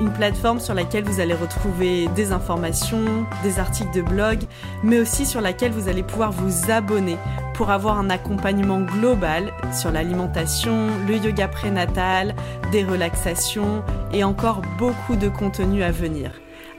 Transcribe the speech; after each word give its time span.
une 0.00 0.12
plateforme 0.12 0.60
sur 0.60 0.74
laquelle 0.74 1.04
vous 1.04 1.20
allez 1.20 1.34
retrouver 1.34 2.08
des 2.16 2.32
informations, 2.32 3.26
des 3.42 3.58
articles 3.58 3.94
de 3.94 4.02
blog, 4.02 4.40
mais 4.82 4.98
aussi 4.98 5.26
sur 5.26 5.40
laquelle 5.40 5.72
vous 5.72 5.88
allez 5.88 6.02
pouvoir 6.02 6.32
vous 6.32 6.70
abonner 6.70 7.16
pour 7.54 7.70
avoir 7.70 7.98
un 7.98 8.10
accompagnement 8.10 8.80
global 8.80 9.52
sur 9.72 9.90
l'alimentation, 9.90 10.88
le 11.06 11.16
yoga 11.16 11.48
prénatal, 11.48 12.34
des 12.72 12.84
relaxations 12.84 13.82
et 14.12 14.24
encore 14.24 14.62
beaucoup 14.78 15.16
de 15.16 15.28
contenu 15.28 15.82
à 15.82 15.90
venir. 15.90 16.32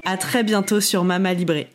À 0.03 0.17
très 0.17 0.43
bientôt 0.43 0.79
sur 0.81 1.03
Mama 1.03 1.33
Libré. 1.33 1.69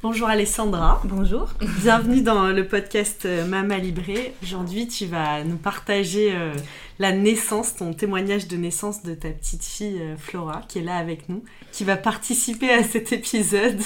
Bonjour 0.00 0.28
Alessandra. 0.28 1.02
Bonjour. 1.02 1.52
Bienvenue 1.82 2.22
dans 2.22 2.50
le 2.50 2.68
podcast 2.68 3.24
euh, 3.24 3.44
Mama 3.44 3.78
Libré. 3.78 4.32
Aujourd'hui, 4.44 4.86
tu 4.86 5.06
vas 5.06 5.42
nous 5.42 5.56
partager 5.56 6.36
euh, 6.36 6.54
la 7.00 7.10
naissance, 7.10 7.74
ton 7.74 7.92
témoignage 7.92 8.46
de 8.46 8.56
naissance 8.56 9.02
de 9.02 9.14
ta 9.14 9.30
petite 9.30 9.64
fille 9.64 10.00
euh, 10.00 10.16
Flora, 10.16 10.62
qui 10.68 10.78
est 10.78 10.82
là 10.82 10.98
avec 10.98 11.28
nous, 11.28 11.42
qui 11.72 11.82
va 11.82 11.96
participer 11.96 12.70
à 12.70 12.84
cet 12.84 13.12
épisode. 13.12 13.80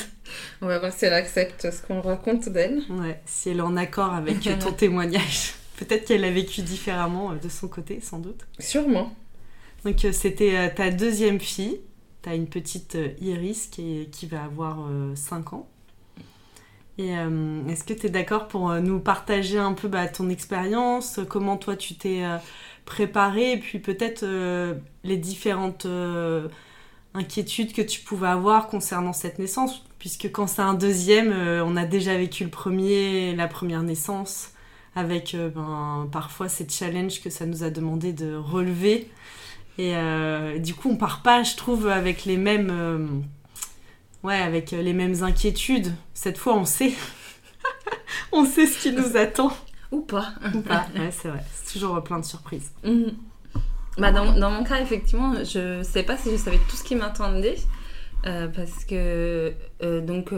On 0.61 0.67
va 0.67 0.79
voir 0.79 0.93
si 0.93 1.07
elle 1.07 1.15
accepte 1.15 1.71
ce 1.71 1.81
qu'on 1.81 2.03
raconte 2.03 2.51
d'elle. 2.51 2.83
Ouais, 2.91 3.19
si 3.25 3.49
elle 3.49 3.57
est 3.59 3.63
en 3.63 3.79
accord 3.79 4.13
avec 4.13 4.41
ton 4.59 4.73
témoignage. 4.77 5.55
Peut-être 5.79 6.05
qu'elle 6.05 6.27
a 6.27 6.31
vécu 6.31 6.61
différemment 6.61 7.33
de 7.43 7.49
son 7.49 7.69
côté, 7.69 8.01
sans 8.03 8.19
doute. 8.19 8.43
Sûrement. 8.59 9.15
Donc, 9.87 10.07
c'était 10.13 10.75
ta 10.75 10.91
deuxième 10.91 11.41
fille. 11.41 11.81
Tu 12.23 12.29
as 12.29 12.35
une 12.35 12.49
petite 12.49 12.99
Iris 13.23 13.69
qui, 13.69 14.11
qui 14.13 14.27
va 14.27 14.45
avoir 14.45 14.87
5 15.15 15.55
ans. 15.55 15.72
Et 16.99 17.17
euh, 17.17 17.67
est-ce 17.69 17.85
que 17.85 17.95
tu 17.95 18.07
es 18.07 18.11
d'accord 18.11 18.49
pour 18.49 18.71
euh, 18.71 18.81
nous 18.81 19.01
partager 19.01 19.59
un 19.59 19.73
peu 19.73 19.89
bah, 19.89 20.09
ton 20.09 20.29
expérience, 20.29 21.21
comment 21.29 21.57
toi 21.57 21.75
tu 21.75 21.95
t'es 21.95 22.23
euh, 22.23 22.37
préparé, 22.85 23.53
et 23.53 23.59
puis 23.59 23.79
peut-être 23.79 24.25
les 25.05 25.17
différentes 25.17 25.87
inquiétudes 27.15 27.73
que 27.73 27.83
tu 27.83 28.01
pouvais 28.01 28.29
avoir 28.29 28.67
concernant 28.67 29.13
cette 29.13 29.39
naissance, 29.39 29.85
puisque 29.99 30.31
quand 30.33 30.49
c'est 30.49 30.63
un 30.63 30.75
deuxième, 30.75 31.33
on 31.33 31.77
a 31.77 31.85
déjà 31.85 32.17
vécu 32.17 32.43
le 32.43 32.51
premier, 32.51 33.37
la 33.37 33.47
première 33.47 33.85
naissance, 33.85 34.51
avec 34.97 35.37
ben, 35.55 36.09
parfois 36.11 36.49
ces 36.49 36.69
challenges 36.69 37.23
que 37.23 37.31
ça 37.31 37.47
nous 37.47 37.63
a 37.63 37.71
demandé 37.71 38.13
de 38.13 38.35
relever. 38.35 39.09
Et 39.79 39.95
du 40.59 40.75
coup, 40.75 40.91
on 40.91 40.97
part 40.97 41.23
pas, 41.23 41.45
je 41.45 41.55
trouve, 41.55 41.87
avec 41.87 42.25
les 42.25 42.37
mêmes 42.37 43.23
Ouais, 44.23 44.37
avec 44.37 44.73
euh, 44.73 44.83
les 44.83 44.93
mêmes 44.93 45.23
inquiétudes. 45.23 45.93
Cette 46.15 46.39
fois, 46.39 46.55
on 46.57 46.65
sait. 46.65 46.93
on 48.33 48.45
sait 48.45 48.67
ce 48.67 48.83
qui 48.83 48.93
nous 48.93 49.17
attend. 49.17 49.53
Ou 49.91 50.01
pas. 50.01 50.33
Ou 50.55 50.61
pas, 50.61 50.87
ouais, 50.97 51.11
c'est 51.11 51.29
vrai. 51.29 51.43
C'est 51.53 51.73
toujours 51.73 52.03
plein 52.03 52.19
de 52.19 52.25
surprises. 52.25 52.71
Mhm. 52.85 53.13
Bah 53.99 54.11
dans, 54.11 54.33
dans, 54.33 54.51
mon 54.51 54.65
cas, 54.65 54.81
effectivement, 54.81 55.35
je 55.45 55.83
sais 55.83 56.03
pas 56.03 56.17
si 56.17 56.31
je 56.31 56.37
savais 56.37 56.59
tout 56.71 56.77
ce 56.77 56.85
qui 56.85 56.95
m'attendait. 56.95 57.57
Euh, 58.25 58.49
parce 58.49 58.85
que, 58.85 59.53
euh, 59.83 60.01
donc, 60.01 60.33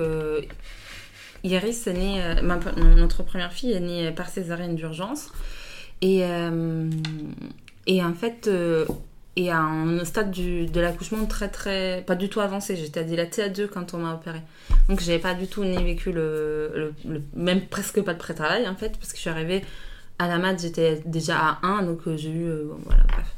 Iris 1.44 1.86
est 1.86 1.92
née, 1.92 2.42
notre 2.42 3.22
première 3.22 3.52
fille 3.52 3.72
est 3.72 3.80
née 3.80 4.10
par 4.10 4.28
césarienne 4.28 4.74
d'urgence. 4.74 5.30
Et, 6.00 6.22
et 7.86 8.02
en 8.02 8.14
fait, 8.14 8.50
et 9.36 9.50
à 9.50 9.58
un 9.58 10.04
stade 10.04 10.30
du, 10.30 10.66
de 10.66 10.80
l'accouchement 10.80 11.26
très 11.26 11.48
très 11.48 12.02
pas 12.06 12.14
du 12.14 12.28
tout 12.28 12.40
avancé. 12.40 12.76
J'étais 12.76 13.00
à 13.00 13.04
dilatée 13.04 13.42
à 13.42 13.48
deux 13.48 13.66
quand 13.66 13.94
on 13.94 13.98
m'a 13.98 14.14
opéré 14.14 14.40
donc 14.88 15.00
j'avais 15.00 15.18
pas 15.18 15.34
du 15.34 15.46
tout 15.46 15.64
ni 15.64 15.76
vécu 15.82 16.12
le, 16.12 16.92
le, 17.04 17.22
même 17.34 17.62
presque 17.66 18.00
pas 18.02 18.12
de 18.12 18.18
pré-travail 18.18 18.68
en 18.68 18.74
fait 18.74 18.96
parce 18.98 19.10
que 19.10 19.16
je 19.16 19.22
suis 19.22 19.30
arrivée 19.30 19.64
à 20.18 20.28
la 20.28 20.38
mat 20.38 20.60
j'étais 20.60 21.02
déjà 21.06 21.38
à 21.38 21.66
1 21.66 21.82
donc 21.84 22.00
euh, 22.06 22.16
j'ai 22.16 22.30
eu 22.30 22.46
euh, 22.46 22.64
bon, 22.66 22.78
voilà 22.84 23.02
bref. 23.04 23.34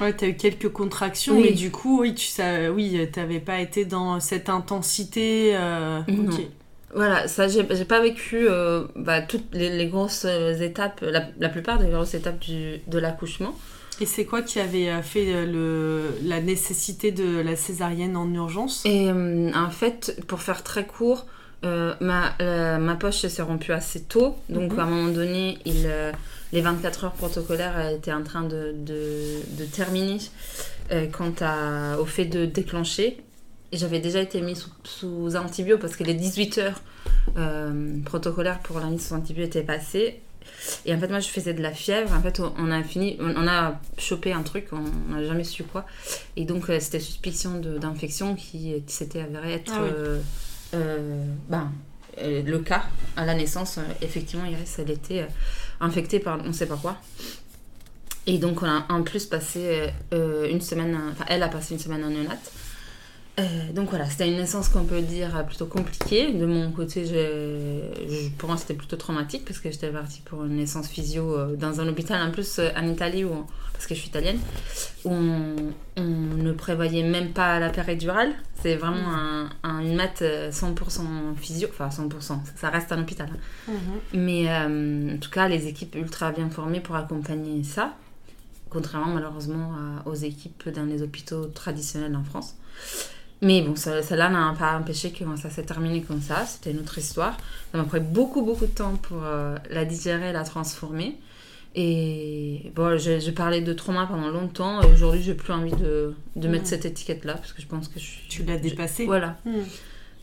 Ouais 0.00 0.12
t'as 0.12 0.26
eu 0.26 0.36
quelques 0.36 0.70
contractions 0.70 1.40
mais 1.40 1.52
du 1.52 1.70
coup 1.70 2.00
oui 2.02 2.14
tu 2.14 2.26
sais 2.26 2.68
oui 2.68 3.08
t'avais 3.12 3.40
pas 3.40 3.60
été 3.60 3.84
dans 3.84 4.20
cette 4.20 4.48
intensité 4.48 5.56
euh, 5.56 6.00
Voilà, 6.94 7.26
ça, 7.26 7.48
j'ai 7.48 7.64
pas 7.64 8.00
vécu 8.00 8.46
bah, 8.94 9.20
toutes 9.20 9.52
les, 9.52 9.88
grosses 9.88 10.24
étapes, 10.60 11.00
la, 11.00 11.28
la, 11.40 11.48
plupart 11.48 11.80
des 11.80 11.88
grosses 11.88 12.14
étapes 12.14 12.38
du, 12.38 12.82
de 12.86 12.98
l'accouchement. 13.00 13.58
Et 14.00 14.06
c'est 14.06 14.24
quoi 14.24 14.42
qui 14.42 14.60
avait 14.60 14.88
euh, 14.88 15.02
fait 15.02 15.32
euh, 15.32 15.46
le, 15.46 16.28
la 16.28 16.40
nécessité 16.40 17.12
de 17.12 17.40
la 17.40 17.56
césarienne 17.56 18.16
en 18.16 18.32
urgence? 18.32 18.82
Et 18.84 19.08
euh, 19.08 19.50
en 19.54 19.70
fait, 19.70 20.20
pour 20.26 20.40
faire 20.40 20.62
très 20.62 20.86
court, 20.86 21.26
ma, 21.62 22.34
ma 22.78 22.94
poche 22.96 23.26
s'est 23.26 23.40
rompue 23.40 23.72
assez 23.72 24.02
tôt. 24.02 24.36
Donc 24.50 24.72
mhm. 24.72 24.78
à 24.78 24.82
un 24.82 24.86
moment 24.86 25.12
donné, 25.12 25.58
il, 25.64 25.88
les 26.52 26.60
24 26.60 27.04
heures 27.04 27.12
protocolaires 27.12 27.88
étaient 27.88 28.12
en 28.12 28.22
train 28.22 28.42
de, 28.42 28.74
de, 28.76 29.40
de 29.56 29.64
terminer 29.64 30.18
quant 31.12 31.32
à, 31.40 31.98
au 31.98 32.04
fait 32.04 32.26
de 32.26 32.44
déclencher. 32.44 33.16
Et 33.72 33.78
j'avais 33.78 33.98
déjà 33.98 34.20
été 34.20 34.42
mise 34.42 34.58
sous, 34.58 34.70
sous 34.84 35.36
antibio 35.36 35.78
parce 35.78 35.96
que 35.96 36.04
les 36.04 36.12
18 36.12 36.58
heures 36.58 36.82
protocolaires 38.04 38.58
pour 38.58 38.78
la 38.78 38.88
mise 38.88 39.08
sous 39.08 39.14
antibio 39.14 39.42
étaient 39.42 39.62
passées. 39.62 40.20
Et 40.86 40.94
en 40.94 40.98
fait, 40.98 41.08
moi, 41.08 41.20
je 41.20 41.28
faisais 41.28 41.54
de 41.54 41.62
la 41.62 41.72
fièvre. 41.72 42.12
En 42.14 42.20
fait, 42.20 42.40
on 42.40 42.70
a 42.70 42.82
fini, 42.82 43.16
on 43.20 43.46
a 43.46 43.80
chopé 43.98 44.32
un 44.32 44.42
truc, 44.42 44.68
on 44.72 45.12
n'a 45.12 45.24
jamais 45.24 45.44
su 45.44 45.64
quoi. 45.64 45.86
Et 46.36 46.44
donc, 46.44 46.68
euh, 46.68 46.78
c'était 46.80 47.00
suspicion 47.00 47.60
d'infection 47.60 48.34
qui, 48.34 48.82
s'était 48.86 49.20
avéré 49.20 49.54
être 49.54 49.72
ah 49.74 49.82
euh, 49.82 50.20
euh, 50.74 51.24
ben, 51.48 51.70
le 52.18 52.58
cas 52.58 52.84
à 53.16 53.24
la 53.24 53.34
naissance. 53.34 53.78
Effectivement, 54.02 54.44
Iris, 54.44 54.78
elle 54.78 54.90
était 54.90 55.26
infectée 55.80 56.20
par 56.20 56.40
on 56.40 56.48
ne 56.48 56.52
sait 56.52 56.66
pas 56.66 56.76
quoi. 56.76 56.96
Et 58.26 58.38
donc, 58.38 58.62
on 58.62 58.66
a 58.66 58.86
en 58.88 59.02
plus 59.02 59.26
passé 59.26 59.90
une 60.12 60.60
semaine, 60.60 60.98
enfin, 61.12 61.24
elle 61.28 61.42
a 61.42 61.48
passé 61.48 61.74
une 61.74 61.80
semaine 61.80 62.04
en 62.04 62.10
neonate. 62.10 62.52
Euh, 63.40 63.72
donc 63.72 63.90
voilà, 63.90 64.08
c'était 64.08 64.28
une 64.28 64.36
naissance 64.36 64.68
qu'on 64.68 64.84
peut 64.84 65.00
dire 65.00 65.44
plutôt 65.46 65.66
compliquée. 65.66 66.32
De 66.32 66.46
mon 66.46 66.70
côté, 66.70 67.04
pour 68.38 68.48
moi, 68.48 68.56
c'était 68.56 68.74
plutôt 68.74 68.96
traumatique 68.96 69.44
parce 69.44 69.58
que 69.58 69.70
j'étais 69.70 69.90
partie 69.90 70.20
pour 70.20 70.44
une 70.44 70.56
naissance 70.56 70.88
physio 70.88 71.36
euh, 71.36 71.56
dans 71.56 71.80
un 71.80 71.88
hôpital, 71.88 72.22
en 72.26 72.30
plus 72.30 72.58
euh, 72.58 72.70
en 72.76 72.86
Italie, 72.86 73.24
où 73.24 73.44
parce 73.72 73.88
que 73.88 73.94
je 73.96 74.00
suis 74.00 74.08
italienne, 74.08 74.38
où 75.04 75.10
on, 75.10 75.72
ne 75.96 76.52
prévoyait 76.52 77.02
même 77.02 77.32
pas 77.32 77.58
la 77.58 77.70
péridurale. 77.70 78.32
C'est 78.62 78.76
vraiment 78.76 79.48
un, 79.64 79.80
une 79.80 79.96
mat 79.96 80.22
100% 80.22 81.34
physio, 81.36 81.68
enfin 81.72 81.88
100%, 81.88 82.38
ça 82.54 82.70
reste 82.70 82.92
un 82.92 83.02
hôpital. 83.02 83.28
Hein. 83.32 83.72
Mhm. 83.72 84.20
Mais 84.20 84.48
en 85.14 85.18
tout 85.18 85.30
cas, 85.30 85.48
les 85.48 85.66
équipes 85.66 85.96
ultra 85.96 86.30
bien 86.30 86.48
formées 86.50 86.80
pour 86.80 86.94
accompagner 86.94 87.64
ça, 87.64 87.94
contrairement 88.70 89.12
malheureusement 89.12 89.72
aux 90.06 90.14
équipes 90.14 90.68
dans 90.68 90.84
les 90.84 91.02
hôpitaux 91.02 91.46
traditionnels 91.46 92.14
en 92.14 92.22
France. 92.22 92.54
Mais 93.44 93.60
bon, 93.60 93.76
ça, 93.76 94.02
cela 94.02 94.30
n'a 94.30 94.54
pas 94.58 94.78
empêché 94.78 95.12
que 95.12 95.24
ça 95.36 95.50
s'est 95.50 95.64
terminé 95.64 96.00
comme 96.00 96.22
ça. 96.22 96.46
C'était 96.46 96.70
une 96.70 96.78
autre 96.78 96.96
histoire. 96.96 97.36
Ça 97.70 97.78
m'a 97.78 97.84
pris 97.84 98.00
beaucoup, 98.00 98.42
beaucoup 98.42 98.64
de 98.64 98.70
temps 98.70 98.96
pour 98.96 99.18
euh, 99.22 99.56
la 99.70 99.84
digérer, 99.84 100.32
la 100.32 100.44
transformer. 100.44 101.18
Et 101.74 102.72
bon, 102.74 102.96
j'ai 102.96 103.32
parlé 103.32 103.60
de 103.60 103.72
trauma 103.74 104.06
pendant 104.06 104.28
longtemps. 104.28 104.80
Et 104.82 104.86
aujourd'hui, 104.86 105.22
j'ai 105.22 105.34
plus 105.34 105.52
envie 105.52 105.72
de, 105.72 106.14
de 106.36 106.48
mettre 106.48 106.64
mm. 106.64 106.68
cette 106.68 106.84
étiquette-là 106.86 107.34
parce 107.34 107.52
que 107.52 107.60
je 107.60 107.66
pense 107.66 107.88
que 107.88 108.00
je 108.00 108.06
Tu 108.30 108.44
l'as 108.44 108.56
dépassée 108.56 109.04
Voilà. 109.04 109.36
Mm. 109.44 109.60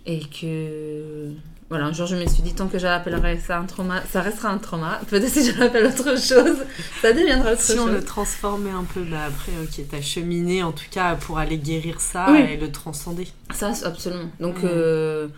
Et 0.06 0.22
que 0.22 1.32
voilà, 1.72 1.86
un 1.86 1.94
jour 1.94 2.06
je 2.06 2.18
me 2.18 2.28
suis 2.28 2.44
dit, 2.44 2.54
tant 2.54 2.68
que 2.68 2.78
je 2.78 2.84
l'appellerai 2.84 3.40
ça 3.40 3.58
un 3.58 3.66
trauma, 3.66 4.02
ça 4.12 4.22
restera 4.22 4.50
un 4.50 4.58
trauma. 4.58 5.00
Peut-être 5.08 5.30
si 5.30 5.50
je 5.50 5.58
l'appelle 5.58 5.86
autre 5.86 6.18
chose, 6.20 6.58
ça 7.02 7.14
deviendra 7.14 7.54
autre 7.54 7.62
chose. 7.62 7.76
Si 7.76 7.80
on 7.80 7.86
le 7.86 8.04
transformait 8.04 8.72
un 8.72 8.84
peu, 8.84 9.04
bah 9.04 9.20
après, 9.28 9.54
ok, 9.64 9.86
t'as 9.90 10.02
cheminé 10.02 10.64
en 10.64 10.74
tout 10.74 10.90
cas 10.92 11.16
pour 11.16 11.40
aller 11.40 11.58
guérir 11.58 12.02
ça 12.02 12.38
et 12.38 12.58
le 12.58 12.72
transcender. 12.74 13.28
Ça, 13.54 13.72
absolument. 13.86 14.30
Donc, 14.42 14.66
euh, 14.66 15.30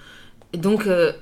donc 0.54 0.88
euh, 0.88 1.14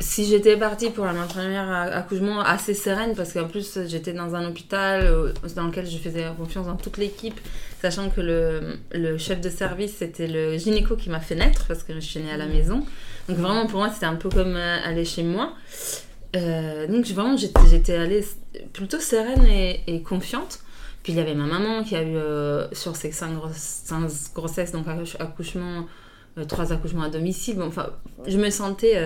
si 0.00 0.24
j'étais 0.24 0.56
partie 0.56 0.88
pour 0.90 1.04
mon 1.04 1.26
premier 1.26 1.58
accouchement 1.58 2.40
assez 2.40 2.72
sereine, 2.72 3.14
parce 3.14 3.34
qu'en 3.34 3.46
plus 3.46 3.78
j'étais 3.86 4.14
dans 4.14 4.34
un 4.34 4.48
hôpital 4.48 5.04
euh, 5.04 5.32
dans 5.54 5.66
lequel 5.66 5.86
je 5.88 5.98
faisais 5.98 6.24
confiance 6.36 6.66
dans 6.66 6.76
toute 6.76 6.96
l'équipe, 6.96 7.38
sachant 7.82 8.08
que 8.08 8.22
le, 8.22 8.78
le, 8.92 9.18
chef 9.18 9.42
de 9.42 9.50
service 9.50 9.96
c'était 9.98 10.26
le 10.26 10.56
gynéco 10.56 10.96
qui 10.96 11.10
m'a 11.10 11.20
fait 11.20 11.34
naître, 11.34 11.66
parce 11.68 11.82
que 11.82 11.92
je 11.94 12.00
suis 12.00 12.20
née 12.20 12.32
à 12.32 12.38
la 12.38 12.46
mmh. 12.46 12.52
maison. 12.52 12.86
Donc 13.28 13.36
vraiment 13.36 13.66
pour 13.66 13.80
moi 13.80 13.90
c'était 13.92 14.06
un 14.06 14.16
peu 14.16 14.30
comme 14.30 14.56
euh, 14.56 14.78
aller 14.84 15.04
chez 15.04 15.22
moi. 15.22 15.52
Euh, 16.34 16.86
donc 16.86 17.06
vraiment 17.08 17.36
j'étais 17.36 17.94
allée 17.94 18.24
plutôt 18.72 19.00
sereine 19.00 19.44
et, 19.44 20.02
confiante. 20.02 20.60
Puis 21.02 21.12
il 21.12 21.16
y 21.16 21.20
avait 21.20 21.34
ma 21.34 21.46
maman 21.46 21.82
qui 21.82 21.96
a 21.96 22.02
eu 22.02 22.16
sur 22.72 22.94
ses 22.94 23.10
cinq, 23.10 23.30
grossesses, 24.34 24.72
donc 24.72 24.86
accouchement, 25.18 25.86
trois 26.46 26.72
accouchements 26.74 27.04
à 27.04 27.08
domicile. 27.08 27.56
Bon, 27.56 27.68
enfin, 27.68 27.88
je 28.26 28.36
me 28.36 28.50
sentais 28.50 28.98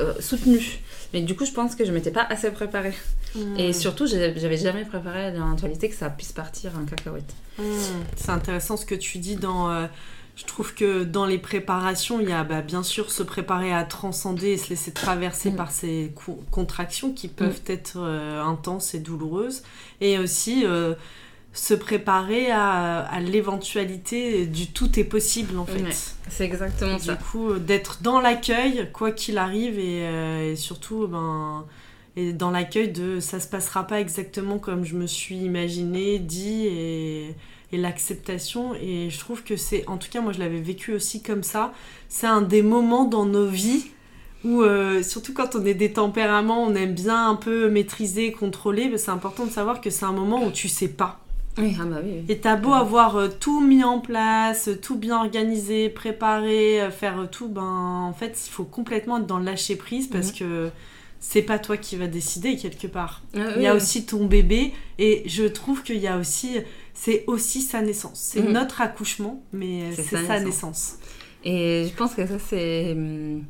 euh, 0.00 0.14
soutenue. 0.20 0.80
Mais 1.12 1.20
du 1.22 1.34
coup, 1.36 1.44
je 1.44 1.52
pense 1.52 1.74
que 1.74 1.84
je 1.84 1.92
m'étais 1.92 2.10
pas 2.10 2.26
assez 2.28 2.50
préparée. 2.50 2.94
Hmm. 3.34 3.56
Et 3.56 3.72
surtout, 3.72 4.06
j'avais 4.06 4.56
jamais 4.56 4.84
préparé 4.84 5.30
l'éventualité 5.30 5.88
que 5.88 5.94
ça 5.94 6.08
puisse 6.10 6.32
partir 6.32 6.72
en 6.80 6.84
cacahuète. 6.84 7.34
Hmm. 7.58 7.62
C'est 8.16 8.30
intéressant 8.30 8.76
ce 8.76 8.86
que 8.86 8.94
tu 8.94 9.18
dis 9.18 9.36
dans. 9.36 9.70
Euh, 9.70 9.86
je 10.36 10.44
trouve 10.46 10.74
que 10.74 11.04
dans 11.04 11.26
les 11.26 11.38
préparations, 11.38 12.20
il 12.20 12.28
y 12.28 12.32
a 12.32 12.44
bah, 12.44 12.62
bien 12.62 12.82
sûr 12.82 13.10
se 13.10 13.22
préparer 13.22 13.74
à 13.74 13.84
transcender 13.84 14.48
et 14.50 14.56
se 14.56 14.70
laisser 14.70 14.92
traverser 14.92 15.50
hmm. 15.50 15.56
par 15.56 15.70
ces 15.70 16.14
contractions 16.50 17.12
qui 17.12 17.28
peuvent 17.28 17.60
être 17.66 17.98
euh, 17.98 18.42
intenses 18.42 18.94
et 18.94 19.00
douloureuses. 19.00 19.62
Et 20.00 20.18
aussi 20.18 20.64
se 21.52 21.74
préparer 21.74 22.50
à, 22.50 23.18
l'éventualité 23.20 24.46
du 24.46 24.68
tout 24.68 24.98
est 24.98 25.04
possible 25.04 25.58
en 25.58 25.66
fait. 25.66 26.14
c'est 26.28 26.44
exactement 26.44 26.98
ça. 26.98 27.14
Du 27.14 27.24
coup, 27.24 27.50
euh, 27.50 27.58
d'être 27.58 28.02
dans 28.02 28.20
l'accueil, 28.20 28.88
quoi 28.92 29.10
qu'il 29.10 29.36
arrive, 29.36 29.78
et, 29.78 30.06
euh, 30.06 30.54
surtout 30.54 31.08
ben, 31.08 31.64
et 32.16 32.32
dans 32.32 32.50
l'accueil 32.50 32.90
de 32.92 33.18
ça 33.18 33.40
se 33.40 33.48
passera 33.48 33.86
pas 33.86 34.00
exactement 34.00 34.58
comme 34.58 34.84
je 34.84 34.94
me 34.94 35.06
suis 35.06 35.38
imaginé, 35.38 36.20
dit, 36.20 36.66
et, 36.66 37.34
et 37.72 37.76
l'acceptation. 37.76 38.74
Et 38.80 39.10
je 39.10 39.18
trouve 39.18 39.42
que 39.42 39.56
c'est, 39.56 39.88
en 39.88 39.96
tout 39.96 40.08
cas, 40.08 40.20
moi 40.20 40.32
je 40.32 40.38
l'avais 40.38 40.60
vécu 40.60 40.92
aussi 40.92 41.20
comme 41.20 41.42
ça, 41.42 41.72
c'est 42.08 42.28
un 42.28 42.42
des 42.42 42.62
moments 42.62 43.06
dans 43.06 43.26
nos 43.26 43.46
vies 43.46 43.90
où, 44.44 44.62
euh, 44.62 45.02
surtout 45.02 45.34
quand 45.34 45.56
on 45.56 45.64
est 45.66 45.74
des 45.74 45.92
tempéraments, 45.92 46.62
on 46.62 46.74
aime 46.76 46.94
bien 46.94 47.28
un 47.28 47.34
peu 47.34 47.68
maîtriser, 47.68 48.30
contrôler, 48.30 48.88
ben, 48.88 48.98
c'est 48.98 49.10
important 49.10 49.46
de 49.46 49.50
savoir 49.50 49.80
que 49.80 49.90
c'est 49.90 50.04
un 50.04 50.12
moment 50.12 50.44
où 50.44 50.52
tu 50.52 50.68
sais 50.68 50.88
pas 50.88 51.20
oui, 51.60 51.76
ah 51.80 51.84
bah 51.84 52.00
oui, 52.02 52.24
Et 52.28 52.38
t'as 52.38 52.56
beau 52.56 52.72
avoir 52.72 53.16
euh, 53.16 53.28
tout 53.28 53.60
mis 53.60 53.84
en 53.84 54.00
place, 54.00 54.70
tout 54.82 54.96
bien 54.96 55.18
organisé, 55.18 55.88
préparé, 55.88 56.80
euh, 56.80 56.90
faire 56.90 57.28
tout, 57.30 57.48
ben 57.48 57.62
en 57.62 58.12
fait, 58.12 58.38
il 58.46 58.50
faut 58.50 58.64
complètement 58.64 59.18
être 59.18 59.26
dans 59.26 59.38
le 59.38 59.44
lâcher 59.44 59.76
prise 59.76 60.08
parce 60.08 60.28
mhm. 60.32 60.38
que 60.38 60.70
c'est 61.20 61.42
pas 61.42 61.58
toi 61.58 61.76
qui 61.76 61.96
vas 61.96 62.06
décider 62.06 62.56
quelque 62.56 62.86
part. 62.86 63.22
Ah 63.36 63.52
il 63.56 63.62
y 63.62 63.66
a 63.66 63.74
aussi 63.74 64.06
ton 64.06 64.24
bébé 64.24 64.72
et 64.98 65.22
je 65.26 65.44
trouve 65.44 65.82
qu'il 65.82 65.98
y 65.98 66.06
a 66.06 66.16
aussi, 66.16 66.58
c'est 66.94 67.24
aussi 67.26 67.60
sa 67.60 67.82
naissance. 67.82 68.18
C'est 68.32 68.42
mhm. 68.42 68.52
notre 68.52 68.80
accouchement, 68.80 69.42
mais 69.52 69.92
c'est 69.92 70.16
sa, 70.26 70.40
naissance. 70.40 70.96
Et 71.44 71.86
je 71.90 71.94
pense 71.94 72.14
que 72.14 72.26
ça, 72.26 72.38
c'est, 72.38 72.92
hum, 72.92 73.44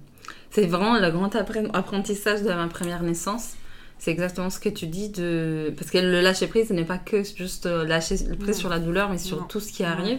c'est 0.51 0.67
vraiment 0.67 0.99
le 0.99 1.11
grand 1.11 1.35
apprentissage 1.35 2.43
de 2.43 2.49
ma 2.49 2.67
première 2.67 3.03
naissance 3.03 3.55
c'est 4.01 4.11
exactement 4.11 4.49
ce 4.49 4.59
que 4.59 4.71
tu 4.71 4.87
dis 4.87 5.11
de 5.11 5.73
parce 5.77 5.91
que 5.91 5.99
le 5.99 6.23
lâcher 6.23 6.47
prise 6.47 6.69
ce 6.69 6.73
n'est 6.73 6.87
pas 6.87 6.99
que 6.99 7.23
juste 7.23 7.67
euh, 7.67 7.85
lâcher 7.85 8.17
prise 8.39 8.57
sur 8.57 8.71
la 8.71 8.79
douleur 8.79 9.11
mais 9.11 9.19
sur 9.19 9.47
tout 9.47 9.61
ce 9.61 9.73
qui 9.73 9.85
arrive. 9.85 10.19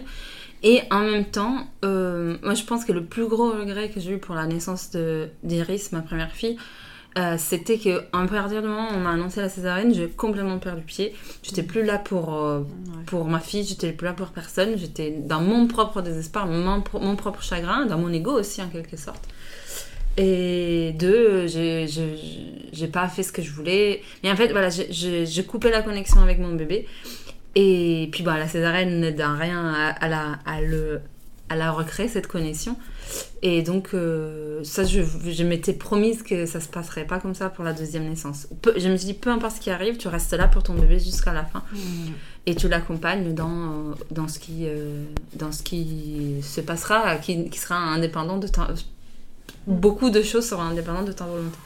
Et 0.62 0.82
en 0.92 1.00
même 1.00 1.24
temps 1.24 1.66
euh, 1.84 2.36
moi 2.42 2.54
je 2.54 2.62
pense 2.62 2.84
que 2.84 2.92
le 2.92 3.04
plus 3.04 3.26
gros 3.26 3.50
regret 3.50 3.90
que 3.90 3.98
j'ai 3.98 4.12
eu 4.12 4.18
pour 4.18 4.36
la 4.36 4.46
naissance 4.46 4.92
de 4.92 5.28
d'Iris 5.42 5.90
ma 5.90 6.00
première 6.00 6.30
fille 6.30 6.56
euh, 7.18 7.34
c'était 7.36 7.76
que 7.76 8.02
à 8.12 8.26
partir 8.26 8.62
du 8.62 8.68
moment 8.68 8.88
où 8.90 8.94
on 8.94 9.00
m'a 9.00 9.10
annoncé 9.10 9.40
la 9.40 9.48
césarienne 9.48 9.92
j'ai 9.92 10.08
complètement 10.08 10.58
perdu 10.60 10.82
pied. 10.82 11.12
J'étais 11.42 11.64
plus 11.64 11.82
là 11.84 11.98
pour 11.98 12.40
pour 13.06 13.24
ma 13.24 13.40
fille 13.40 13.64
j'étais 13.64 13.90
plus 13.90 14.04
là 14.04 14.12
pour 14.12 14.28
personne. 14.28 14.78
J'étais 14.78 15.10
dans 15.10 15.40
mon 15.40 15.66
propre 15.66 16.02
désespoir 16.02 16.46
mon, 16.46 16.84
mon 17.00 17.16
propre 17.16 17.42
chagrin 17.42 17.86
dans 17.86 17.98
mon 17.98 18.12
ego 18.12 18.38
aussi 18.38 18.62
en 18.62 18.68
quelque 18.68 18.96
sorte 18.96 19.28
et 20.16 20.92
deux, 20.98 21.46
j'ai 21.46 22.86
pas 22.88 23.08
fait 23.08 23.22
ce 23.22 23.32
que 23.32 23.42
je 23.42 23.50
voulais. 23.50 24.02
Mais 24.22 24.30
en 24.30 24.36
fait, 24.36 24.48
voilà, 24.48 24.68
j'ai 24.70 25.44
coupé 25.44 25.70
la 25.70 25.82
connexion 25.82 26.20
avec 26.20 26.38
mon 26.38 26.52
bébé. 26.54 26.86
Et 27.54 28.08
puis, 28.12 28.22
bah, 28.22 28.38
la 28.38 28.48
césarienne 28.48 29.00
n'aide 29.00 29.20
à 29.20 29.32
rien 29.34 29.72
à, 29.72 30.08
la, 30.08 30.38
à, 30.46 30.60
le, 30.60 31.00
à 31.48 31.56
la 31.56 31.70
recréer, 31.70 32.08
cette 32.08 32.26
connexion. 32.26 32.76
Et 33.42 33.62
donc, 33.62 33.90
euh, 33.92 34.64
ça, 34.64 34.84
je, 34.84 35.02
je 35.02 35.44
m'étais 35.44 35.74
promise 35.74 36.22
que 36.22 36.46
ça 36.46 36.60
se 36.60 36.68
passerait 36.68 37.06
pas 37.06 37.18
comme 37.18 37.34
ça 37.34 37.50
pour 37.50 37.64
la 37.64 37.74
deuxième 37.74 38.08
naissance. 38.08 38.48
je 38.76 38.88
me 38.88 38.96
suis 38.96 39.06
dit, 39.06 39.14
peu 39.14 39.30
importe 39.30 39.56
ce 39.56 39.60
qui 39.60 39.70
arrive, 39.70 39.98
tu 39.98 40.08
restes 40.08 40.32
là 40.32 40.48
pour 40.48 40.62
ton 40.62 40.74
bébé 40.74 40.98
jusqu'à 40.98 41.34
la 41.34 41.44
fin. 41.44 41.62
Mmh. 41.72 41.78
Et 42.46 42.54
tu 42.54 42.68
l'accompagnes 42.68 43.34
dans, 43.34 43.94
dans, 44.10 44.28
ce 44.28 44.38
qui, 44.38 44.62
euh, 44.62 45.04
dans 45.34 45.52
ce 45.52 45.62
qui 45.62 46.36
se 46.42 46.60
passera, 46.60 47.16
qui, 47.16 47.50
qui 47.50 47.58
sera 47.58 47.76
indépendant 47.76 48.38
de, 48.38 48.48
ta, 48.48 48.68
beaucoup 49.66 50.10
de 50.10 50.22
choses 50.22 50.46
seront 50.48 50.62
indépendantes 50.62 51.06
de 51.06 51.12
ta 51.12 51.24
volonté. 51.24 51.58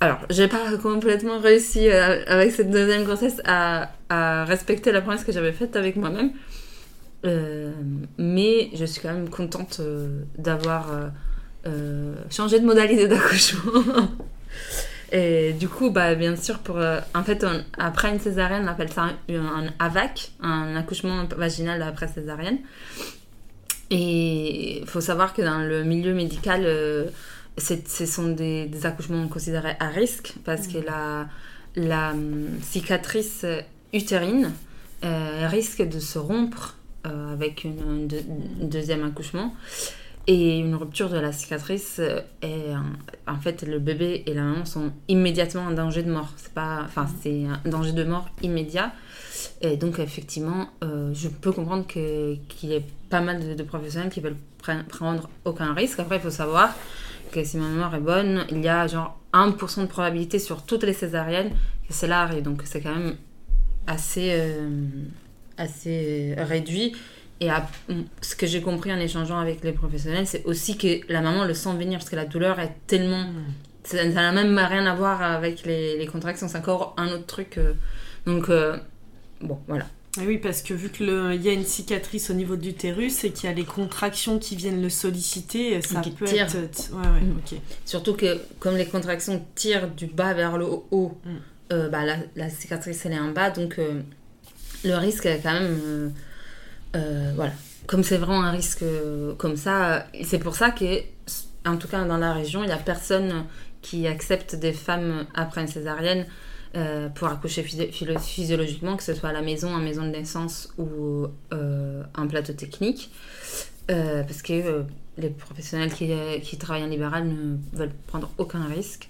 Alors, 0.00 0.18
j'ai 0.30 0.46
pas 0.46 0.76
complètement 0.80 1.40
réussi 1.40 1.88
euh, 1.88 2.22
avec 2.28 2.52
cette 2.52 2.70
deuxième 2.70 3.04
grossesse 3.04 3.40
à, 3.44 3.90
respecter 4.44 4.92
la 4.92 5.02
promesse 5.02 5.24
que 5.24 5.32
j'avais 5.32 5.52
faite 5.52 5.76
avec 5.76 5.96
moi-même. 5.96 6.30
Euh, 7.26 7.72
mais 8.16 8.70
je 8.74 8.84
suis 8.84 9.02
quand 9.02 9.12
même 9.12 9.28
contente 9.28 9.78
euh, 9.80 10.22
d'avoir 10.38 10.86
changé 12.30 12.60
de 12.60 12.64
modalité 12.64 13.06
d'accouchement. 13.06 13.82
Et 15.12 15.52
du 15.54 15.68
coup, 15.68 15.90
bah, 15.90 16.14
bien 16.14 16.36
sûr, 16.36 16.58
pour, 16.60 16.76
en 16.78 17.24
fait, 17.24 17.44
après 17.76 18.10
une 18.10 18.20
césarienne, 18.20 18.62
on 18.64 18.68
appelle 18.68 18.90
ça 18.90 19.08
un 19.28 19.66
AVAC, 19.78 20.32
un 20.40 20.76
accouchement 20.76 21.24
vaginal 21.36 21.82
après 21.82 22.08
césarienne. 22.08 22.58
Et 23.90 24.80
il 24.80 24.86
faut 24.86 25.00
savoir 25.00 25.32
que 25.32 25.42
dans 25.42 25.60
le 25.60 25.84
milieu 25.84 26.14
médical, 26.14 26.62
euh, 26.64 27.06
ce 27.56 28.06
sont 28.06 28.28
des, 28.28 28.70
accouchements 28.84 29.26
considérés 29.28 29.76
à 29.80 29.88
risque 29.88 30.34
parce 30.44 30.68
que 30.68 30.78
la, 30.78 31.28
la 31.76 32.10
hum, 32.10 32.48
cicatrice 32.62 33.44
utérine 33.92 34.52
euh, 35.04 35.46
risque 35.48 35.82
de 35.88 36.00
se 36.00 36.18
rompre 36.18 36.76
euh, 37.06 37.32
avec 37.32 37.62
une, 37.62 38.08
deuxième 38.60 39.04
accouchement. 39.04 39.54
Et 40.30 40.58
une 40.58 40.74
rupture 40.74 41.08
de 41.08 41.16
la 41.16 41.32
cicatrice, 41.32 42.02
est, 42.42 42.74
en 43.26 43.36
fait, 43.40 43.62
le 43.62 43.78
bébé 43.78 44.24
et 44.26 44.34
la 44.34 44.42
maman 44.42 44.66
sont 44.66 44.92
immédiatement 45.08 45.62
en 45.62 45.70
danger 45.70 46.02
de 46.02 46.12
mort. 46.12 46.28
C'est 46.36 46.52
pas, 46.52 46.82
enfin, 46.84 47.06
c'est 47.22 47.46
un 47.46 47.62
danger 47.64 47.92
de 47.92 48.04
mort 48.04 48.28
immédiat. 48.42 48.92
Et 49.62 49.78
donc, 49.78 49.98
effectivement, 49.98 50.68
euh, 50.84 51.12
je 51.14 51.28
peux 51.28 51.50
comprendre 51.50 51.86
qu'il 51.86 52.68
y 52.68 52.74
ait 52.74 52.84
pas 53.08 53.22
mal 53.22 53.56
de, 53.56 53.62
professionnels 53.62 54.10
qui 54.10 54.20
veulent 54.20 54.36
prendre 54.88 55.30
aucun 55.46 55.72
risque. 55.72 55.98
Après, 55.98 56.16
il 56.16 56.22
faut 56.22 56.28
savoir 56.28 56.74
que 57.32 57.42
si 57.42 57.56
ma 57.56 57.66
mémoire 57.66 57.94
est 57.94 58.00
bonne, 58.00 58.44
il 58.50 58.62
y 58.62 58.68
a 58.68 58.86
genre 58.86 59.18
1% 59.32 59.80
de 59.80 59.86
probabilité 59.86 60.38
sur 60.38 60.62
toutes 60.62 60.82
les 60.82 60.92
césariennes 60.92 61.52
que 61.88 61.94
cela 61.94 62.20
arrive. 62.20 62.42
Donc, 62.42 62.60
c'est 62.66 62.82
quand 62.82 62.94
même 62.94 63.16
assez, 63.86 64.32
euh, 64.32 64.68
assez 65.56 66.34
réduit. 66.36 66.94
Et 67.40 67.48
ce 68.20 68.34
que 68.34 68.46
j'ai 68.46 68.60
compris 68.62 68.92
en 68.92 68.98
échangeant 68.98 69.38
avec 69.38 69.62
les 69.62 69.72
professionnels, 69.72 70.26
c'est 70.26 70.44
aussi 70.44 70.76
que 70.76 71.00
la 71.12 71.20
maman 71.20 71.44
le 71.44 71.54
sent 71.54 71.74
venir 71.76 71.98
parce 71.98 72.10
que 72.10 72.16
la 72.16 72.24
douleur 72.24 72.58
est 72.58 72.74
tellement. 72.86 73.24
Mm. 73.24 73.44
Ça 73.84 74.04
n'a 74.04 74.32
même 74.32 74.58
rien 74.58 74.86
à 74.86 74.94
voir 74.94 75.22
avec 75.22 75.64
les, 75.64 75.96
les 75.96 76.06
contractions, 76.06 76.48
c'est 76.48 76.58
encore 76.58 76.94
un 76.96 77.08
autre 77.08 77.26
truc. 77.26 77.58
Euh. 77.58 77.74
donc, 78.26 78.50
Bon, 79.40 79.58
voilà. 79.68 79.86
oui, 80.18 80.38
parce 80.38 80.62
que 80.62 80.74
vu 80.74 80.90
qu'il 80.90 81.06
y 81.06 81.48
a 81.48 81.52
une 81.52 81.64
cicatrice 81.64 82.30
au 82.30 82.34
niveau 82.34 82.56
de 82.56 82.64
l'utérus 82.64 83.22
et 83.24 83.30
qu'il 83.30 83.48
y 83.48 83.52
a 83.52 83.54
les 83.54 83.64
contractions 83.64 84.38
qui 84.38 84.56
viennent 84.56 84.82
le 84.82 84.90
solliciter, 84.90 85.80
ça 85.82 86.00
peut 86.00 86.24
être... 86.24 86.56
Ouais, 86.92 86.98
ouais, 86.98 87.20
mm. 87.20 87.60
Surtout 87.84 88.14
que 88.14 88.40
comme 88.58 88.76
les 88.76 88.86
contractions 88.86 89.44
tirent 89.54 89.88
du 89.88 90.06
bas 90.06 90.34
vers 90.34 90.58
le 90.58 90.66
haut, 90.66 91.16
mm. 91.24 91.30
euh, 91.72 91.88
bah, 91.88 92.00
la, 92.34 92.50
cicatrice 92.50 93.06
elle 93.06 93.12
est 93.12 93.18
en 93.18 93.30
bas, 93.30 93.50
donc 93.50 93.78
euh, 93.78 94.00
le 94.84 94.94
risque 94.94 95.26
est 95.26 95.40
quand 95.42 95.52
même... 95.52 96.12
Euh, 96.96 97.32
voilà. 97.36 97.52
Comme 97.86 98.02
c'est 98.02 98.18
vraiment 98.18 98.42
un 98.42 98.50
risque 98.50 98.84
comme 99.38 99.56
ça, 99.56 100.06
c'est 100.22 100.38
pour 100.38 100.56
ça 100.56 100.70
que, 100.70 100.84
en 101.64 101.76
tout 101.76 101.88
cas 101.88 102.04
dans 102.04 102.18
la 102.18 102.34
région, 102.34 102.62
il 102.62 102.66
n'y 102.66 102.72
a 102.72 102.76
personne 102.76 103.44
qui 103.80 104.06
accepte 104.06 104.54
des 104.56 104.72
femmes 104.72 105.26
après 105.34 105.62
une 105.62 105.68
césarienne 105.68 106.26
euh, 106.76 107.08
pour 107.08 107.28
accoucher 107.28 107.62
physiologiquement, 107.62 108.96
que 108.96 109.02
ce 109.02 109.14
soit 109.14 109.30
à 109.30 109.32
la 109.32 109.40
maison, 109.40 109.74
en 109.74 109.78
maison 109.78 110.02
de 110.02 110.10
naissance 110.10 110.68
ou 110.76 111.26
euh, 111.52 112.02
un 112.14 112.26
plateau 112.26 112.52
technique. 112.52 113.10
Euh, 113.90 114.22
parce 114.22 114.42
que 114.42 114.84
les 115.16 115.30
professionnels 115.30 115.92
qui, 115.92 116.58
travaillent 116.58 116.84
en 116.84 116.88
libéral 116.88 117.26
ne 117.26 117.56
veulent 117.72 117.94
prendre 118.06 118.30
aucun 118.36 118.66
risque. 118.66 119.08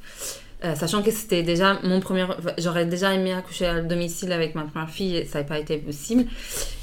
Sachant 0.62 1.02
que 1.02 1.10
c'était 1.10 1.42
déjà 1.42 1.78
mon 1.84 2.00
premier. 2.00 2.26
J'aurais 2.58 2.86
déjà 2.86 3.14
aimé 3.14 3.32
accoucher 3.32 3.66
à 3.66 3.80
domicile 3.80 4.32
avec 4.32 4.54
ma 4.54 4.64
première 4.64 4.90
fille, 4.90 5.24
ça 5.26 5.38
n'avait 5.38 5.48
pas 5.48 5.58
été 5.58 5.78
possible. 5.78 6.24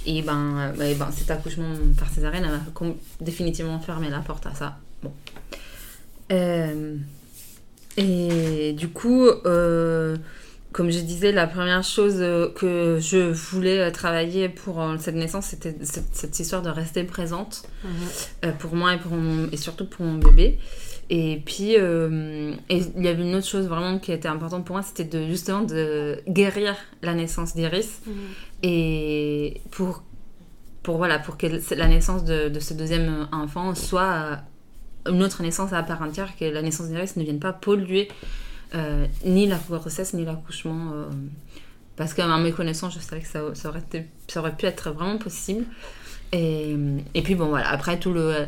Et 0.06 0.22
ben, 0.22 0.74
ben 0.78 0.96
cet 1.12 1.32
accouchement 1.32 1.74
par 1.98 2.10
césarienne 2.10 2.46
a 2.46 2.84
définitivement 3.20 3.80
fermé 3.80 4.10
la 4.10 4.20
porte 4.20 4.46
à 4.46 4.54
ça. 4.54 4.78
Bon. 5.04 5.12
Et 7.98 8.74
du 8.74 8.90
coup, 8.90 9.26
euh, 9.26 10.18
comme 10.72 10.92
je 10.92 11.00
disais, 11.00 11.32
la 11.32 11.48
première 11.48 11.84
chose 11.84 12.18
euh, 12.20 12.50
que 12.50 13.00
je 13.00 13.32
voulais 13.32 13.92
travailler 13.92 14.50
pour 14.50 14.84
cette 15.00 15.16
naissance, 15.16 15.48
c'était 15.48 15.76
cette, 15.82 16.40
histoire 16.40 16.62
de 16.62 16.70
rester 16.70 17.04
présente 17.04 17.64
mhm. 17.84 18.54
pour 18.60 18.76
moi 18.76 18.96
et, 18.96 18.98
pour 18.98 19.14
et 19.52 19.58
surtout 19.58 19.86
pour 19.86 20.06
mon 20.06 20.18
bébé. 20.18 20.60
Et 21.10 21.42
puis, 21.46 21.74
et 21.74 21.78
il 22.70 23.04
y 23.04 23.08
avait 23.08 23.22
une 23.22 23.36
autre 23.36 23.48
chose 23.48 23.68
vraiment 23.68 24.00
qui 24.00 24.12
était 24.12 24.28
importante 24.28 24.66
pour 24.66 24.76
moi, 24.76 24.84
c'était 24.84 25.04
de, 25.04 25.28
justement 25.28 25.62
de 25.62 26.20
guérir 26.28 26.76
la 27.02 27.14
naissance 27.14 27.56
d'Iris. 27.56 28.02
Mhm. 28.08 28.14
Et 28.64 29.62
pour, 29.72 30.04
pour, 30.82 30.98
voilà, 30.98 31.20
pour 31.20 31.38
que 31.38 31.48
la 31.76 31.88
naissance 31.88 32.24
de, 32.24 32.50
de 32.50 32.60
ce 32.60 32.74
deuxième 32.74 33.28
enfant 33.32 33.76
soit 33.76 34.40
une 35.08 35.24
autre 35.24 35.44
naissance 35.44 35.74
à 35.74 35.84
part 35.84 36.02
entière, 36.02 36.36
que 36.38 36.46
la 36.46 36.62
naissance 36.62 36.88
d'Iris 36.88 37.16
ne 37.16 37.24
vienne 37.24 37.40
pas 37.40 37.54
polluer 37.54 38.08
euh, 38.74 39.06
ni 39.24 39.48
la 39.48 39.58
grossesse 39.70 40.14
ni 40.14 40.26
l'accouchement. 40.26 40.92
Euh, 40.94 41.06
parce 41.96 42.14
qu'à 42.14 42.28
ma 42.28 42.38
méconnaissance, 42.38 42.94
je 42.94 43.00
savais 43.00 43.22
que 43.22 43.28
ça, 43.28 43.40
ça, 43.54 43.70
aurait 43.70 43.84
ça, 44.28 44.40
aurait 44.40 44.56
pu 44.56 44.66
être 44.66 44.92
vraiment 44.92 45.18
possible. 45.18 45.66
Et, 46.32 46.76
et 47.14 47.22
puis 47.22 47.36
bon, 47.36 47.48
voilà, 47.48 47.70
après 47.70 48.00
tout 48.00 48.14
le, 48.14 48.46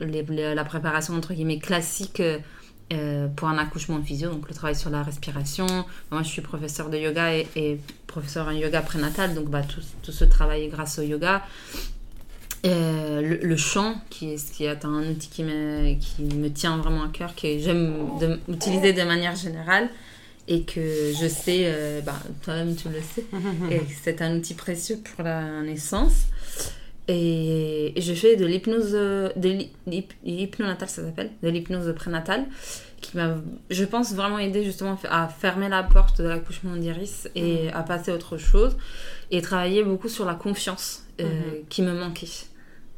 la 0.00 0.64
préparation 0.64 1.14
entre 1.14 1.34
guillemets 1.34 1.58
classique 1.58 2.22
euh, 2.90 3.28
pour 3.28 3.48
un 3.48 3.58
accouchement 3.58 3.96
en 3.96 4.02
physio, 4.02 4.30
donc 4.30 4.48
le 4.48 4.54
travail 4.54 4.74
sur 4.74 4.88
la 4.88 5.02
respiration. 5.02 5.66
Moi, 6.10 6.22
je 6.22 6.28
suis 6.28 6.40
professeur 6.40 6.88
de 6.88 6.96
yoga 6.96 7.34
et, 7.34 7.46
et 7.54 7.78
professeur 8.06 8.48
en 8.48 8.52
yoga 8.52 8.80
prénatal, 8.80 9.34
donc 9.34 9.50
bah, 9.50 9.62
tout, 9.62 9.82
tout 10.02 10.12
ce 10.12 10.24
travail 10.24 10.64
est 10.64 10.68
grâce 10.68 10.98
au 10.98 11.02
yoga. 11.02 11.42
Euh, 12.66 13.38
le, 13.40 13.56
chant, 13.56 13.94
qui 14.10 14.32
est, 14.32 14.52
qui 14.52 14.64
est 14.64 14.84
un 14.84 15.10
outil 15.10 15.28
qui 15.28 15.44
me, 15.44 15.94
qui 16.00 16.22
me 16.22 16.48
tient 16.50 16.78
vraiment 16.78 17.04
à 17.04 17.08
cœur, 17.08 17.34
que 17.36 17.58
j'aime 17.58 18.18
utiliser 18.48 18.92
de 18.92 19.02
manière 19.02 19.36
générale 19.36 19.90
et 20.48 20.62
que 20.62 21.12
je 21.12 21.28
sais, 21.28 21.64
euh, 21.66 22.00
bah, 22.00 22.18
toi-même 22.42 22.74
tu 22.74 22.88
le 22.88 23.00
sais, 23.00 23.26
et 23.70 23.82
c'est 24.02 24.22
un 24.22 24.36
outil 24.36 24.54
précieux 24.54 24.96
pour 24.96 25.24
la 25.24 25.62
naissance. 25.62 26.24
Et, 27.08 27.94
je 27.96 28.12
fais 28.12 28.36
de 28.36 28.44
l'hypnose, 28.44 28.92
de 28.92 29.66
l'hypnonatal 30.24 30.88
ça 30.88 31.02
s'appelle, 31.02 31.30
de 31.42 31.48
l'hypnose 31.48 31.92
prénatale, 31.94 32.44
qui 33.00 33.16
m'a, 33.16 33.36
je 33.70 33.84
pense, 33.84 34.14
vraiment 34.14 34.38
aidé 34.38 34.62
justement 34.64 34.98
à 35.08 35.28
fermer 35.28 35.68
la 35.68 35.82
porte 35.82 36.20
de 36.20 36.28
l'accouchement 36.28 36.76
d'Iris 36.76 37.28
et 37.34 37.64
mhm. 37.64 37.70
à 37.74 37.82
passer 37.82 38.10
à 38.10 38.14
autre 38.14 38.36
chose, 38.36 38.76
et 39.30 39.40
travailler 39.40 39.82
beaucoup 39.82 40.08
sur 40.08 40.24
la 40.24 40.34
confiance 40.34 41.04
euh, 41.20 41.24
mhm. 41.24 41.64
qui 41.68 41.82
me 41.82 41.92
manquait. 41.92 42.28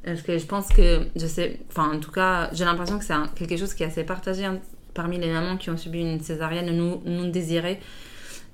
Parce 0.04 0.22
que 0.22 0.38
je 0.38 0.46
pense 0.46 0.68
que, 0.68 1.02
je 1.14 1.26
sais, 1.26 1.60
enfin 1.68 1.92
en 1.94 2.00
tout 2.00 2.10
cas, 2.10 2.50
j'ai 2.52 2.64
l'impression 2.64 2.98
que 2.98 3.04
c'est 3.04 3.14
quelque 3.36 3.58
chose 3.58 3.74
qui 3.74 3.82
est 3.82 3.86
assez 3.86 4.04
partagé 4.04 4.44
hein, 4.44 4.58
parmi 4.94 5.18
les 5.18 5.30
mamans 5.30 5.56
qui 5.56 5.70
ont 5.70 5.76
subi 5.76 6.00
une 6.00 6.20
césarienne 6.20 6.74
non, 6.74 7.02
non 7.04 7.28
désirée. 7.28 7.80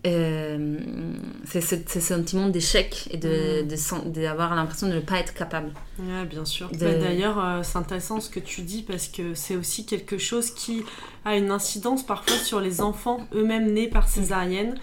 Euh, 0.07 0.79
c'est 1.45 1.61
ce, 1.61 2.01
sentiment 2.01 2.49
d'échec 2.49 3.09
et 3.11 3.17
mm. 3.17 3.67
d'avoir 4.13 4.51
de, 4.51 4.57
l'impression 4.57 4.89
de 4.89 4.95
ne 4.95 5.01
pas 5.01 5.19
être 5.19 5.35
capable. 5.35 5.73
Ouais, 5.99 6.25
bien 6.25 6.45
sûr. 6.45 6.71
Bah, 6.79 6.95
d'ailleurs, 6.95 7.45
euh, 7.45 7.61
c'est 7.63 7.79
intéressant 7.79 8.21
ce 8.21 8.31
que 8.31 8.41
tu 8.41 8.63
dis 8.63 8.83
parce 8.83 9.09
que 9.09 9.35
c'est 9.35 9.57
aussi 9.57 9.85
quelque 9.85 10.19
chose 10.19 10.51
qui 10.51 10.85
a 11.25 11.37
une 11.37 11.51
incidence 11.51 12.05
parfois 12.05 12.37
sur 12.37 12.61
les 12.61 12.81
enfants 12.81 13.27
eux-mêmes 13.35 13.73
nés 13.73 13.89
par 13.89 14.09
césarienne. 14.09 14.77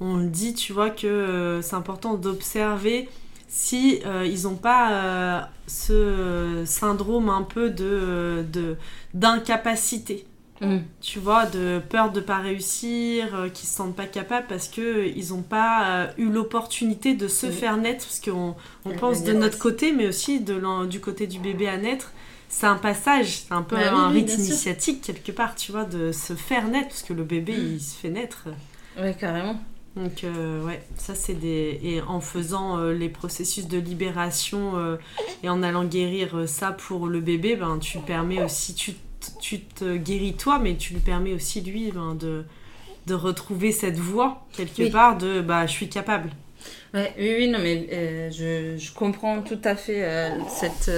On 0.00 0.16
le 0.16 0.28
dit, 0.28 0.54
tu 0.54 0.72
vois, 0.72 0.88
que 0.88 1.06
euh, 1.06 1.62
c'est 1.62 1.76
important 1.76 2.14
d'observer 2.14 3.08
si 3.48 4.00
euh, 4.06 4.24
ils 4.26 4.44
n'ont 4.44 4.56
pas 4.56 4.92
euh, 4.92 5.40
ce 5.66 6.62
syndrome 6.64 7.28
un 7.28 7.42
peu 7.42 7.68
de 7.68 8.76
d'incapacité. 9.12 10.24
Mm. 10.60 10.78
Tu 11.00 11.18
vois, 11.18 11.46
de 11.46 11.80
peur 11.88 12.12
de 12.12 12.20
pas 12.20 12.38
réussir, 12.38 13.34
euh, 13.34 13.48
qu'ils 13.48 13.68
se 13.68 13.76
sentent 13.76 13.96
pas 13.96 14.06
capables 14.06 14.46
parce 14.48 14.68
que 14.68 15.06
ils 15.06 15.30
n'ont 15.30 15.42
pas 15.42 16.10
eu 16.18 16.28
l'opportunité 16.28 17.14
de 17.14 17.28
se 17.28 17.50
faire 17.50 17.76
naître, 17.76 18.04
parce 18.04 18.20
qu'on 18.20 18.54
on 18.84 18.90
pense 18.96 19.24
de 19.24 19.32
notre 19.32 19.58
côté, 19.58 19.92
mais 19.92 20.06
aussi 20.06 20.40
de 20.40 20.86
du 20.86 21.00
côté 21.00 21.26
du 21.26 21.38
bébé 21.38 21.68
à 21.68 21.78
naître. 21.78 22.12
C'est 22.48 22.66
un 22.66 22.76
passage, 22.76 23.42
c'est 23.46 23.52
un 23.52 23.62
peu 23.62 23.76
bah 23.76 23.92
un 23.94 24.08
rite 24.08 24.34
initiatique 24.34 25.02
quelque 25.02 25.30
part, 25.30 25.54
tu 25.54 25.70
vois, 25.70 25.84
de 25.84 26.10
se 26.10 26.34
faire 26.34 26.66
naître, 26.66 26.88
parce 26.88 27.02
que 27.02 27.12
le 27.12 27.22
bébé, 27.22 27.56
mm. 27.56 27.72
il 27.74 27.80
se 27.80 27.96
fait 27.96 28.10
naître. 28.10 28.48
Oui, 29.00 29.14
carrément. 29.16 29.56
Donc 29.96 30.22
euh, 30.22 30.64
ouais, 30.64 30.82
ça 30.96 31.14
c'est 31.14 31.34
des 31.34 31.80
et 31.82 32.00
en 32.00 32.20
faisant 32.20 32.78
euh, 32.78 32.92
les 32.92 33.08
processus 33.08 33.66
de 33.66 33.78
libération 33.78 34.76
euh, 34.76 34.96
et 35.42 35.48
en 35.48 35.64
allant 35.64 35.84
guérir 35.84 36.48
ça 36.48 36.70
pour 36.70 37.08
le 37.08 37.20
bébé, 37.20 37.56
ben 37.56 37.78
tu 37.78 37.98
permets 37.98 38.42
aussi 38.42 38.74
tu, 38.74 38.94
tu 39.40 39.60
te 39.60 39.96
guéris 39.96 40.34
toi, 40.34 40.58
mais 40.58 40.76
tu 40.76 40.94
lui 40.94 41.00
permets 41.00 41.32
aussi 41.32 41.60
lui 41.60 41.90
ben, 41.92 42.14
de 42.14 42.44
de 43.06 43.14
retrouver 43.14 43.72
cette 43.72 43.96
voie 43.96 44.46
quelque 44.52 44.90
part 44.90 45.16
de 45.16 45.40
bah 45.40 45.66
je 45.66 45.72
suis 45.72 45.88
capable. 45.88 46.30
Ouais, 46.92 47.14
oui 47.18 47.34
oui 47.38 47.48
non 47.48 47.58
mais 47.58 48.30
je, 48.30 48.76
je, 48.76 48.92
comprends 48.92 49.40
tout 49.40 49.58
à 49.64 49.74
fait 49.74 50.30
cette 50.48 50.90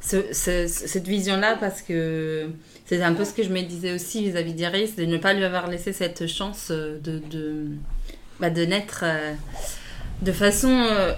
cette 0.00 1.08
vision 1.08 1.38
là 1.38 1.56
parce 1.56 1.80
que 1.80 2.50
c'est 2.88 3.02
un 3.02 3.12
peu 3.12 3.26
ce 3.26 3.34
que 3.34 3.42
je 3.42 3.50
me 3.50 3.60
disais 3.60 3.92
aussi 3.92 4.22
vis-à-vis 4.24 4.54
d'Iris, 4.54 4.96
de 4.96 5.04
ne 5.04 5.18
pas 5.18 5.34
lui 5.34 5.44
avoir 5.44 5.66
laissé 5.66 5.92
cette 5.92 6.26
chance 6.26 6.70
de, 6.70 6.98
de, 7.30 7.66
bah, 8.40 8.48
de 8.48 8.64
naître 8.64 9.00
euh, 9.02 9.34
de 10.22 10.32
façon. 10.32 10.70
Euh, 10.70 11.12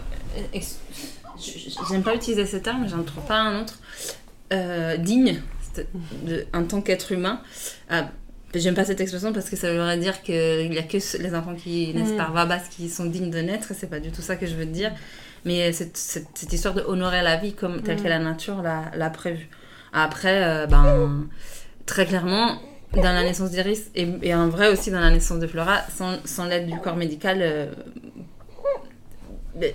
j'aime 1.88 2.02
pas 2.02 2.16
utiliser 2.16 2.44
ce 2.44 2.56
terme, 2.56 2.88
j'en 2.88 3.04
trouve 3.04 3.24
pas 3.24 3.38
un 3.38 3.62
autre. 3.62 3.78
Euh, 4.52 4.96
digne, 4.96 5.40
de, 6.24 6.46
en 6.52 6.64
tant 6.64 6.80
qu'être 6.80 7.12
humain. 7.12 7.40
J'aime 8.54 8.74
pas 8.74 8.84
cette 8.84 9.00
expression 9.00 9.32
parce 9.32 9.48
que 9.48 9.54
ça 9.54 9.70
voudrait 9.70 9.96
dire 9.96 10.22
qu'il 10.22 10.70
n'y 10.70 10.78
a 10.78 10.82
que 10.82 10.98
les 11.18 11.34
enfants 11.34 11.54
qui 11.54 11.94
naissent 11.94 12.14
mm. 12.14 12.16
par 12.16 12.32
Vabas 12.32 12.62
qui 12.68 12.88
sont 12.88 13.04
dignes 13.04 13.30
de 13.30 13.38
naître, 13.38 13.72
c'est 13.78 13.88
pas 13.88 14.00
du 14.00 14.10
tout 14.10 14.22
ça 14.22 14.34
que 14.34 14.46
je 14.46 14.54
veux 14.54 14.66
dire. 14.66 14.92
Mais 15.44 15.72
cette, 15.72 15.96
cette, 15.96 16.52
histoire 16.52 16.74
de 16.74 16.82
honorer 16.82 17.22
la 17.22 17.36
vie 17.36 17.54
comme 17.54 17.80
telle 17.82 17.98
mm. 17.98 18.02
que 18.02 18.08
la 18.08 18.18
nature 18.18 18.62
l'a 18.62 19.10
prévu. 19.10 19.48
Après, 19.92 20.66
ben 20.66 21.28
très 21.86 22.06
clairement, 22.06 22.60
dans 22.94 23.02
la 23.12 23.22
naissance 23.22 23.50
d'Iris 23.50 23.90
et, 23.94 24.34
en 24.34 24.48
vrai 24.48 24.68
aussi 24.68 24.90
dans 24.90 25.00
la 25.00 25.10
naissance 25.10 25.38
de 25.38 25.46
Flora, 25.46 25.80
sans, 25.96 26.18
sans 26.24 26.46
l'aide 26.46 26.66
du 26.66 26.78
corps 26.78 26.96
médical, 26.96 27.38
euh, 27.40 27.66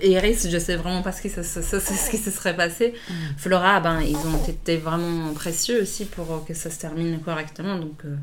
Iris, 0.04 0.50
je 0.50 0.58
sais 0.58 0.76
vraiment 0.76 1.02
pas 1.02 1.12
ce 1.12 1.22
qui 1.22 1.30
se, 1.30 1.44
ce, 1.44 2.10
qui 2.10 2.18
se 2.18 2.32
serait 2.32 2.56
passé. 2.56 2.94
Mm. 3.10 3.14
Flora, 3.38 3.80
ben, 3.80 4.02
ils 4.02 4.16
ont 4.16 4.44
été 4.48 4.78
vraiment 4.78 5.34
précieux 5.34 5.82
aussi 5.82 6.06
pour 6.06 6.46
que 6.46 6.54
ça 6.54 6.70
se 6.70 6.80
termine 6.80 7.20
correctement. 7.20 7.78
Donc, 7.78 8.02
euh, 8.06 8.16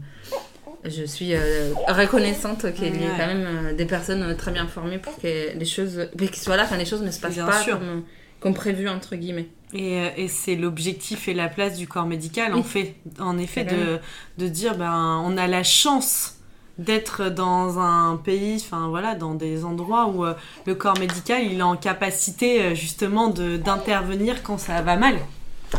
je 0.84 1.04
suis 1.04 1.34
euh, 1.34 1.72
reconnaissante 1.88 2.72
qu'il 2.74 2.96
y 2.96 3.04
ait 3.04 3.10
quand 3.16 3.26
même 3.26 3.76
des 3.76 3.84
personnes 3.84 4.36
très 4.36 4.50
bien 4.50 4.66
formées 4.66 4.98
pour 4.98 5.16
que 5.16 5.56
les 5.56 5.64
choses, 5.64 6.08
qu'ils 6.16 6.36
soient 6.36 6.56
là, 6.56 6.66
quand 6.68 6.76
les 6.76 6.86
choses 6.86 7.02
ne 7.02 7.10
se 7.10 7.20
passent 7.20 7.36
pas 7.36 7.64
comme, 7.64 8.04
comme 8.40 8.54
prévu, 8.54 8.88
entre 8.88 9.16
guillemets. 9.16 9.48
Et, 9.74 10.02
et 10.16 10.28
c'est 10.28 10.56
l'objectif 10.56 11.28
et 11.28 11.34
la 11.34 11.48
place 11.48 11.78
du 11.78 11.88
corps 11.88 12.06
médical, 12.06 12.54
en, 12.54 12.62
fait, 12.62 12.96
en 13.18 13.38
effet, 13.38 13.64
de, 13.64 13.98
de, 14.36 14.48
dire 14.48 14.76
ben, 14.76 15.22
on 15.24 15.36
a 15.38 15.46
la 15.46 15.62
chance 15.62 16.41
d'être 16.78 17.28
dans 17.28 17.78
un 17.78 18.16
pays, 18.16 18.56
enfin 18.56 18.88
voilà, 18.88 19.14
dans 19.14 19.34
des 19.34 19.64
endroits 19.64 20.06
où 20.06 20.24
euh, 20.24 20.34
le 20.66 20.74
corps 20.74 20.98
médical 20.98 21.42
il 21.44 21.58
est 21.58 21.62
en 21.62 21.76
capacité 21.76 22.62
euh, 22.62 22.74
justement 22.74 23.28
d'intervenir 23.28 24.42
quand 24.42 24.58
ça 24.58 24.80
va 24.82 24.96
mal. 24.96 25.16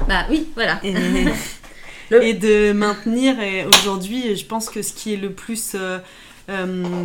Bah 0.07 0.25
oui, 0.29 0.47
voilà. 0.55 0.79
Et, 0.83 0.93
et 2.21 2.33
de 2.33 2.73
maintenir, 2.73 3.39
et 3.39 3.65
aujourd'hui, 3.65 4.35
je 4.35 4.45
pense 4.45 4.69
que 4.69 4.81
ce 4.81 4.93
qui 4.93 5.13
est 5.13 5.17
le 5.17 5.31
plus 5.31 5.75
euh, 5.75 5.99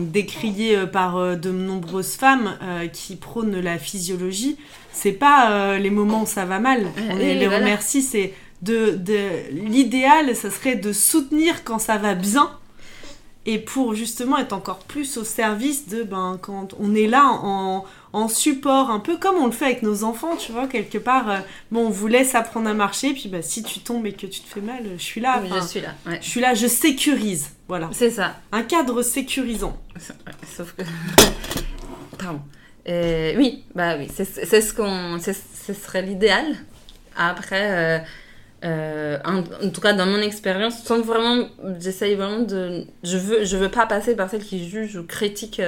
décrié 0.03 0.87
par 0.87 1.37
de 1.37 1.51
nombreuses 1.51 2.15
femmes 2.15 2.59
qui 2.93 3.17
prônent 3.17 3.61
la 3.61 3.79
physiologie, 3.79 4.57
c'est 4.99 5.13
pas 5.13 5.51
euh, 5.51 5.79
les 5.79 5.91
moments 5.91 6.23
où 6.23 6.27
ça 6.27 6.45
va 6.45 6.59
mal. 6.59 6.87
On 7.11 7.17
les 7.17 7.47
remercie, 7.47 8.03
c'est 8.03 8.35
de, 8.63 8.97
de 8.97 9.19
l'idéal, 9.53 10.35
ça 10.35 10.51
serait 10.51 10.75
de 10.75 10.93
soutenir 10.93 11.63
quand 11.65 11.79
ça 11.79 11.99
va 11.99 12.15
bien 12.15 12.51
et 13.49 13.59
pour 13.59 13.95
justement 13.95 14.39
être 14.39 14.53
encore 14.53 14.81
plus 14.81 15.17
au 15.17 15.25
service 15.25 15.89
de 15.89 16.03
ben 16.03 16.39
quand 16.41 16.75
on 16.79 16.95
est 16.95 17.07
là 17.07 17.25
en, 17.27 17.85
en 18.13 18.29
support 18.29 18.91
un 18.91 19.01
peu 19.01 19.17
comme 19.17 19.37
on 19.37 19.47
le 19.47 19.53
fait 19.53 19.65
avec 19.65 19.83
nos 19.83 20.05
enfants 20.05 20.37
tu 20.37 20.53
vois 20.53 20.67
quelque 20.67 20.99
part 20.99 21.31
euh, 21.31 21.39
bon 21.73 21.87
on 21.87 21.91
vous 21.91 22.07
laisse 22.07 22.35
apprendre 22.35 22.69
à 22.69 22.75
marcher 22.75 23.13
puis 23.15 23.29
bah, 23.29 23.43
si 23.43 23.63
tu 23.63 23.81
tombes 23.81 24.07
et 24.07 24.13
que 24.13 24.27
tu 24.27 24.41
te 24.41 24.49
fais 24.49 24.61
mal 24.61 24.83
je 24.97 25.03
suis 25.03 25.21
là 25.21 25.43
je 25.45 25.67
suis 25.67 25.81
là 25.81 25.95
je 26.21 26.29
suis 26.29 26.41
là 26.41 26.55
je 26.55 26.67
sécurise 26.67 27.51
voilà. 27.69 27.91
C'est 27.93 28.11
ça. 28.11 28.35
Un 28.51 28.63
cadre 28.63 29.03
sécurisant. 29.03 29.79
Sauf 30.57 30.73
que 30.73 30.83
pardon. 32.19 32.41
Euh, 32.89 33.35
oui, 33.37 33.65
bah 33.75 33.97
oui, 33.99 34.09
c'est 34.11 34.25
ce 34.25 34.73
qu'on, 34.73 35.19
ce 35.21 35.75
serait 35.75 36.01
l'idéal. 36.01 36.57
Après, 37.15 37.71
euh, 37.71 37.99
euh, 38.65 39.19
en, 39.25 39.43
tout 39.71 39.81
cas 39.81 39.93
dans 39.93 40.07
mon 40.07 40.19
expérience, 40.19 40.83
sans 40.83 41.01
vraiment, 41.01 41.49
j'essaye 41.79 42.15
vraiment 42.15 42.41
de, 42.41 42.85
je 43.03 43.17
veux, 43.17 43.45
je 43.45 43.57
veux 43.57 43.71
pas 43.71 43.87
passer 43.87 44.17
par 44.17 44.31
celle 44.31 44.43
qui 44.43 44.69
juge 44.69 44.97
ou 44.97 45.05
critique 45.05 45.63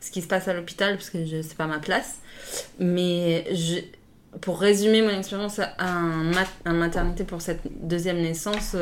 ce 0.00 0.10
qui 0.10 0.22
se 0.22 0.26
passe 0.26 0.48
à 0.48 0.54
l'hôpital 0.54 0.96
parce 0.96 1.10
que 1.10 1.24
je 1.24 1.42
c'est 1.42 1.56
pas 1.56 1.66
ma 1.66 1.78
place. 1.78 2.18
Mais 2.78 3.44
pour 4.40 4.60
résumer 4.60 5.02
mon 5.02 5.10
expérience 5.10 5.60
en, 5.78 6.72
maternité 6.72 7.24
pour 7.24 7.42
cette 7.42 7.60
deuxième 7.86 8.16
naissance 8.16 8.74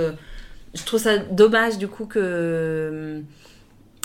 je 0.75 0.85
trouve 0.85 1.01
ça 1.01 1.19
dommage 1.19 1.79
du 1.79 1.89
coup 1.89 2.07
que 2.07 3.23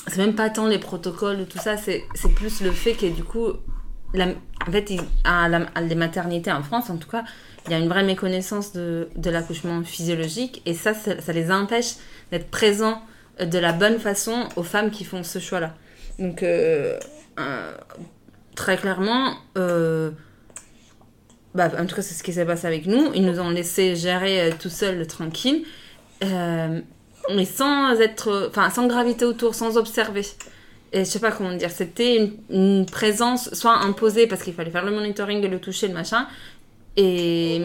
c'est 0.08 0.18
même 0.18 0.36
pas 0.36 0.50
tant 0.50 0.68
les 0.68 0.80
protocoles 0.80 1.42
ou 1.42 1.46
tout 1.46 1.58
ça, 1.58 1.78
c'est 1.78 2.04
plus 2.36 2.62
le 2.62 2.72
fait 2.72 2.94
que 2.94 3.08
du 3.08 3.24
coup, 3.24 3.54
en 4.22 4.72
fait, 4.72 4.92
à, 5.24 5.48
la, 5.50 5.68
à, 5.76 5.82
maternités 5.96 6.52
en 6.52 6.64
France, 6.64 6.90
en 6.90 6.98
tout 6.98 7.10
cas, 7.10 7.24
il 7.66 7.72
y 7.72 7.74
a 7.74 7.80
une 7.80 7.88
vraie 7.88 8.04
méconnaissance 8.04 8.74
de, 8.74 9.10
l'accouchement 9.24 9.84
physiologique 9.84 10.62
et 10.66 10.74
ça, 10.74 10.94
ça, 10.94 11.34
les 11.34 11.52
empêche 11.52 11.96
d'être 12.32 12.50
présents 12.50 13.02
de 13.40 13.58
la 13.58 13.74
bonne 13.74 14.00
façon 14.00 14.48
aux 14.56 14.64
femmes 14.64 14.92
qui 14.92 15.04
font 15.04 15.24
ce 15.24 15.40
choix-là. 15.40 15.74
Donc, 16.20 16.44
euh, 16.44 16.98
euh, 17.40 17.76
très 18.56 18.78
clairement, 18.78 19.36
euh, 19.58 20.12
bah, 21.54 21.72
en 21.78 21.86
tout 21.86 21.96
cas, 21.96 22.02
c'est 22.02 22.14
ce 22.14 22.24
qui 22.24 22.34
s'est 22.34 22.46
passé 22.46 22.68
avec 22.68 22.86
nous. 22.86 23.12
Ils 23.14 23.26
nous 23.26 23.40
ont 23.40 23.50
laissé 23.50 23.96
gérer 23.96 24.52
tout 24.60 24.70
seuls, 24.70 25.06
tranquille, 25.08 25.66
mais 26.22 27.46
sans 27.46 28.00
être, 28.00 28.52
sans 28.74 28.88
graviter 28.88 29.26
autour, 29.26 29.56
sans 29.56 29.78
observer. 29.78 30.24
Et 30.96 31.00
je 31.00 31.04
sais 31.04 31.20
pas 31.20 31.32
comment 31.32 31.54
dire, 31.54 31.70
c'était 31.70 32.16
une, 32.16 32.32
une, 32.50 32.86
présence 32.86 33.54
soit 33.54 33.76
imposée 33.76 34.28
parce 34.28 34.42
qu'il 34.42 34.54
fallait 34.54 34.72
faire 34.72 34.86
le 34.86 34.92
monitoring 34.92 35.44
et 35.44 35.48
le 35.48 35.60
toucher, 35.60 35.90
le 35.90 35.94
machin, 35.94 36.26
et 36.98 37.62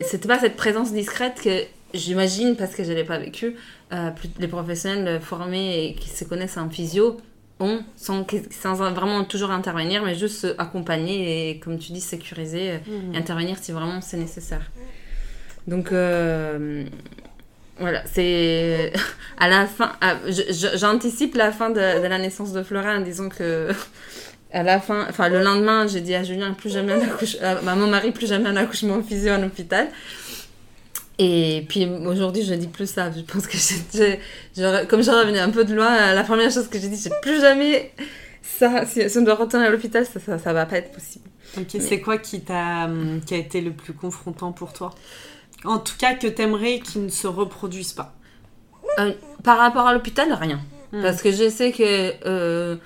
c'était 0.00 0.28
pas 0.28 0.38
cette 0.38 0.56
présence 0.56 0.92
discrète 0.92 1.40
que 1.42 1.64
j'imagine, 1.94 2.56
parce 2.56 2.74
que 2.74 2.84
je 2.84 2.92
l'ai 2.92 3.04
pas 3.04 3.18
vécu, 3.18 3.56
euh, 3.92 4.10
les 4.38 4.48
professionnels 4.48 5.20
formés 5.20 5.84
et 5.84 5.94
qui 5.94 6.08
se 6.08 6.24
connaissent 6.24 6.56
en 6.56 6.68
physio 6.68 7.18
ont, 7.60 7.82
sans, 7.96 8.26
sans 8.50 8.74
vraiment 8.74 9.24
toujours 9.24 9.52
intervenir, 9.52 10.02
mais 10.02 10.14
juste 10.14 10.46
accompagner 10.58 11.50
et, 11.50 11.58
comme 11.60 11.78
tu 11.78 11.92
dis, 11.92 12.00
sécuriser 12.00 12.72
euh, 12.72 12.78
mmh. 12.78 13.14
et 13.14 13.18
intervenir 13.18 13.58
si 13.58 13.72
vraiment 13.72 14.00
c'est 14.00 14.16
nécessaire. 14.16 14.70
Donc, 15.68 15.92
euh, 15.92 16.84
voilà, 17.78 18.02
c'est 18.06 18.92
à 19.38 19.48
la 19.48 19.66
fin. 19.66 19.92
J'anticipe 20.74 21.34
la 21.34 21.52
fin 21.52 21.70
de, 21.70 22.02
de, 22.02 22.06
la 22.06 22.18
naissance 22.18 22.52
de 22.52 22.62
Flora 22.62 22.96
en 22.96 23.00
disant 23.00 23.28
que. 23.28 23.68
À 24.52 24.62
la 24.62 24.78
fin, 24.78 25.04
enfin 25.08 25.28
le 25.28 25.42
lendemain, 25.42 25.88
j'ai 25.88 26.00
dit 26.00 26.14
à 26.14 26.22
Julien 26.22 26.52
plus 26.52 26.70
jamais 26.70 26.92
un 26.92 27.00
accouchement, 27.00 27.40
à 27.42 27.74
mon 27.74 27.88
mari 27.88 28.12
plus 28.12 28.28
jamais 28.28 28.48
un 28.48 28.54
accouchement 28.54 29.02
physio 29.02 29.32
en 29.32 29.42
hôpital. 29.42 29.88
Et 31.18 31.64
puis 31.68 31.86
aujourd'hui, 31.86 32.44
je 32.44 32.54
dis 32.54 32.66
plus 32.66 32.88
ça. 32.88 33.10
Je 33.10 33.20
pense 33.22 33.46
que 33.46 33.56
j'ai, 33.56 34.86
comme 34.86 35.02
j'aurais 35.02 35.26
venu 35.26 35.38
un 35.38 35.50
peu 35.50 35.64
de 35.64 35.74
loin, 35.74 36.14
la 36.14 36.22
première 36.24 36.50
chose 36.50 36.68
que 36.68 36.78
j'ai 36.78 36.88
dit, 36.88 36.96
c'est 36.96 37.20
plus 37.20 37.40
jamais 37.40 37.92
ça. 38.42 38.84
Si, 38.86 39.06
on 39.18 39.22
doit 39.22 39.34
retourner 39.34 39.66
à 39.66 39.70
l'hôpital, 39.70 40.06
ça, 40.06 40.20
ça, 40.20 40.38
ça, 40.38 40.52
va 40.52 40.66
pas 40.66 40.78
être 40.78 40.92
possible. 40.92 41.28
Ok, 41.56 41.76
c'est 41.80 42.00
quoi 42.00 42.18
qui, 42.18 42.40
t'a, 42.40 42.88
qui 43.26 43.34
a 43.34 43.38
été 43.38 43.60
le 43.60 43.72
plus 43.72 43.92
confrontant 43.92 44.52
pour 44.52 44.72
toi? 44.72 44.92
En 45.64 45.78
tout 45.78 45.94
cas, 45.98 46.14
que 46.14 46.26
t'aimerais 46.26 46.80
qu'il 46.80 47.04
ne 47.04 47.08
se 47.08 47.26
reproduise 47.26 47.92
pas 47.92 48.14
euh, 48.98 49.12
Par 49.42 49.58
rapport 49.58 49.86
à 49.86 49.94
l'hôpital, 49.94 50.32
rien. 50.32 50.60
Hmm. 50.92 51.02
Parce 51.02 51.22
que 51.22 51.30
je 51.32 51.48
sais 51.48 51.72
que. 51.72 52.12
Euh, 52.26 52.76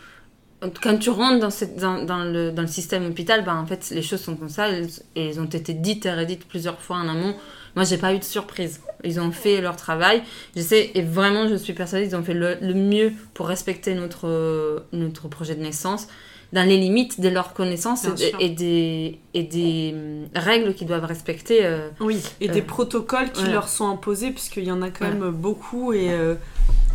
quand 0.83 0.99
tu 0.99 1.11
rentres 1.11 1.39
dans, 1.39 1.51
cette, 1.51 1.77
dans, 1.77 2.03
dans, 2.03 2.25
le, 2.25 2.51
dans 2.51 2.63
le 2.63 2.69
système 2.69 3.07
hôpital, 3.07 3.45
ben, 3.45 3.57
en 3.57 3.67
fait, 3.67 3.91
les 3.91 4.03
choses 4.03 4.21
sont 4.21 4.35
comme 4.35 4.49
ça. 4.49 4.69
Elles, 4.69 4.89
elles 5.15 5.39
ont 5.39 5.45
été 5.45 5.73
dites 5.73 6.05
et 6.05 6.13
redites 6.13 6.49
plusieurs 6.49 6.81
fois 6.81 6.97
en 6.97 7.09
amont. 7.09 7.37
Moi, 7.77 7.85
j'ai 7.85 7.97
pas 7.97 8.13
eu 8.13 8.19
de 8.19 8.25
surprise. 8.25 8.81
Ils 9.05 9.21
ont 9.21 9.31
fait 9.31 9.61
leur 9.61 9.77
travail. 9.77 10.23
Je 10.57 10.63
sais, 10.63 10.91
et 10.95 11.03
vraiment, 11.03 11.49
je 11.49 11.55
suis 11.55 11.75
persuadée 11.75 12.07
qu'ils 12.07 12.17
ont 12.17 12.25
fait 12.25 12.35
le, 12.35 12.57
le, 12.61 12.75
mieux 12.75 13.13
pour 13.35 13.47
respecter 13.47 13.95
notre, 13.95 14.85
notre 14.93 15.29
projet 15.29 15.55
de 15.55 15.63
naissance 15.63 16.09
dans 16.53 16.67
les 16.67 16.79
limites 16.79 17.21
de 17.21 17.29
leurs 17.29 17.53
connaissances 17.53 18.05
et, 18.05 18.33
et, 18.41 18.49
des, 18.49 19.19
et 19.35 19.43
des 19.43 19.95
hum, 19.95 20.29
règles 20.35 20.75
qu'ils 20.75 20.87
doivent 20.87 21.05
respecter. 21.05 21.61
Euh, 21.63 21.91
oui, 22.01 22.23
et 22.41 22.49
euh, 22.49 22.53
des 22.53 22.63
protocoles 22.63 23.31
qui 23.33 23.47
leur 23.47 23.69
sont 23.69 23.89
imposés, 23.89 24.31
puisqu'il 24.31 24.65
y 24.65 24.73
en 24.73 24.81
a 24.83 24.91
quand 24.91 25.07
même 25.07 25.31
beaucoup. 25.31 25.93
Et, 25.93 26.11
euh, 26.11 26.35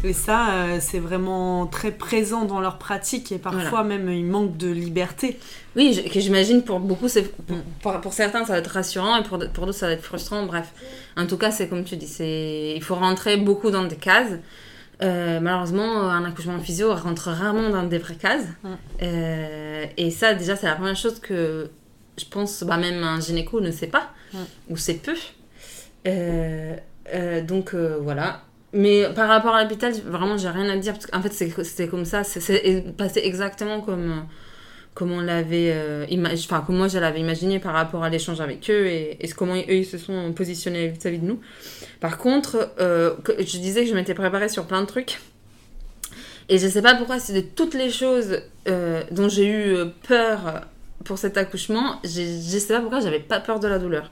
et 0.04 0.12
ça, 0.12 0.50
euh, 0.50 0.78
c'est 0.82 1.00
vraiment 1.00 1.66
très 1.66 1.92
présent 1.92 2.44
dans 2.44 2.60
leur 2.60 2.78
pratique. 2.78 3.32
Et 3.32 3.38
parfois, 3.38 3.84
voilà. 3.84 3.98
même, 3.98 4.12
ils 4.12 4.26
manquent 4.26 4.58
de 4.58 4.70
liberté. 4.70 5.40
Oui, 5.76 6.04
que 6.12 6.20
j'imagine 6.20 6.64
pour 6.64 6.80
beaucoup, 6.80 7.08
c'est 7.08 7.32
pour, 7.82 8.02
pour, 8.02 8.14
certains, 8.14 8.46
ça 8.46 8.54
va 8.54 8.60
être 8.60 8.72
rassurant 8.72 9.18
et 9.18 9.24
pour, 9.24 9.40
pour 9.54 9.66
d'autres, 9.66 9.78
ça 9.78 9.88
va 9.88 9.94
être 9.94 10.04
frustrant. 10.04 10.46
Bref, 10.46 10.68
en 11.16 11.26
tout 11.26 11.38
cas, 11.38 11.52
c'est 11.52 11.70
comme 11.70 11.84
tu 11.84 11.96
dis, 11.96 12.08
c'est 12.08 12.74
il 12.76 12.84
faut 12.84 12.96
rentrer 12.96 13.38
beaucoup 13.38 13.72
dans 13.72 13.86
des 13.86 13.96
cases. 13.96 14.34
Euh, 15.02 15.40
malheureusement, 15.40 16.10
un 16.10 16.24
accouchement 16.26 16.60
physio 16.60 16.94
rentre 16.94 17.30
rarement 17.30 17.70
dans 17.70 17.84
des 17.84 17.98
vraies 17.98 18.16
cases. 18.16 18.46
Euh, 19.02 19.86
et 19.98 20.12
ça, 20.12 20.34
déjà, 20.34 20.56
c'est 20.56 20.68
la 20.68 20.76
première 20.76 20.96
chose 20.96 21.20
que 21.20 21.70
je 22.18 22.26
pense, 22.26 22.64
bah, 22.64 22.78
même 22.78 23.04
un 23.04 23.20
gynéco 23.20 23.60
ne 23.60 23.72
sait 23.72 23.88
pas, 23.88 24.12
ou 24.70 24.78
sait 24.78 24.96
peu. 24.96 25.16
Euh, 26.08 27.42
donc 27.42 27.74
voilà. 27.74 28.42
Mais 28.72 29.06
par 29.14 29.28
rapport 29.28 29.54
à 29.54 29.64
l'hôpital, 29.64 29.94
vraiment, 30.06 30.38
j'ai 30.38 30.50
rien 30.50 30.70
à 30.70 30.78
dire. 30.78 30.94
Parce 30.94 31.08
qu'en 31.08 31.22
fait, 31.22 31.34
c'était 31.64 31.88
comme 31.88 32.06
ça. 32.06 32.24
C'est 32.24 32.96
passé 32.98 33.22
exactement 33.24 33.82
comme 33.82 34.26
comme 34.94 35.12
on 35.12 35.28
euh, 35.28 36.06
enfin 36.34 36.64
comme 36.66 36.78
moi 36.78 36.88
je 36.88 37.00
l'avais 37.00 37.20
imaginé 37.20 37.60
par 37.60 37.74
rapport 37.74 38.04
à 38.04 38.10
l'échange 38.10 38.42
avec 38.42 38.70
eux 38.70 38.86
et, 38.86 39.18
comment 39.36 39.56
eux 39.56 39.64
ils 39.68 39.86
se 39.86 39.98
sont 39.98 40.32
positionnés 40.34 40.90
vis-à-vis 40.90 41.20
de 41.20 41.26
nous. 41.26 41.40
Par 42.00 42.18
contre 42.18 42.72
euh, 42.80 43.16
je 43.40 43.58
disais 43.58 43.84
que 43.84 43.90
je 43.90 43.96
m'étais 43.96 44.14
préparée 44.14 44.50
sur 44.50 44.66
plein 44.66 44.82
de 44.82 44.88
trucs. 44.88 45.20
Et 46.50 46.58
je 46.58 46.68
sais 46.68 46.82
pas 46.82 46.96
pourquoi 46.96 47.20
c'est 47.20 47.34
de 47.34 47.42
toutes 47.42 47.74
les 47.74 47.90
choses 47.90 48.42
euh, 48.68 49.02
dont 49.12 49.30
j'ai 49.30 49.48
eu 49.48 49.78
peur 50.08 50.62
pour 51.06 51.18
cet 51.18 51.38
accouchement 51.38 52.00
je 52.04 52.58
sais 52.60 52.74
pas 52.74 52.82
pourquoi 52.82 53.00
j'avais 53.00 53.20
pas 53.20 53.40
peur 53.40 53.60
de 53.60 53.68
la 53.68 53.80
douleur 53.80 54.12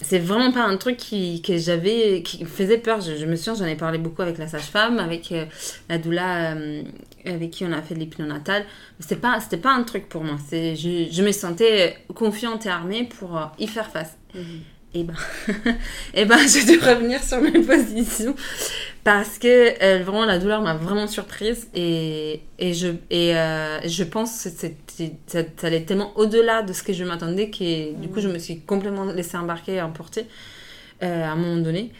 c'est 0.00 0.18
vraiment 0.18 0.52
pas 0.52 0.64
un 0.64 0.76
truc 0.76 0.96
qui, 0.96 1.42
que 1.42 1.56
j'avais 1.56 2.22
qui 2.22 2.44
me 2.44 2.48
faisait 2.48 2.78
peur. 2.78 3.00
Je, 3.00 3.24
me 3.26 3.36
souviens 3.36 3.54
j'en 3.54 3.64
ai 3.64 3.76
parlé 3.76 3.98
beaucoup 3.98 4.22
avec 4.22 4.38
la 4.38 4.46
sage-femme 4.46 4.98
avec 4.98 5.32
euh, 5.32 5.44
la 5.88 5.98
doula 5.98 6.54
euh, 6.54 6.82
avec 7.24 7.50
qui 7.50 7.64
on 7.64 7.72
a 7.72 7.82
fait 7.82 7.94
l'hypnonatal 7.94 8.64
c'était 9.00 9.16
pas 9.16 9.40
c'était 9.40 9.56
pas 9.56 9.72
un 9.72 9.82
truc 9.82 10.08
pour 10.08 10.22
moi. 10.24 10.36
C'est 10.48 10.76
je, 10.76 11.08
je, 11.10 11.22
me 11.22 11.32
sentais 11.32 11.96
confiante 12.14 12.66
et 12.66 12.70
armée 12.70 13.04
pour 13.04 13.36
euh, 13.36 13.44
y 13.58 13.66
faire 13.66 13.90
face. 13.90 14.16
-hmm. 14.34 14.77
Et 14.94 15.04
ben 15.04 15.14
et 16.14 16.24
ben 16.24 16.38
j'ai 16.48 16.64
dû 16.64 16.78
revenir 16.78 17.22
sur 17.22 17.40
mes 17.40 17.52
positions 17.52 18.34
parce 19.04 19.38
que 19.38 19.82
euh, 19.82 20.02
vraiment 20.02 20.24
la 20.24 20.38
douleur 20.38 20.62
m'a 20.62 20.74
vraiment 20.74 21.06
surprise 21.06 21.68
et, 21.74 22.40
et 22.58 22.74
je 22.74 22.88
et 23.10 23.36
euh, 23.36 23.80
je 23.86 24.04
pense 24.04 24.44
que 24.44 24.50
c'était 24.50 25.12
ça, 25.26 25.40
ça, 25.56 25.66
allait 25.66 25.84
tellement 25.84 26.16
au-delà 26.16 26.62
de 26.62 26.72
ce 26.72 26.82
que 26.82 26.92
je 26.92 27.04
m'attendais 27.04 27.50
que 27.50 27.94
du 27.94 28.08
coup 28.08 28.20
je 28.20 28.28
me 28.28 28.38
suis 28.38 28.60
complètement 28.60 29.04
laissée 29.04 29.36
embarquer 29.36 29.74
et 29.74 29.82
emporter 29.82 30.26
euh, 31.02 31.24
à 31.24 31.30
un 31.30 31.36
moment 31.36 31.62
donné. 31.62 31.92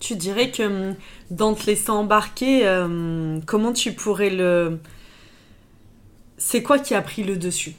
Tu 0.00 0.16
dirais 0.16 0.50
que 0.50 0.62
hum, 0.62 0.94
dans 1.30 1.52
te 1.54 1.66
laisser 1.66 1.90
embarquer, 1.90 2.66
euh, 2.66 3.38
comment 3.44 3.74
tu 3.74 3.92
pourrais 3.92 4.30
le 4.30 4.78
c'est 6.38 6.62
quoi 6.62 6.78
qui 6.78 6.94
a 6.94 7.02
pris 7.02 7.24
le 7.24 7.36
dessus? 7.36 7.74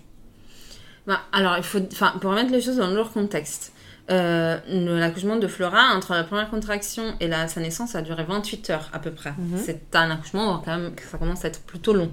Bah, 1.07 1.21
alors 1.31 1.57
il 1.57 1.63
faut 1.63 1.79
enfin 1.91 2.13
pour 2.21 2.29
remettre 2.29 2.51
les 2.51 2.61
choses 2.61 2.77
dans 2.77 2.91
leur 2.91 3.11
contexte 3.11 3.73
euh, 4.11 4.57
l'accouchement 4.67 5.37
de 5.37 5.47
Flora, 5.47 5.93
entre 5.95 6.13
la 6.13 6.23
première 6.23 6.49
contraction 6.49 7.15
et 7.19 7.27
la, 7.27 7.47
sa 7.47 7.61
naissance, 7.61 7.91
ça 7.91 7.99
a 7.99 8.01
duré 8.01 8.23
28 8.23 8.69
heures 8.69 8.89
à 8.93 8.99
peu 8.99 9.11
près. 9.11 9.31
Mm 9.31 9.55
-hmm. 9.55 9.61
C'est 9.65 9.95
un 9.95 10.11
accouchement 10.11 10.61
quand 10.65 10.77
même, 10.77 10.91
ça 11.11 11.17
commence 11.17 11.45
à 11.45 11.47
être 11.47 11.61
plutôt 11.61 11.93
long. 11.93 12.11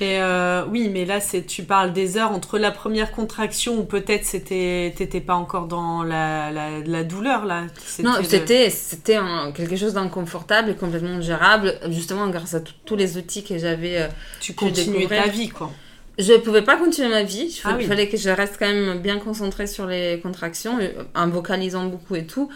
Et 0.00 0.20
euh, 0.20 0.64
oui, 0.68 0.90
mais 0.92 1.06
là, 1.06 1.20
tu 1.46 1.62
parles 1.62 1.92
des 1.94 2.18
heures 2.18 2.32
entre 2.32 2.58
la 2.58 2.70
première 2.70 3.12
contraction 3.12 3.78
ou 3.78 3.84
peut-être 3.84 4.26
c'était 4.26 4.92
t'étais 4.94 5.22
pas 5.22 5.34
encore 5.34 5.66
dans 5.68 6.02
la, 6.02 6.50
la, 6.50 6.80
la 6.84 7.02
douleur 7.02 7.46
là. 7.46 7.62
Non, 8.02 8.12
c'était 8.22 8.68
c'était 8.68 9.18
quelque 9.54 9.76
chose 9.76 9.94
d'inconfortable 9.94 10.70
et 10.70 10.74
complètement 10.74 11.20
gérable, 11.22 11.74
justement 11.88 12.28
grâce 12.28 12.54
à 12.54 12.60
tous 12.60 12.96
les 12.96 13.16
outils 13.16 13.42
que 13.42 13.56
j'avais. 13.56 14.02
Euh, 14.02 14.08
tu 14.40 14.52
continuais 14.52 15.06
ta 15.06 15.28
vie 15.28 15.48
quoi. 15.48 15.70
Je 16.18 16.32
pouvais 16.38 16.62
pas 16.62 16.76
continuer 16.76 17.08
ma 17.08 17.22
vie. 17.22 17.48
Il 17.48 17.60
ah 17.64 17.74
oui. 17.76 17.84
fallait 17.84 18.08
que 18.08 18.16
je 18.16 18.30
reste 18.30 18.56
quand 18.58 18.66
même 18.68 19.00
bien 19.00 19.18
concentrée 19.18 19.66
sur 19.66 19.86
les 19.86 20.18
contractions, 20.20 20.78
euh, 20.80 21.04
en 21.14 21.28
vocalisant 21.28 21.86
beaucoup 21.86 22.14
et 22.16 22.26
tout. 22.26 22.48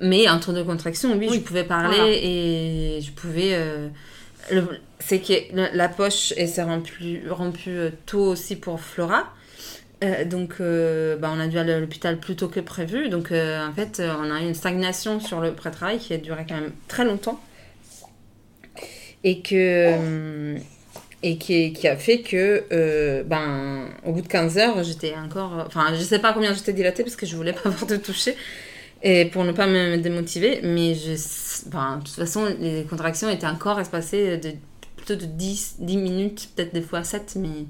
Mais 0.00 0.28
entre 0.28 0.52
deux 0.52 0.64
contractions, 0.64 1.12
oui, 1.16 1.26
oui. 1.28 1.36
je 1.36 1.40
pouvais 1.40 1.64
parler 1.64 1.96
voilà. 1.96 2.12
et 2.12 3.00
je 3.02 3.10
pouvais. 3.10 3.54
Euh, 3.54 3.88
c'est 5.00 5.20
que 5.20 5.32
la 5.76 5.88
poche 5.88 6.32
s'est 6.32 6.62
rompue, 6.62 7.22
rompue 7.30 7.70
euh, 7.70 7.90
tôt 8.06 8.24
aussi 8.24 8.56
pour 8.56 8.80
Flora. 8.80 9.32
Euh, 10.04 10.24
donc, 10.24 10.56
euh, 10.60 11.16
bah, 11.16 11.30
on 11.34 11.40
a 11.40 11.48
dû 11.48 11.58
aller 11.58 11.72
à 11.72 11.80
l'hôpital 11.80 12.18
plus 12.18 12.36
tôt 12.36 12.48
que 12.48 12.60
prévu. 12.60 13.08
Donc, 13.08 13.32
en 13.32 13.72
fait, 13.74 14.00
on 14.00 14.30
a 14.30 14.40
eu 14.40 14.46
une 14.46 14.54
stagnation 14.54 15.20
sur 15.20 15.40
le 15.40 15.52
pré-travail 15.52 15.98
qui 15.98 16.14
a 16.14 16.18
duré 16.18 16.46
quand 16.48 16.54
même 16.54 16.72
très 16.86 17.04
longtemps. 17.04 17.40
Et 19.24 19.40
que 19.42 20.56
et 21.22 21.36
qui, 21.36 21.88
a 21.88 21.96
fait 21.96 22.20
que 22.20 22.64
euh, 22.70 23.24
ben 23.24 23.88
au 24.04 24.12
bout 24.12 24.22
de 24.22 24.28
15 24.28 24.58
heures 24.58 24.84
j'étais 24.84 25.14
encore 25.16 25.64
enfin 25.66 25.92
je 25.94 26.00
sais 26.00 26.20
pas 26.20 26.32
combien 26.32 26.54
j'étais 26.54 26.72
dilatée 26.72 27.02
parce 27.02 27.16
que 27.16 27.26
je 27.26 27.34
voulais 27.34 27.52
pas 27.62 27.68
avoir 27.68 27.86
de 27.86 27.96
toucher 27.96 28.36
et 29.02 29.24
pour 29.24 29.44
ne 29.44 29.52
pas 29.52 29.66
me 29.66 29.96
démotiver 29.96 30.60
mais 30.62 30.94
je 30.94 31.14
ben, 31.66 31.96
de 31.96 32.04
toute 32.04 32.14
façon 32.14 32.46
les 32.60 32.84
contractions 32.84 33.28
étaient 33.28 33.46
encore 33.46 33.80
espacées 33.80 34.38
de 34.38 34.52
plutôt 34.96 35.16
de 35.16 35.26
10 35.26 35.76
10 35.80 35.96
minutes 35.96 36.50
peut-être 36.54 36.72
des 36.72 36.82
fois 36.82 37.02
7 37.02 37.36
mais 37.36 37.66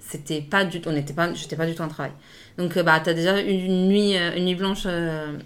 c'était 0.00 0.40
pas 0.40 0.64
du 0.64 0.80
on 0.86 0.92
n'était 0.92 1.12
pas 1.12 1.32
j'étais 1.34 1.56
pas 1.56 1.66
du 1.66 1.74
tout 1.74 1.82
en 1.82 1.88
travail. 1.88 2.12
Donc 2.56 2.78
bah 2.78 3.00
tu 3.02 3.10
as 3.10 3.14
déjà 3.14 3.40
une 3.40 3.88
nuit 3.88 4.16
une 4.16 4.46
nuit 4.46 4.54
blanche 4.54 4.84
euh, 4.86 5.36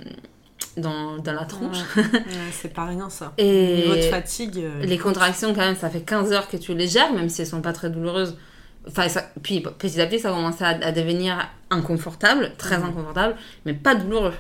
dans, 0.77 1.19
dans 1.19 1.33
la 1.33 1.45
tronche. 1.45 1.79
c'est 2.53 2.73
pas 2.73 2.87
rien 2.87 3.09
ça. 3.11 3.33
Et 3.39 3.77
niveau 3.83 3.95
de 3.97 4.01
fatigue. 4.03 4.59
euh, 4.59 4.85
les 4.85 4.99
contractions, 4.99 5.55
quand 5.55 5.61
même, 5.61 5.77
ça 5.77 5.91
fait 5.91 6.01
15 6.03 6.33
heures 6.33 6.49
que 6.49 6.57
tu 6.57 6.75
les 6.75 6.89
gères, 6.89 7.13
même 7.13 7.29
si 7.29 7.41
elles 7.43 7.47
sont 7.47 7.61
pas 7.63 7.73
très 7.73 7.91
douloureuses. 7.91 8.37
Enfin, 8.89 9.09
ça- 9.09 9.31
puis 9.43 9.61
petit 9.61 10.01
à 10.01 10.07
petit, 10.07 10.19
ça 10.19 10.31
commence 10.31 10.61
à, 10.63 10.69
à 10.69 10.91
devenir 10.93 11.49
inconfortable, 11.71 12.53
très 12.59 12.77
inconfortable, 12.77 13.37
mais 13.65 13.75
pas 13.75 13.95
douloureux. 13.95 14.35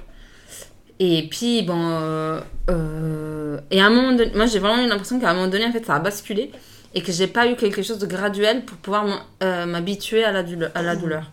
Et 0.98 1.28
puis, 1.30 1.62
bon. 1.62 1.74
euh, 1.78 2.40
euh, 2.70 3.58
et 3.70 3.80
à 3.80 3.86
un 3.86 3.90
moment 3.90 4.12
donné, 4.12 4.30
moi 4.34 4.46
j'ai 4.46 4.58
vraiment 4.58 4.82
eu 4.84 4.88
l'impression 4.88 5.18
qu'à 5.20 5.30
un 5.30 5.34
moment 5.34 5.48
donné, 5.48 5.66
en 5.66 5.72
fait, 5.72 5.84
ça 5.84 5.94
a 5.96 5.98
basculé 6.00 6.50
et 6.94 7.02
que 7.02 7.10
j'ai 7.12 7.26
pas 7.26 7.46
eu 7.48 7.56
quelque 7.56 7.82
chose 7.82 7.98
de 7.98 8.06
graduel 8.06 8.64
pour 8.64 8.76
pouvoir 8.78 9.26
m'habituer 9.40 10.24
à, 10.24 10.32
la 10.32 10.42
douleur- 10.42 10.70
à 10.74 10.82
la 10.82 10.94
douleur. 10.96 11.30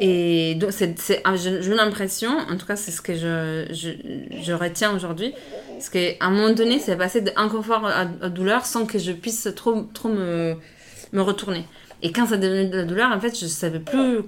Et 0.00 0.54
donc, 0.56 0.70
c'est, 0.72 0.98
c'est- 0.98 1.20
ah, 1.24 1.36
j'ai 1.36 1.60
l'impression, 1.74 2.30
en 2.30 2.56
tout 2.56 2.66
cas, 2.66 2.76
c'est 2.76 2.90
ce 2.90 3.00
que 3.02 3.14
je, 3.14 3.66
je, 3.72 4.52
retiens 4.52 4.94
aujourd'hui, 4.94 5.32
parce 5.72 5.88
qu'à 5.88 6.12
un 6.20 6.30
moment 6.30 6.50
donné, 6.52 6.78
c'est 6.78 6.96
passé 6.96 7.20
d'inconfort 7.20 7.86
à, 7.86 8.00
à 8.22 8.28
douleur 8.28 8.66
sans 8.66 8.86
que 8.86 8.98
je 8.98 9.12
puisse 9.12 9.48
trop, 9.56 9.82
trop 9.94 10.08
me, 10.08 10.54
me 11.12 11.20
retourner. 11.20 11.64
Et 12.02 12.12
quand 12.12 12.26
ça 12.26 12.36
devenait 12.36 12.66
de 12.66 12.76
la 12.76 12.84
douleur, 12.84 13.10
en 13.10 13.18
fait, 13.20 13.38
je 13.38 13.46
savais 13.46 13.80
plus. 13.80 14.18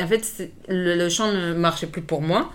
En 0.00 0.06
fait, 0.06 0.50
le, 0.68 0.94
le 0.94 1.08
chant 1.08 1.32
ne 1.32 1.54
marchait 1.54 1.86
plus 1.86 2.02
pour 2.02 2.20
moi. 2.22 2.52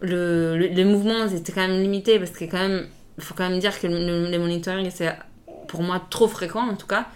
Le, 0.00 0.56
le- 0.56 0.66
les 0.68 0.84
mouvements 0.84 1.26
étaient 1.26 1.52
quand 1.52 1.66
même 1.66 1.80
limités, 1.82 2.18
parce 2.18 2.30
que, 2.30 2.44
quand 2.44 2.58
même, 2.68 2.86
faut 3.18 3.34
quand 3.34 3.48
même 3.48 3.58
dire 3.58 3.78
que 3.80 3.86
le, 3.88 4.38
monitoring, 4.38 4.90
c'est 4.94 5.12
pour 5.68 5.82
moi 5.82 6.00
trop 6.10 6.28
fréquent, 6.28 6.68
en 6.68 6.74
tout 6.76 6.86
cas. 6.86 7.06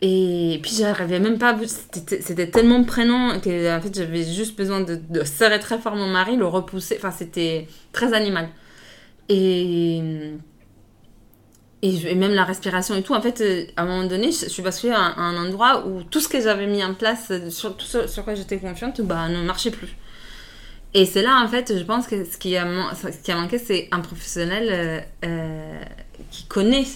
Et 0.00 0.60
puis 0.62 0.72
j'arrivais 0.78 1.18
même 1.18 1.38
pas 1.38 1.50
à 1.50 1.52
bouger. 1.54 1.70
C'était 1.92 2.50
tellement 2.50 2.84
prenant 2.84 3.40
que 3.40 3.76
en 3.76 3.80
fait 3.80 3.94
j'avais 3.94 4.22
juste 4.24 4.56
besoin 4.56 4.80
de, 4.80 5.24
serrer 5.24 5.58
très 5.58 5.78
fort 5.78 5.96
mon 5.96 6.06
mari, 6.06 6.36
le 6.36 6.46
repousser. 6.46 6.96
Enfin 6.98 7.10
c'était 7.10 7.66
très 7.92 8.12
animal. 8.12 8.48
Et, 9.28 10.00
et, 11.82 12.14
même 12.14 12.32
la 12.32 12.44
respiration 12.44 12.94
et 12.94 13.02
tout. 13.02 13.14
En 13.14 13.20
fait, 13.20 13.40
euh, 13.40 13.64
à 13.76 13.82
un 13.82 13.86
moment 13.86 14.04
donné, 14.04 14.32
je, 14.32 14.48
suis 14.48 14.62
basculée 14.62 14.94
à, 14.94 15.18
un- 15.18 15.36
endroit 15.36 15.86
où 15.86 16.02
tout 16.02 16.20
ce 16.20 16.28
que 16.28 16.40
j'avais 16.40 16.66
mis 16.66 16.82
en 16.82 16.94
place, 16.94 17.30
sur 17.50 17.76
tout 17.76 17.84
ce 17.84 18.06
sur 18.06 18.24
quoi 18.24 18.34
j'étais 18.34 18.58
confiante, 18.58 19.00
bah, 19.02 19.28
ne 19.28 19.42
marchait 19.42 19.70
plus. 19.70 19.94
Et 20.94 21.04
c'est 21.04 21.22
là, 21.22 21.42
en 21.44 21.48
fait, 21.48 21.76
je 21.78 21.84
pense 21.84 22.06
que 22.06 22.24
ce 22.24 22.38
qui 22.38 22.56
a, 22.56 22.64
manqué, 22.64 23.58
c'est 23.58 23.88
un 23.92 24.00
professionnel 24.00 24.68
euh, 24.70 25.00
euh, 25.26 25.80
qui 26.30 26.44
connaît 26.44 26.86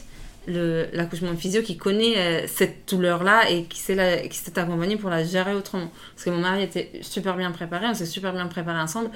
l'accouchement 0.47 1.35
physio, 1.37 1.63
qui 1.63 1.77
connaît 1.77 2.17
euh, 2.17 2.47
cette 2.47 2.89
douleur-là 2.89 3.51
et 3.51 3.65
qui 3.65 3.79
s'est 3.79 4.59
accompagné 4.59 4.97
pour 4.97 5.11
la 5.11 5.25
gérer 5.25 5.55
autrement. 5.55 5.91
Parce 6.15 6.25
que 6.25 6.31
mon 6.31 6.39
mari 6.39 6.63
était 6.63 6.91
super 7.03 7.37
bien 7.37 7.51
préparé, 7.51 7.87
on 7.87 7.95
s'est 7.95 8.07
super 8.07 8.33
bien 8.33 8.47
préparé 8.47 8.81
ensemble, 8.81 9.11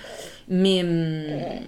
mais, 0.48 0.82
hum, 0.82 1.66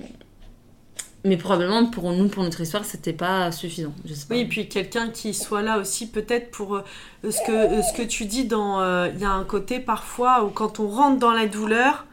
mais 1.25 1.37
probablement 1.37 1.87
pour 1.87 2.13
nous, 2.13 2.29
pour 2.29 2.45
notre 2.45 2.61
histoire, 2.61 2.85
c'était 2.85 3.13
pas 3.13 3.51
suffisant. 3.51 3.93
Oui, 4.31 4.41
et 4.41 4.47
puis 4.47 4.69
quelqu'un 4.69 5.09
qui 5.09 5.35
soit 5.35 5.63
là 5.63 5.79
aussi 5.79 6.09
peut-être 6.09 6.51
pour 6.51 6.77
euh, 6.77 6.83
ce, 7.25 7.45
que, 7.47 7.53
euh, 7.53 7.83
ce 7.83 7.97
que 7.97 8.07
tu 8.07 8.27
dis 8.27 8.45
dans... 8.45 8.79
Il 9.07 9.21
y 9.21 9.25
a 9.25 9.31
un 9.31 9.45
côté 9.45 9.81
parfois 9.81 10.45
où 10.45 10.51
quand 10.51 10.79
on 10.79 10.89
rentre 10.89 11.19
dans 11.19 11.33
la 11.33 11.47
douleur, 11.47 12.07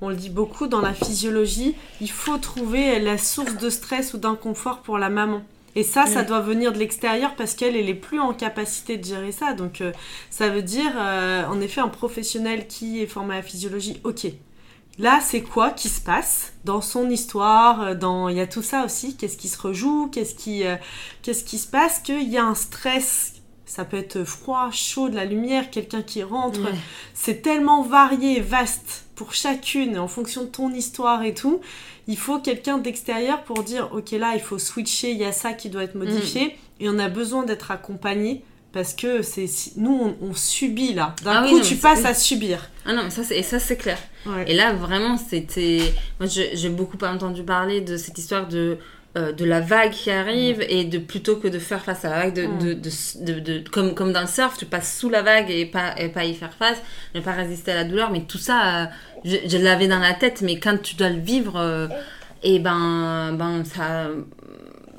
on 0.00 0.08
le 0.08 0.16
dit 0.16 0.30
beaucoup 0.30 0.66
dans 0.66 0.80
la 0.80 0.94
physiologie, 0.94 1.74
il 2.00 2.10
faut 2.10 2.38
trouver 2.38 3.00
la 3.00 3.18
source 3.18 3.56
de 3.56 3.70
stress 3.70 4.14
ou 4.14 4.18
d'inconfort 4.18 4.78
pour 4.82 4.98
la 4.98 5.08
maman. 5.08 5.42
Et 5.74 5.82
ça, 5.82 6.06
ça 6.06 6.24
doit 6.24 6.40
venir 6.40 6.72
de 6.72 6.78
l'extérieur 6.78 7.36
parce 7.36 7.54
qu'elle, 7.54 7.76
elle 7.76 7.88
est 7.88 7.94
plus 7.94 8.18
en 8.18 8.32
capacité 8.32 8.96
de 8.96 9.04
gérer 9.04 9.32
ça. 9.32 9.52
Donc, 9.52 9.80
euh, 9.80 9.92
ça 10.30 10.48
veut 10.48 10.62
dire, 10.62 10.92
euh, 10.96 11.46
en 11.46 11.60
effet, 11.60 11.80
un 11.80 11.88
professionnel 11.88 12.66
qui 12.66 13.00
est 13.00 13.06
formé 13.06 13.34
à 13.34 13.36
la 13.38 13.42
physiologie, 13.42 14.00
ok. 14.02 14.26
Là, 14.98 15.20
c'est 15.22 15.42
quoi 15.42 15.70
qui 15.70 15.88
se 15.88 16.00
passe 16.00 16.54
dans 16.64 16.80
son 16.80 17.08
histoire 17.08 17.82
euh, 17.82 17.94
dans... 17.94 18.28
Il 18.28 18.36
y 18.36 18.40
a 18.40 18.48
tout 18.48 18.62
ça 18.62 18.84
aussi? 18.84 19.16
Qu'est-ce 19.16 19.36
qui 19.36 19.48
se 19.48 19.60
rejoue? 19.60 20.08
Qu'est-ce 20.10 20.34
qui, 20.34 20.64
euh, 20.64 20.74
qu'est-ce 21.22 21.44
qui 21.44 21.58
se 21.58 21.68
passe? 21.68 22.00
Qu'il 22.00 22.28
y 22.28 22.36
a 22.36 22.44
un 22.44 22.56
stress. 22.56 23.34
Ça 23.64 23.84
peut 23.84 23.98
être 23.98 24.24
froid, 24.24 24.70
chaud, 24.72 25.08
de 25.08 25.14
la 25.14 25.24
lumière, 25.24 25.70
quelqu'un 25.70 26.02
qui 26.02 26.24
rentre. 26.24 26.60
Ouais. 26.60 26.74
C'est 27.14 27.42
tellement 27.42 27.82
varié, 27.82 28.40
vaste 28.40 29.04
pour 29.18 29.34
chacune, 29.34 29.98
en 29.98 30.06
fonction 30.06 30.42
de 30.44 30.48
ton 30.48 30.72
histoire 30.72 31.24
et 31.24 31.34
tout. 31.34 31.60
Il 32.06 32.16
faut 32.16 32.38
quelqu'un 32.38 32.78
d'extérieur 32.78 33.42
pour 33.42 33.64
dire, 33.64 33.88
ok, 33.92 34.12
là, 34.12 34.32
il 34.34 34.40
faut 34.40 34.58
switcher, 34.60 35.10
il 35.10 35.18
y 35.18 35.24
a 35.24 35.32
ça 35.32 35.52
qui 35.54 35.68
doit 35.70 35.82
être 35.82 35.96
modifié. 35.96 36.56
Et 36.78 36.88
on 36.88 36.98
a 37.00 37.08
besoin 37.08 37.42
d'être 37.44 37.72
accompagné 37.72 38.42
parce 38.72 38.94
que 38.94 39.22
c'est 39.22 39.46
nous, 39.76 40.14
on, 40.20 40.28
on 40.28 40.34
subit 40.34 40.94
là. 40.94 41.16
D'un 41.24 41.32
Ah 41.32 41.42
oui, 41.42 41.50
coup, 41.50 41.56
non, 41.58 41.64
tu 41.64 41.74
passes 41.76 42.04
à 42.04 42.14
subir. 42.14 42.70
Ah 42.86 42.92
non, 42.94 43.02
mais 43.04 43.10
ça, 43.10 43.24
c'est- 43.24 43.36
et 43.36 43.42
ça, 43.42 43.58
c'est 43.58 43.76
clair. 43.76 43.98
Ouais. 44.24 44.44
Et 44.46 44.54
là, 44.54 44.72
vraiment, 44.72 45.16
c'était. 45.16 45.80
Moi, 46.20 46.28
j'ai 46.28 46.68
beaucoup 46.68 46.96
entendu 47.04 47.42
parler 47.42 47.80
de 47.80 47.96
cette 47.96 48.16
histoire 48.18 48.46
de, 48.46 48.78
euh, 49.18 49.32
de 49.32 49.44
la 49.44 49.60
vague 49.60 49.90
qui 49.90 50.10
arrive 50.10 50.64
et 50.68 50.84
de 50.84 50.98
plutôt 50.98 51.36
que 51.36 51.48
de 51.48 51.58
faire 51.58 51.82
face 51.84 52.04
à 52.04 52.10
la 52.10 52.16
vague, 52.24 52.34
de, 52.34 52.46
Mm. 52.46 52.58
de, 52.58 53.32
de, 53.34 53.40
de- 53.58 53.68
comme, 53.68 53.94
comme 53.94 54.12
dans 54.12 54.22
le 54.22 54.26
surf, 54.26 54.56
tu 54.56 54.64
passes 54.64 54.98
sous 54.98 55.10
la 55.10 55.22
vague 55.22 55.50
et 55.50 55.66
pas, 55.66 55.94
et 55.98 56.08
pas 56.08 56.24
y 56.24 56.34
faire 56.34 56.52
face, 56.54 56.78
ne 57.14 57.20
pas 57.20 57.32
résister 57.32 57.72
à 57.72 57.74
la 57.74 57.84
douleur. 57.84 58.10
Mais 58.10 58.22
tout 58.22 58.38
ça, 58.38 58.58
euh, 58.82 58.86
je, 59.24 59.36
je 59.46 59.58
l'avais 59.58 59.88
dans 59.88 59.98
la 59.98 60.14
tête, 60.14 60.40
mais 60.42 60.58
quand 60.58 60.80
tu 60.80 60.94
dois 60.96 61.10
le 61.10 61.20
vivre, 61.20 61.56
euh, 61.56 61.88
et 62.42 62.58
ben, 62.60 63.32
ben 63.38 63.64
ça. 63.64 64.08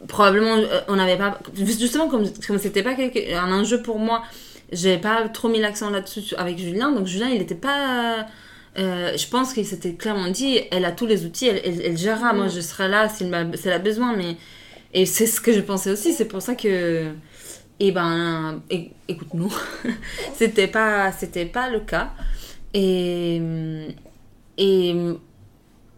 Probablement, 0.07 0.55
on 0.87 0.95
n'avait 0.95 1.17
pas. 1.17 1.39
Justement, 1.55 2.07
comme 2.07 2.25
comme 2.47 2.57
c'était 2.57 2.83
pas 2.83 2.95
quelque- 2.95 3.33
un 3.35 3.51
enjeu 3.51 3.81
pour 3.81 3.99
moi, 3.99 4.23
j'ai 4.71 4.97
pas 4.97 5.27
trop 5.29 5.49
mis 5.49 5.59
l'accent 5.59 5.89
là-dessus 5.89 6.33
avec 6.37 6.57
Julien. 6.57 6.91
Donc, 6.91 7.05
Julien, 7.05 7.27
il 7.27 7.39
n'était 7.39 7.53
pas. 7.55 8.25
Euh, 8.77 9.17
je 9.17 9.27
pense 9.27 9.53
qu'il 9.53 9.65
s'était 9.65 9.93
clairement 9.93 10.29
dit 10.29 10.59
elle 10.71 10.85
a 10.85 10.91
tous 10.91 11.07
les 11.07 11.25
outils, 11.25 11.47
elle, 11.47 11.61
elle, 11.65 11.81
elle 11.81 11.97
gérera. 11.97 12.33
Moi, 12.33 12.47
je 12.47 12.59
serai 12.61 12.87
là 12.87 13.09
si 13.09 13.23
elle 13.23 13.33
a, 13.33 13.45
si 13.55 13.67
elle 13.67 13.73
a 13.73 13.79
besoin. 13.79 14.15
Mais... 14.15 14.37
Et 14.93 15.05
c'est 15.05 15.25
ce 15.25 15.41
que 15.41 15.51
je 15.51 15.61
pensais 15.61 15.91
aussi. 15.91 16.13
C'est 16.13 16.27
pour 16.27 16.41
ça 16.41 16.55
que. 16.55 17.11
Et 17.79 17.91
ben. 17.91 18.61
Écoute-nous. 19.07 19.53
c'était 20.35 20.67
pas, 20.67 21.11
c'était 21.11 21.45
pas 21.45 21.69
le 21.69 21.79
cas. 21.79 22.11
Et. 22.73 23.41
Et. 24.57 24.95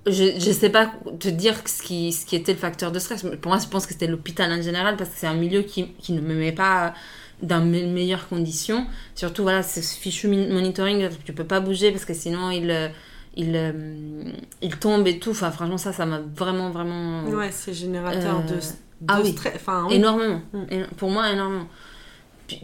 Je, 0.08 0.40
je 0.40 0.52
sais 0.52 0.72
pas 0.72 0.92
te 1.20 1.28
dire 1.28 1.56
ce 1.68 1.84
qui, 1.84 2.12
ce 2.12 2.26
qui 2.26 2.36
était 2.36 2.54
le 2.54 2.58
facteur 2.58 2.92
de 2.92 2.98
stress. 2.98 3.22
Pour 3.40 3.52
moi, 3.52 3.60
je 3.62 3.68
pense 3.68 3.86
que 3.86 3.94
c'était 3.94 4.08
l'hôpital 4.08 4.52
en 4.52 4.60
général 4.60 4.98
parce 4.98 5.12
que 5.12 5.16
c'est 5.16 5.28
un 5.28 5.36
milieu 5.36 5.62
qui, 5.62 5.94
qui 6.00 6.14
ne 6.14 6.22
me 6.22 6.34
met 6.34 6.52
pas 6.52 6.96
dans 7.42 7.64
mes 7.66 7.86
meilleures 7.86 8.28
conditions. 8.28 8.86
Surtout, 9.16 9.44
voilà, 9.44 9.64
ce 9.64 9.80
fichu 9.80 10.28
monitoring, 10.28 11.10
tu 11.26 11.34
peux 11.34 11.44
pas 11.44 11.60
bouger 11.60 11.92
parce 11.92 12.06
que 12.06 12.14
sinon 12.14 12.52
il, 12.52 12.70
euh, 12.70 12.88
il, 13.36 13.56
euh, 13.56 14.24
il 14.62 14.78
tombe 14.78 15.08
et 15.08 15.20
tout. 15.20 15.32
Enfin, 15.32 15.52
franchement, 15.52 15.78
ça, 15.78 15.94
ça 15.94 16.06
m'a 16.06 16.20
vraiment, 16.36 16.70
vraiment. 16.70 17.24
Ouais, 17.26 17.50
c'est 17.52 17.74
générateur 17.74 18.40
Euh, 18.40 18.44
de, 18.44 18.56
de 18.56 18.62
ah 19.08 19.20
oui. 19.24 19.32
stress. 19.32 19.54
Enfin, 19.56 19.86
oui. 19.90 19.96
Énormément. 19.96 20.42
Mm. 20.54 20.84
Pour 20.98 21.10
moi, 21.10 21.32
énormément. 21.32 21.68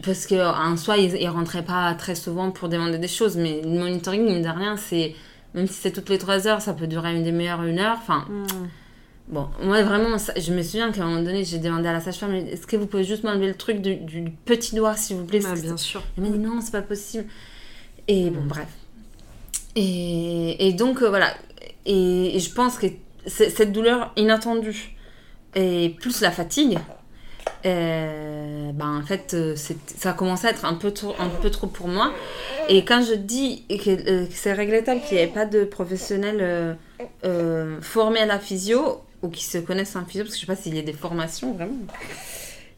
Parce 0.04 0.26
qu'en 0.26 0.76
soi, 0.76 0.98
ils, 0.98 1.14
ils 1.16 1.28
rentraient 1.28 1.64
pas 1.64 1.94
très 1.94 2.14
souvent 2.14 2.50
pour 2.50 2.68
demander 2.68 2.98
des 2.98 3.08
choses, 3.08 3.36
mais 3.38 3.62
le 3.62 3.70
monitoring, 3.78 4.24
mine 4.24 4.42
de 4.42 4.48
rien, 4.48 4.76
c'est. 4.76 5.14
Même 5.54 5.66
si 5.66 5.72
c'est 5.74 5.92
toutes 5.92 6.10
les 6.10 6.18
3 6.18 6.46
heures, 6.46 6.60
ça 6.60 6.74
peut 6.74 6.86
durer 6.86 7.16
une 7.16 7.24
demi-heure, 7.24 7.62
une 7.62 7.78
heure. 7.78 7.96
Enfin, 8.00 8.26
Mm. 8.28 8.46
Bon, 9.28 9.46
moi 9.62 9.82
vraiment, 9.82 10.16
ça- 10.16 10.32
je 10.38 10.52
me 10.52 10.62
souviens 10.62 10.90
qu'à 10.90 11.02
un 11.02 11.06
moment 11.08 11.22
donné, 11.22 11.44
j'ai 11.44 11.58
demandé 11.58 11.86
à 11.86 11.92
la 11.92 12.00
sage-femme 12.00 12.34
est-ce 12.34 12.66
que 12.66 12.76
vous 12.76 12.86
pouvez 12.86 13.04
juste 13.04 13.24
m'enlever 13.24 13.46
le 13.48 13.54
truc 13.54 13.82
du, 13.82 13.96
du 13.96 14.30
petit 14.46 14.74
doigt, 14.74 14.96
s'il 14.96 15.16
vous 15.16 15.24
plaît? 15.26 15.40
Ah, 15.46 15.54
bien 15.54 15.76
sûr. 15.76 16.02
Elle 16.16 16.24
m'a 16.24 16.30
dit 16.30 16.38
non, 16.38 16.60
c'est 16.62 16.72
pas 16.72 16.80
possible. 16.82 17.26
Et 18.08 18.30
bon, 18.30 18.40
Mm. 18.40 18.48
bref. 18.48 18.68
Et, 19.76 20.66
et 20.68 20.72
donc, 20.72 21.02
euh, 21.02 21.08
voilà. 21.10 21.34
Et, 21.84 22.36
et 22.36 22.40
je 22.40 22.50
pense 22.52 22.78
que 22.78 22.86
cette 23.26 23.72
douleur 23.72 24.12
inattendue 24.16 24.96
et 25.54 25.94
plus 26.00 26.20
la 26.22 26.30
fatigue, 26.30 26.78
euh, 27.66 28.70
ben 28.72 28.98
en 29.02 29.02
fait, 29.04 29.34
euh, 29.34 29.54
ça 29.56 30.10
a 30.10 30.12
commencé 30.14 30.46
à 30.46 30.50
être 30.50 30.64
un 30.64 30.74
peu 30.74 30.90
trop, 30.92 31.14
un 31.18 31.28
peu 31.28 31.50
trop 31.50 31.66
pour 31.66 31.88
moi. 31.88 32.12
Et 32.68 32.84
quand 32.84 33.02
je 33.02 33.14
dis 33.14 33.64
que, 33.68 33.90
euh, 33.90 34.26
que 34.26 34.32
c'est 34.32 34.54
regrettable 34.54 35.00
qu'il 35.06 35.18
n'y 35.18 35.22
ait 35.24 35.26
pas 35.26 35.44
de 35.44 35.64
professionnels 35.64 36.76
euh, 37.24 37.80
formés 37.82 38.20
à 38.20 38.26
la 38.26 38.38
physio 38.38 39.00
ou 39.22 39.28
qui 39.28 39.44
se 39.44 39.58
connaissent 39.58 39.96
en 39.96 40.04
physio, 40.04 40.24
parce 40.24 40.34
que 40.34 40.40
je 40.40 40.46
sais 40.46 40.52
pas 40.54 40.60
s'il 40.60 40.74
y 40.74 40.78
a 40.78 40.82
des 40.82 40.92
formations 40.92 41.52
vraiment, 41.52 41.74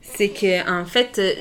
c'est 0.03 0.31
que 0.31 0.69
en 0.71 0.85
fait, 0.87 1.19
euh, 1.19 1.35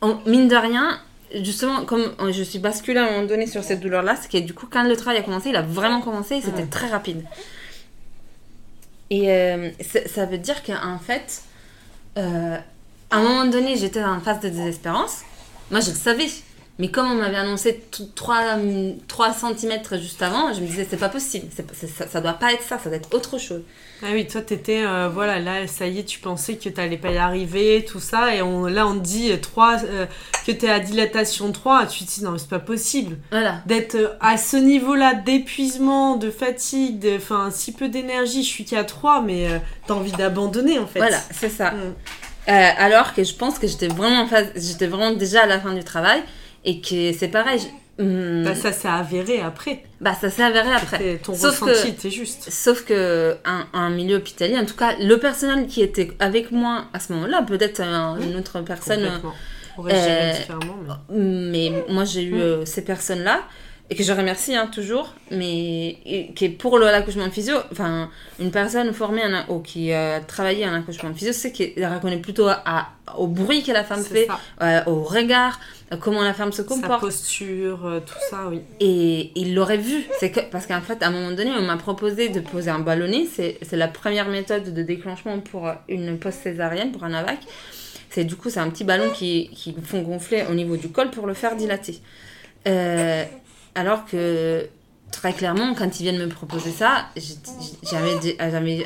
on- 0.00 0.18
mine 0.26 0.48
de 0.48 0.56
rien, 0.56 1.00
justement, 1.42 1.84
comme 1.84 2.14
je 2.30 2.42
suis 2.42 2.58
basculée 2.58 2.98
à 3.00 3.04
un 3.06 3.10
moment 3.12 3.26
donné 3.26 3.46
sur 3.46 3.62
cette 3.62 3.80
douleur-là, 3.80 4.16
c'est 4.20 4.30
que 4.30 4.38
du 4.44 4.54
coup, 4.54 4.66
quand 4.70 4.84
le 4.84 4.96
travail 4.96 5.18
a 5.20 5.22
commencé, 5.22 5.50
il 5.50 5.56
a 5.56 5.62
vraiment 5.62 6.00
commencé 6.00 6.36
et 6.36 6.40
c'était 6.40 6.66
très 6.66 6.88
rapide. 6.88 7.24
Et 9.10 9.30
euh, 9.30 9.70
ça 9.80 10.00
ça 10.08 10.24
veut 10.26 10.38
dire 10.38 10.62
qu'en 10.62 10.98
fait, 10.98 11.42
euh, 12.16 12.56
à 13.10 13.16
un 13.16 13.22
moment 13.22 13.44
donné, 13.44 13.76
j'étais 13.76 14.02
en 14.02 14.20
phase 14.20 14.40
de 14.40 14.48
désespérance. 14.48 15.18
Moi, 15.70 15.80
je 15.80 15.90
le 15.90 15.96
savais. 15.96 16.28
Mais 16.78 16.88
comme 16.90 17.10
on 17.10 17.14
m'avait 17.14 17.36
annoncé 17.36 17.84
3, 18.14 18.56
3 19.06 19.32
cm 19.32 20.00
juste 20.00 20.22
avant, 20.22 20.52
je 20.54 20.60
me 20.60 20.66
disais, 20.66 20.86
c'est 20.88 20.96
pas 20.96 21.10
possible. 21.10 21.46
Ça, 21.52 22.06
ça 22.08 22.20
doit 22.20 22.32
pas 22.32 22.52
être 22.54 22.62
ça, 22.62 22.78
ça 22.78 22.88
doit 22.88 22.96
être 22.96 23.12
autre 23.14 23.38
chose. 23.38 23.62
Ah 24.02 24.08
oui, 24.12 24.26
toi, 24.26 24.40
t'étais, 24.40 24.84
euh, 24.84 25.08
voilà, 25.08 25.38
là, 25.38 25.66
ça 25.68 25.86
y 25.86 26.00
est, 26.00 26.04
tu 26.04 26.18
pensais 26.18 26.56
que 26.56 26.68
t'allais 26.68 26.96
pas 26.96 27.12
y 27.12 27.18
arriver, 27.18 27.84
tout 27.84 28.00
ça, 28.00 28.34
et 28.34 28.42
on, 28.42 28.66
là, 28.66 28.86
on 28.86 28.94
te 28.94 29.04
dit 29.04 29.30
euh, 29.30 29.36
3, 29.36 29.84
euh, 29.84 30.06
que 30.44 30.50
t'es 30.50 30.68
à 30.68 30.80
dilatation 30.80 31.52
3, 31.52 31.86
tu 31.86 32.04
te 32.04 32.10
dis, 32.10 32.24
non, 32.24 32.32
mais 32.32 32.38
c'est 32.38 32.48
pas 32.48 32.58
possible. 32.58 33.18
Voilà. 33.30 33.62
D'être 33.66 33.94
euh, 33.94 34.16
à 34.20 34.38
ce 34.38 34.56
niveau-là 34.56 35.14
d'épuisement, 35.14 36.16
de 36.16 36.30
fatigue, 36.30 36.98
de, 36.98 37.16
enfin, 37.16 37.50
si 37.52 37.72
peu 37.72 37.88
d'énergie, 37.88 38.42
je 38.42 38.48
suis 38.48 38.64
qu'à 38.64 38.82
3, 38.82 39.20
mais 39.20 39.46
euh, 39.46 39.58
t'as 39.86 39.94
envie 39.94 40.10
d'abandonner, 40.12 40.80
en 40.80 40.86
fait. 40.86 40.98
Voilà, 40.98 41.20
c'est 41.30 41.50
ça. 41.50 41.70
Mm. 41.70 41.94
Alors 42.48 43.14
que 43.14 43.22
je 43.22 43.34
pense 43.34 43.60
que 43.60 43.68
j'étais 43.68 43.86
vraiment 43.86 44.26
j'étais 44.56 44.88
vraiment 44.88 45.12
déjà 45.12 45.44
à 45.44 45.46
la 45.46 45.60
fin 45.60 45.72
du 45.74 45.84
travail 45.84 46.24
et 46.64 46.80
que 46.80 47.12
c'est 47.12 47.28
pareil. 47.28 47.58
je- 47.98 48.02
hum, 48.04 48.44
Bah, 48.44 48.54
ça 48.54 48.72
s'est 48.72 48.88
avéré 48.88 49.40
après. 49.40 49.82
bah, 50.00 50.14
ça 50.18 50.30
s'est 50.30 50.42
avéré 50.42 50.72
après. 50.72 51.18
Ton 51.22 51.34
Sauf 51.34 51.60
ressenti 51.60 51.82
que- 51.82 51.88
était 51.88 52.10
juste. 52.10 52.50
Sauf 52.50 52.84
que 52.84 53.36
un, 53.44 53.66
un 53.72 53.90
milieu 53.90 54.16
hospitalier, 54.16 54.58
en 54.58 54.64
tout 54.64 54.76
cas, 54.76 54.94
le 55.00 55.16
personnel 55.18 55.66
qui 55.66 55.82
était 55.82 56.10
avec 56.18 56.50
moi 56.52 56.84
à 56.92 57.00
ce 57.00 57.12
moment-là, 57.12 57.42
peut-être 57.42 57.80
un- 57.80 58.18
une 58.20 58.36
autre 58.36 58.60
personne, 58.62 59.02
Complètement. 59.04 59.32
Euh, 59.78 60.32
différemment, 60.32 60.76
mais... 61.10 61.70
mais 61.70 61.84
moi 61.88 62.04
j'ai 62.04 62.22
eu 62.24 62.34
Mm. 62.34 62.40
euh, 62.40 62.64
ces 62.66 62.84
personnes-là 62.84 63.40
et 63.90 63.94
que 63.94 64.02
je 64.02 64.12
remercie 64.12 64.54
hein, 64.56 64.68
toujours, 64.72 65.12
mais 65.30 65.98
et- 66.06 66.32
qui 66.34 66.46
est 66.46 66.48
pour 66.48 66.78
l'accouchement 66.78 67.30
physio, 67.30 67.56
enfin 67.72 68.08
une 68.40 68.50
personne 68.50 68.92
formée 68.94 69.22
en, 69.24 69.52
ou 69.54 69.60
qui 69.60 69.92
a 69.92 70.20
travaillé 70.20 70.66
en 70.66 70.72
accouchement 70.74 71.12
physio, 71.12 71.32
c'est 71.34 71.52
qu'elle 71.52 71.86
reconnaît 71.92 72.16
plutôt 72.18 72.46
à, 72.48 72.62
à- 72.64 72.88
au 73.18 73.26
bruit 73.26 73.62
que 73.62 73.72
la 73.72 73.84
femme 73.84 74.02
fait, 74.02 74.28
euh, 74.62 74.80
au 74.86 75.02
regard, 75.02 75.60
comment 76.00 76.22
la 76.22 76.32
femme 76.32 76.52
se 76.52 76.62
Sa 76.62 76.68
comporte. 76.68 77.00
posture, 77.00 77.84
euh, 77.84 78.00
tout 78.00 78.14
ça, 78.30 78.48
oui. 78.48 78.62
Et 78.80 79.30
il 79.34 79.54
l'aurait 79.54 79.76
vu. 79.76 80.04
Que, 80.20 80.40
parce 80.50 80.66
qu'en 80.66 80.80
fait, 80.80 81.02
à 81.02 81.08
un 81.08 81.10
moment 81.10 81.32
donné, 81.32 81.50
on 81.50 81.60
m'a 81.62 81.76
proposé 81.76 82.30
de 82.30 82.40
poser 82.40 82.70
un 82.70 82.78
ballonnet. 82.78 83.26
C'est 83.30 83.58
c'est 83.60 83.76
la 83.76 83.88
première 83.88 84.28
méthode 84.28 84.72
de 84.72 84.82
déclenchement 84.82 85.38
pour 85.40 85.70
une 85.90 86.18
post-césarienne, 86.18 86.92
pour 86.92 87.04
un 87.04 87.12
AVAC. 87.12 87.40
C'est 88.08 88.24
du 88.24 88.36
coup, 88.36 88.48
c'est 88.48 88.60
un 88.60 88.70
petit 88.70 88.84
ballon 88.84 89.10
qui, 89.10 89.50
qui 89.54 89.74
font 89.84 90.00
gonfler 90.00 90.44
au 90.50 90.54
niveau 90.54 90.78
du 90.78 90.88
col 90.88 91.10
pour 91.10 91.26
le 91.26 91.34
faire 91.34 91.56
dilater. 91.56 91.98
Euh, 92.66 93.24
alors 93.74 94.04
que, 94.04 94.68
très 95.10 95.32
clairement, 95.32 95.74
quand 95.74 96.00
ils 96.00 96.04
viennent 96.04 96.18
me 96.18 96.28
proposer 96.28 96.70
ça, 96.70 97.06
j'avais 97.90 98.12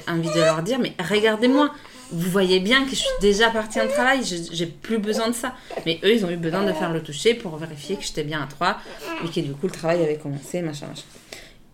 envie 0.08 0.28
de 0.28 0.40
leur 0.40 0.62
dire, 0.62 0.78
mais 0.78 0.92
regardez-moi, 0.98 1.72
vous 2.12 2.30
voyez 2.30 2.60
bien 2.60 2.84
que 2.84 2.90
je 2.90 2.96
suis 2.96 3.08
déjà 3.20 3.50
partie 3.50 3.80
en 3.80 3.88
travail, 3.88 4.20
j'ai 4.24 4.66
plus 4.66 4.98
besoin 4.98 5.28
de 5.28 5.34
ça. 5.34 5.54
Mais 5.84 5.98
eux, 6.04 6.14
ils 6.14 6.24
ont 6.24 6.30
eu 6.30 6.36
besoin 6.36 6.64
de 6.64 6.72
faire 6.72 6.92
le 6.92 7.02
toucher 7.02 7.34
pour 7.34 7.56
vérifier 7.56 7.96
que 7.96 8.04
j'étais 8.04 8.22
bien 8.22 8.42
à 8.42 8.46
3 8.46 8.78
et 9.24 9.28
que 9.28 9.40
du 9.40 9.52
coup, 9.52 9.66
le 9.66 9.72
travail 9.72 10.02
avait 10.02 10.16
commencé, 10.16 10.62
machin, 10.62 10.86
machin. 10.86 11.02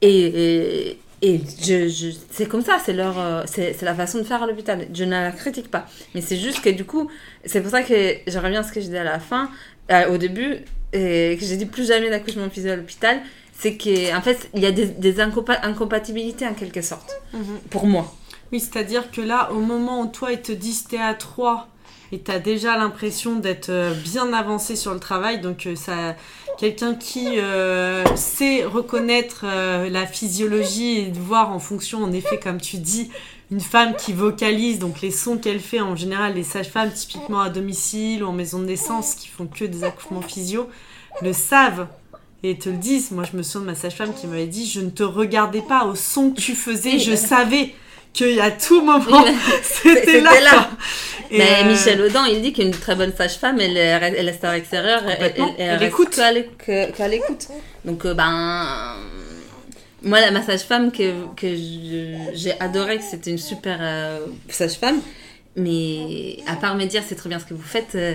Et, 0.01 0.99
et, 1.21 1.41
je, 1.63 2.13
c'est 2.31 2.47
comme 2.47 2.63
ça, 2.63 2.79
c'est 2.85 2.95
leur, 2.95 3.47
c'est, 3.47 3.81
la 3.83 3.95
façon 3.95 4.19
de 4.19 4.25
faire 4.25 4.43
à 4.43 4.47
l'hôpital. 4.47 4.89
Je 4.93 5.05
ne 5.05 5.11
la 5.11 5.33
critique 5.33 5.71
pas. 5.71 5.87
Mais 6.15 6.21
c'est 6.21 6.37
juste 6.37 6.63
que 6.63 6.71
du 6.71 6.85
coup, 6.85 7.11
c'est 7.45 7.61
pour 7.61 7.71
ça 7.71 7.83
que 7.83 8.17
je 8.27 8.39
reviens 8.39 8.61
à 8.61 8.63
ce 8.65 8.73
que 8.73 8.81
je 8.81 8.87
disais 8.87 8.99
à 8.99 9.05
la 9.05 9.21
fin, 9.21 9.51
euh, 9.91 10.13
au 10.13 10.17
début, 10.17 10.65
et 10.93 11.37
que 11.39 11.45
j'ai 11.45 11.57
dit 11.57 11.67
plus 11.67 11.87
jamais 11.89 12.11
d'accouchement 12.11 12.49
physio 12.51 12.71
à 12.73 12.77
l'hôpital, 12.77 13.21
c'est 13.59 13.77
qu'en 13.77 14.21
fait, 14.23 14.49
il 14.55 14.61
y 14.63 14.67
a 14.67 14.73
des, 14.73 14.87
des 14.87 15.19
incompa- 15.21 15.61
incompatibilités 15.63 16.47
en 16.47 16.55
quelque 16.55 16.83
sorte, 16.83 17.13
pour 17.71 17.87
moi. 17.87 18.13
Oui, 18.51 18.61
c'est-à-dire 18.61 19.11
que 19.11 19.21
là, 19.21 19.51
au 19.53 19.61
moment 19.61 20.03
où 20.03 20.07
toi, 20.09 20.33
ils 20.33 20.43
te 20.43 20.53
disent 20.53 20.85
t'es 20.85 20.99
à 20.99 21.15
3 21.15 21.69
et 22.11 22.19
t'as 22.19 22.39
déjà 22.39 22.77
l'impression 22.77 23.37
d'être 23.37 23.71
euh, 23.71 23.95
bien 23.95 24.33
avancé 24.35 24.77
sur 24.77 24.93
le 24.93 25.01
travail, 25.01 25.41
donc 25.41 25.65
euh, 25.67 25.75
ça, 25.77 26.15
quelqu'un 26.59 26.95
qui 26.95 27.39
euh, 27.39 28.05
sait 28.17 28.65
reconnaître 28.65 29.45
euh, 29.47 29.89
la 29.89 30.05
physiologie 30.07 30.99
et 30.99 31.07
de 31.07 31.19
voir 31.19 31.51
en 31.53 31.59
fonction, 31.59 32.03
en 32.05 32.13
effet, 32.13 32.39
comme 32.39 32.61
tu 32.61 32.77
dis, 32.77 33.11
une 33.53 33.61
femme 33.61 33.95
qui 33.97 34.15
vocalise, 34.15 34.79
donc 34.79 35.03
les 35.03 35.11
sons 35.11 35.37
qu'elle 35.37 35.61
fait, 35.61 35.83
en 35.83 35.95
général, 35.95 36.35
les 36.35 36.43
sages-femmes, 36.43 36.91
typiquement 36.91 37.43
à 37.43 37.51
domicile 37.51 38.25
ou 38.25 38.29
en 38.29 38.33
maison 38.33 38.59
de 38.59 38.65
naissance, 38.65 39.15
qui 39.15 39.29
font 39.29 39.47
que 39.47 39.67
des 39.67 39.85
accouchements 39.85 40.23
physio, 40.23 40.71
le 41.21 41.35
savent 41.35 41.87
et 42.43 42.57
te 42.57 42.71
le 42.71 42.77
disent. 42.77 43.11
Moi, 43.11 43.25
je 43.31 43.37
me 43.37 43.43
souviens 43.43 43.61
de 43.61 43.67
ma 43.67 43.75
sage-femme 43.75 44.15
qui 44.15 44.27
m'avait 44.27 44.47
dit 44.47 44.67
Je 44.67 44.81
ne 44.81 44.89
te 44.89 45.03
regardais 45.03 45.61
pas 45.61 45.85
au 45.85 45.95
son 45.95 46.31
que 46.31 46.41
tu 46.41 46.55
faisais, 46.55 46.99
je 46.99 47.15
savais 47.15 47.75
qu'à 48.15 48.51
tout 48.53 48.81
moment, 48.81 49.27
c'était 49.63 50.23
là. 50.23 50.41
là. 50.41 50.71
Et, 51.31 51.37
Mais 51.37 51.63
euh, 51.63 51.69
Michel 51.69 52.01
Audin, 52.01 52.27
il 52.29 52.41
dit 52.41 52.55
qu'une 52.55 52.71
très 52.71 52.97
bonne 52.97 53.13
sage-femme, 53.15 53.61
elle, 53.61 53.77
elle, 53.77 54.27
reste 54.27 54.45
à 54.45 54.55
l'extérieur, 54.55 55.03
elle, 55.07 55.35
elle, 55.37 55.45
Elle 55.59 55.71
reste 55.77 55.93
écoute. 55.93 56.11
qu'à 56.17 57.09
l'écoute. 57.09 57.49
Donc, 57.85 58.07
euh, 58.07 58.15
ben. 58.15 58.97
Moi, 60.05 60.21
la, 60.21 60.31
ma 60.31 60.43
sage-femme 60.43 60.91
que, 60.93 61.13
que 61.37 61.55
je- 61.55 62.31
j'ai 62.35 62.59
adoré, 62.61 62.99
que 62.99 63.05
c'était 63.05 63.31
une 63.31 63.39
super 63.39 63.79
euh, 63.81 64.27
sage-femme, 64.49 65.01
mais 65.57 66.39
à 66.47 66.57
part 66.57 66.75
me 66.77 66.85
dire 66.87 67.03
c'est 67.07 67.15
très 67.15 67.29
bien 67.29 67.39
ce 67.39 67.45
que 67.45 67.55
vous 67.55 67.63
faites, 67.63 67.95
euh, 67.95 68.15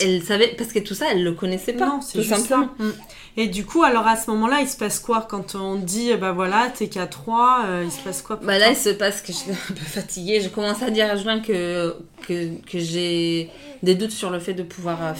elle 0.00 0.22
savait, 0.22 0.48
parce 0.58 0.72
que 0.72 0.78
tout 0.80 0.94
ça, 0.94 1.06
elle 1.12 1.22
le 1.24 1.32
connaissait 1.32 1.72
pas. 1.72 1.86
Non, 1.86 2.00
c'est 2.00 2.22
simplement. 2.22 2.68
ça. 2.78 2.84
Mm. 2.84 2.92
Et 3.38 3.46
du 3.48 3.64
coup, 3.66 3.82
alors 3.82 4.06
à 4.06 4.16
ce 4.16 4.30
moment-là, 4.30 4.60
il 4.60 4.68
se 4.68 4.76
passe 4.76 4.98
quoi 4.98 5.26
quand 5.28 5.54
on 5.54 5.76
dit 5.76 6.14
bah 6.14 6.32
voilà, 6.32 6.70
t'es 6.76 6.88
qu'à 6.88 7.06
3, 7.06 7.64
euh, 7.66 7.82
il 7.84 7.92
se 7.92 8.00
passe 8.00 8.22
quoi 8.22 8.38
Bah 8.42 8.58
là, 8.58 8.70
il 8.70 8.76
se 8.76 8.88
passe 8.90 9.20
que 9.22 9.32
j'étais 9.32 9.52
un 9.52 9.74
peu 9.74 9.84
fatiguée. 9.84 10.40
Je 10.40 10.48
commence 10.48 10.82
à 10.82 10.90
dire 10.90 11.10
à 11.10 11.16
Julien 11.16 11.40
que, 11.40 11.94
que, 12.26 12.48
que 12.70 12.78
j'ai 12.78 13.50
des 13.82 13.94
doutes 13.94 14.10
sur 14.10 14.30
le 14.30 14.40
fait 14.40 14.54
de 14.54 14.62
pouvoir 14.62 14.98
euh, 15.04 15.12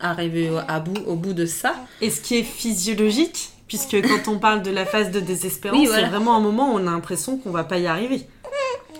arriver 0.00 0.50
à 0.68 0.78
bout, 0.80 1.00
au 1.06 1.14
bout 1.16 1.32
de 1.34 1.46
ça. 1.46 1.74
Et 2.00 2.10
ce 2.10 2.20
qui 2.20 2.38
est 2.38 2.42
physiologique, 2.44 3.50
puisque 3.68 4.00
quand 4.02 4.30
on 4.32 4.38
parle 4.38 4.62
de 4.62 4.70
la 4.70 4.84
phase 4.86 5.10
de 5.10 5.20
désespérance, 5.20 5.78
Oui, 5.78 5.86
voilà. 5.86 6.02
c'est 6.04 6.08
vraiment 6.10 6.34
un 6.36 6.40
moment 6.40 6.72
où 6.72 6.78
on 6.78 6.86
a 6.86 6.90
l'impression 6.90 7.36
qu'on 7.38 7.50
va 7.50 7.64
pas 7.64 7.78
y 7.78 7.86
arriver. 7.86 8.26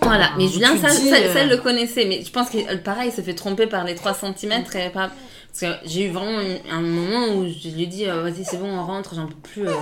Voilà, 0.01 0.29
mais 0.37 0.47
Julien, 0.47 0.77
ça, 0.77 0.89
dis, 0.95 1.09
ça, 1.09 1.17
euh, 1.17 1.33
ça, 1.33 1.43
le 1.45 1.57
connaissait. 1.57 2.05
Mais 2.05 2.23
je 2.23 2.31
pense 2.31 2.49
que 2.49 2.57
euh, 2.57 2.77
pareil, 2.77 3.09
il 3.11 3.15
se 3.15 3.21
fait 3.21 3.33
tromper 3.33 3.67
par 3.67 3.83
les 3.83 3.95
3 3.95 4.13
cm. 4.13 4.53
Et 4.75 4.89
par- 4.89 5.09
Parce 5.51 5.59
que 5.61 5.87
j'ai 5.87 6.05
eu 6.05 6.11
vraiment 6.11 6.39
un 6.71 6.79
moment 6.81 7.35
où 7.35 7.45
je 7.47 7.67
lui 7.69 7.83
ai 7.83 7.85
dit 7.87 8.05
euh, 8.07 8.21
Vas-y, 8.23 8.45
c'est 8.45 8.57
bon, 8.57 8.69
on 8.71 8.85
rentre, 8.85 9.13
j'en 9.15 9.27
peux 9.27 9.33
plus. 9.35 9.67
euh, 9.67 9.73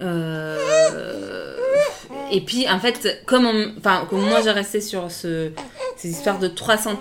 euh, 0.00 1.56
Et 2.32 2.40
puis, 2.40 2.68
en 2.68 2.78
fait, 2.80 3.22
comme, 3.26 3.44
on- 3.46 3.72
enfin, 3.78 4.06
comme 4.08 4.22
moi 4.22 4.40
j'ai 4.42 4.50
resté 4.50 4.80
sur 4.80 5.10
ce... 5.10 5.50
ces 5.96 6.08
histoires 6.10 6.38
de 6.38 6.48
3 6.48 6.78
cm, 6.78 6.98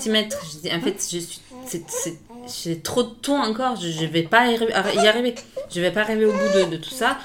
je 0.54 0.58
dis 0.70 0.76
En 0.76 0.82
fait, 0.82 0.96
je 1.00 1.20
suis. 1.20 1.42
c'est- 1.66 1.84
c'est- 1.90 2.20
J'ai 2.66 2.80
trop 2.80 3.04
de 3.04 3.10
ton 3.22 3.42
encore, 3.42 3.78
je, 3.78 3.88
je 3.88 4.06
vais 4.06 4.24
pas 4.24 4.48
y 4.48 5.08
arriver. 5.08 5.36
Je 5.70 5.82
vais 5.82 5.92
pas 5.92 6.02
arriver 6.02 6.26
au 6.26 6.32
bout 6.32 6.70
de, 6.72 6.78
tout 6.78 6.90
ça. 6.90 7.18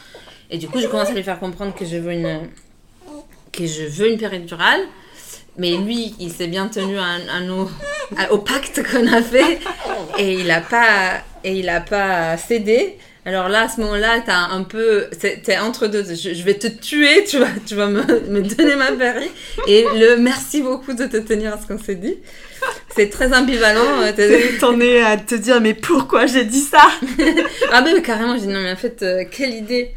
Et 0.50 0.58
du 0.58 0.68
coup, 0.68 0.80
je 0.80 0.86
commence 0.86 1.08
à 1.08 1.14
lui 1.14 1.22
faire 1.22 1.38
comprendre 1.38 1.74
que 1.74 1.84
je 1.84 1.96
veux 1.96 2.12
une, 2.12 2.48
que 3.52 3.66
je 3.66 3.84
veux 3.84 4.16
péridurale. 4.16 4.80
Mais 5.56 5.76
lui, 5.76 6.14
il 6.20 6.30
s'est 6.30 6.46
bien 6.46 6.68
tenu 6.68 6.96
à, 6.98 8.32
au 8.32 8.38
pacte 8.38 8.82
qu'on 8.88 9.06
a 9.12 9.20
fait 9.20 9.58
et 10.18 10.34
il 10.34 10.50
a 10.50 10.60
pas 10.60 11.22
pas 11.80 12.36
cédé. 12.36 12.96
Alors 13.28 13.50
là, 13.50 13.64
à 13.64 13.68
ce 13.68 13.78
moment-là, 13.82 14.20
t'as 14.24 14.48
un 14.48 14.62
peu, 14.62 15.04
t'es 15.20 15.58
entre 15.58 15.86
deux. 15.86 16.02
Je, 16.02 16.32
je 16.32 16.42
vais 16.44 16.54
te 16.54 16.66
tuer, 16.66 17.24
tu 17.28 17.38
vas, 17.38 17.48
tu 17.66 17.74
vas 17.74 17.86
me, 17.86 18.00
me 18.30 18.40
donner 18.40 18.74
ma 18.74 18.90
péri 18.92 19.28
et 19.66 19.84
le 19.96 20.16
merci 20.16 20.62
beaucoup 20.62 20.94
de 20.94 21.04
te 21.04 21.18
tenir 21.18 21.52
à 21.52 21.60
ce 21.60 21.66
qu'on 21.66 21.78
s'est 21.78 21.96
dit. 21.96 22.16
C'est 22.96 23.10
très 23.10 23.36
ambivalent. 23.36 24.00
euh, 24.02 24.12
T'en 24.60 24.80
es 24.80 25.02
à 25.02 25.18
te 25.18 25.34
dire 25.34 25.60
mais 25.60 25.74
pourquoi 25.74 26.24
j'ai 26.26 26.44
dit 26.44 26.60
ça? 26.60 26.80
Ah 27.70 27.82
ben 27.82 28.00
carrément, 28.00 28.34
j'ai 28.36 28.46
dit 28.46 28.52
non 28.52 28.60
mais 28.62 28.72
en 28.72 28.76
fait, 28.76 29.02
euh, 29.02 29.24
quelle 29.30 29.52
idée. 29.54 29.90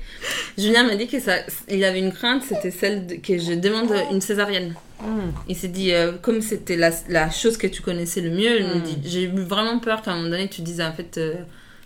Julien 0.57 0.83
m'a 0.83 0.95
dit 0.95 1.07
que 1.07 1.19
ça, 1.21 1.37
il 1.69 1.83
avait 1.85 1.99
une 1.99 2.11
crainte, 2.11 2.43
c'était 2.47 2.69
celle 2.69 3.07
de- 3.07 3.15
que 3.15 3.37
je 3.39 3.53
demande 3.53 3.91
une 4.11 4.19
césarienne. 4.21 4.75
Hmm. 4.99 5.31
Il 5.47 5.55
s'est 5.55 5.69
dit, 5.69 5.93
euh, 5.93 6.11
comme 6.21 6.41
c'était 6.41 6.75
la, 6.75 6.91
la 7.07 7.31
chose 7.31 7.55
que 7.57 7.65
tu 7.65 7.81
connaissais 7.81 8.19
le 8.21 8.29
mieux, 8.29 8.59
il 8.59 8.67
me 8.67 8.75
Mm. 8.75 8.81
dit, 8.81 8.97
j'ai 9.05 9.23
eu 9.23 9.31
vraiment 9.39 9.79
peur 9.79 10.01
qu'à 10.03 10.11
un 10.11 10.17
moment 10.17 10.29
donné 10.29 10.47
tu 10.49 10.61
dises, 10.61 10.81
en 10.81 10.91
fait, 10.93 11.17
euh, 11.17 11.33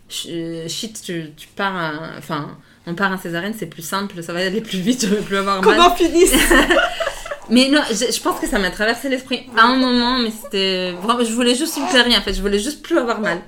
shit, 0.10 1.02
tu, 1.04 1.32
tu 1.36 1.48
pars, 1.56 1.76
à- 1.76 2.18
enfin, 2.18 2.58
on 2.88 2.94
part 2.96 3.12
en 3.12 3.18
césarienne, 3.18 3.54
c'est 3.58 3.65
plus 3.65 3.82
simple, 3.82 4.22
ça 4.22 4.34
va 4.34 4.39
aller 4.39 4.62
plus 4.62 4.80
vite, 4.80 5.02
je 5.08 5.15
vais 5.15 5.22
plus 5.22 5.38
avoir 5.38 5.62
mal. 5.62 5.80
en 5.82 5.96
finisse 5.96 6.34
Mais 7.50 7.70
non, 7.70 7.82
je, 7.89 8.12
je 8.12 8.22
pense 8.22 8.39
que 8.39 8.48
ça 8.48 8.58
m'a 8.58 8.72
traversé 8.72 9.08
l'esprit 9.08 9.46
à 9.56 9.65
un 9.65 9.76
moment, 9.76 10.18
mais 10.18 10.32
c'était 10.32 10.91
vraiment, 10.94 11.24
je 11.24 11.32
voulais 11.32 11.54
juste 11.56 11.78
une 11.78 11.86
péri, 11.88 12.15
en 12.18 12.22
fait, 12.22 12.34
je 12.34 12.41
voulais 12.41 12.58
juste 12.60 12.82
plus 12.82 12.98
avoir 12.98 13.20
mal. 13.20 13.39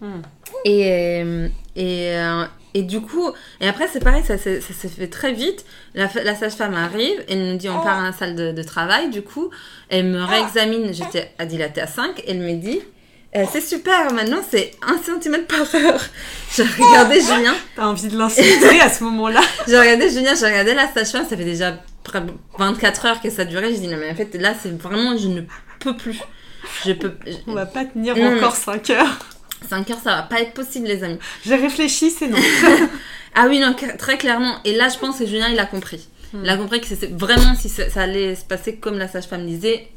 Hmm. 0.00 0.20
Et, 0.66 1.22
euh, 1.22 1.48
et, 1.76 2.10
euh, 2.14 2.44
et 2.74 2.82
du 2.82 3.00
coup, 3.00 3.30
et 3.62 3.68
après 3.68 3.88
c'est 3.90 4.00
pareil, 4.04 4.22
ça, 4.22 4.36
ça 4.36 4.60
s'est 4.60 4.88
fait 4.88 5.06
très 5.08 5.32
vite. 5.32 5.64
La, 5.94 6.10
la 6.22 6.34
sage-femme 6.34 6.74
arrive, 6.74 7.24
elle 7.28 7.52
nous 7.52 7.56
dit 7.56 7.70
on 7.70 7.80
part 7.80 8.00
à 8.00 8.02
la 8.04 8.12
salle 8.12 8.34
de, 8.36 8.52
de 8.52 8.62
travail, 8.62 9.08
du 9.08 9.22
coup, 9.22 9.48
elle 9.88 10.04
me 10.06 10.22
réexamine, 10.22 10.92
j'étais 10.92 11.32
à 11.38 11.46
dilater 11.46 11.80
à 11.80 11.86
5, 11.86 12.22
elle 12.26 12.40
me 12.40 12.52
dit 12.54 12.80
Euh, 13.36 13.44
c'est 13.52 13.60
super, 13.60 14.12
maintenant 14.14 14.40
c'est 14.50 14.70
1 14.82 14.98
cm 15.20 15.44
par 15.44 15.60
heure. 15.74 16.00
J'ai 16.56 16.62
regardé 16.62 17.20
Julien, 17.20 17.54
T'as 17.74 17.86
envie 17.86 18.08
de 18.08 18.16
l'insulter 18.16 18.80
à 18.80 18.88
ce 18.90 19.04
moment-là 19.04 19.40
j'ai 19.68 19.78
regardé 19.78 20.08
Julien, 20.08 20.34
j'ai 20.34 20.46
regardé 20.46 20.72
la 20.74 20.90
sage-femme, 20.92 21.26
ça 21.28 21.36
fait 21.36 21.44
déjà 21.44 21.76
près- 22.02 22.22
24 22.58 23.06
heures 23.06 23.20
que 23.20 23.28
ça 23.30 23.44
durait. 23.44 23.72
J'ai 23.72 23.80
dit 23.80 23.88
non 23.88 23.98
mais 23.98 24.10
en 24.10 24.14
fait 24.14 24.34
là 24.36 24.54
c'est 24.60 24.80
vraiment, 24.80 25.16
je 25.18 25.28
ne 25.28 25.42
peux 25.80 25.96
plus. 25.96 26.18
Je 26.84 26.92
peux. 26.92 27.12
On 27.46 27.52
va 27.54 27.66
pas 27.66 27.84
tenir 27.84 28.16
Non, 28.16 28.36
encore 28.36 28.56
5 28.56 28.90
heures. 28.90 29.18
5 29.68 29.90
heures, 29.90 30.00
ça 30.02 30.16
va 30.16 30.22
pas 30.22 30.40
être 30.40 30.52
possible, 30.52 30.86
les 30.86 31.02
amis. 31.04 31.18
J'ai 31.44 31.56
réfléchi, 31.56 32.10
c'est 32.10 32.28
non. 32.28 32.38
ah 33.34 33.46
oui, 33.48 33.58
non, 33.60 33.74
très 33.98 34.18
clairement. 34.18 34.56
Et 34.64 34.74
là, 34.74 34.88
je 34.88 34.98
pense 34.98 35.18
que 35.18 35.26
Julien, 35.26 35.48
il 35.48 35.58
a 35.58 35.66
compris. 35.66 36.08
Il 36.42 36.48
a 36.48 36.56
compris 36.56 36.80
que 36.80 36.86
c'est 36.86 37.10
vraiment 37.12 37.54
si 37.54 37.68
ça, 37.68 37.84
allait 38.00 38.34
se 38.34 38.44
passer 38.44 38.76
comme 38.76 38.98
la 38.98 39.08
sage-femme 39.08 39.46
disait, 39.46 39.88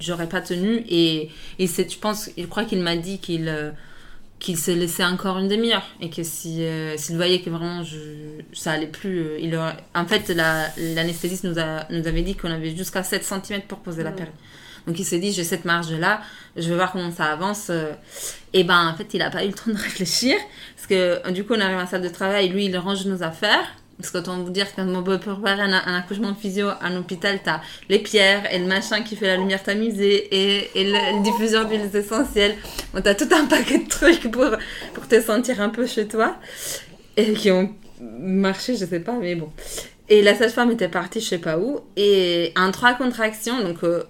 j'aurais 0.00 0.28
pas 0.28 0.40
tenu. 0.40 0.84
Et, 0.88 1.30
et 1.58 1.66
je 1.66 1.98
pense, 1.98 2.30
il 2.36 2.48
croit 2.48 2.64
qu'il 2.64 2.80
m'a 2.80 2.96
dit 2.96 3.18
qu'il 3.18 3.48
euh, 3.48 3.70
qu'il 4.38 4.58
s'est 4.58 4.74
laissé 4.74 5.04
encore 5.04 5.38
une 5.38 5.48
demi-heure. 5.48 5.86
Et 6.00 6.10
que 6.10 6.22
si 6.22 6.62
euh, 6.62 6.96
s'il 6.96 7.16
voyait 7.16 7.40
que 7.40 7.50
vraiment 7.50 7.82
je, 7.82 7.98
ça 8.52 8.72
allait 8.72 8.86
plus 8.86 9.20
euh, 9.20 9.38
il 9.40 9.54
aurait... 9.56 9.76
en 9.94 10.06
fait 10.06 10.28
l'anesthésiste 10.76 11.44
nous 11.44 11.58
a 11.58 11.86
nous 11.90 12.06
avait 12.06 12.22
dit 12.22 12.34
qu'on 12.36 12.50
avait 12.50 12.76
jusqu'à 12.76 13.02
7 13.02 13.24
cm 13.24 13.62
pour 13.62 13.78
poser 13.78 14.02
la 14.02 14.12
péri 14.12 14.30
donc 14.86 14.98
il 14.98 15.04
s'est 15.04 15.18
dit 15.18 15.32
j'ai 15.32 15.42
cette 15.42 15.64
marge 15.64 15.90
là 15.92 16.20
je 16.56 16.68
vais 16.68 16.76
voir 16.76 16.92
comment 16.92 17.10
ça 17.10 17.32
avance. 17.32 17.70
Et 18.52 18.62
ben 18.62 18.88
en 18.88 18.94
fait 18.94 19.14
il 19.14 19.22
a 19.22 19.30
pas 19.30 19.44
eu 19.44 19.48
le 19.48 19.54
temps 19.54 19.70
de 19.70 19.76
réfléchir. 19.82 20.36
Parce 20.76 20.86
que 20.86 21.30
du 21.32 21.44
coup 21.44 21.54
on 21.54 21.60
arrive 21.60 21.78
à 21.78 21.82
la 21.82 21.86
salle 21.86 22.02
de 22.02 22.08
travail 22.08 22.48
lui 22.50 22.66
il 22.66 22.76
range 22.76 23.06
nos 23.06 23.22
affaires 23.22 23.66
parce 23.98 24.10
qu'autant 24.10 24.42
vous 24.42 24.50
dire, 24.50 24.66
quand 24.74 24.86
on 24.86 25.02
peut 25.02 25.18
préparer 25.18 25.62
un, 25.62 25.72
accouchement 25.72 26.32
de 26.32 26.36
physio 26.36 26.68
à 26.80 26.90
l'hôpital, 26.90 27.40
t'as 27.42 27.60
les 27.88 27.98
pierres 27.98 28.52
et 28.52 28.58
le 28.58 28.66
machin 28.66 29.02
qui 29.02 29.16
fait 29.16 29.26
la 29.26 29.36
lumière 29.36 29.62
tamisée 29.62 30.28
et, 30.30 30.70
et 30.74 30.84
le, 30.84 31.22
diffuseur 31.22 31.66
d'huiles 31.66 31.90
essentielles. 31.94 32.56
Bon, 32.92 33.00
t'as 33.00 33.14
tout 33.14 33.28
un 33.34 33.46
paquet 33.46 33.78
de 33.78 33.88
trucs 33.88 34.30
pour, 34.30 34.50
te 35.08 35.20
sentir 35.20 35.62
un 35.62 35.70
peu 35.70 35.86
chez 35.86 36.06
toi. 36.06 36.36
Et 37.16 37.32
qui 37.32 37.50
ont 37.50 37.74
marché, 38.00 38.76
je 38.76 38.84
sais 38.84 39.00
pas, 39.00 39.14
mais 39.14 39.34
bon. 39.34 39.50
Et 40.10 40.20
la 40.22 40.34
sage-femme 40.34 40.70
était 40.70 40.88
partie 40.88 41.20
je 41.20 41.28
sais 41.28 41.38
pas 41.38 41.58
où. 41.58 41.80
Et 41.96 42.52
en 42.54 42.70
trois 42.72 42.94
contractions, 42.94 43.62
donc 43.62 43.82
euh, 43.82 44.04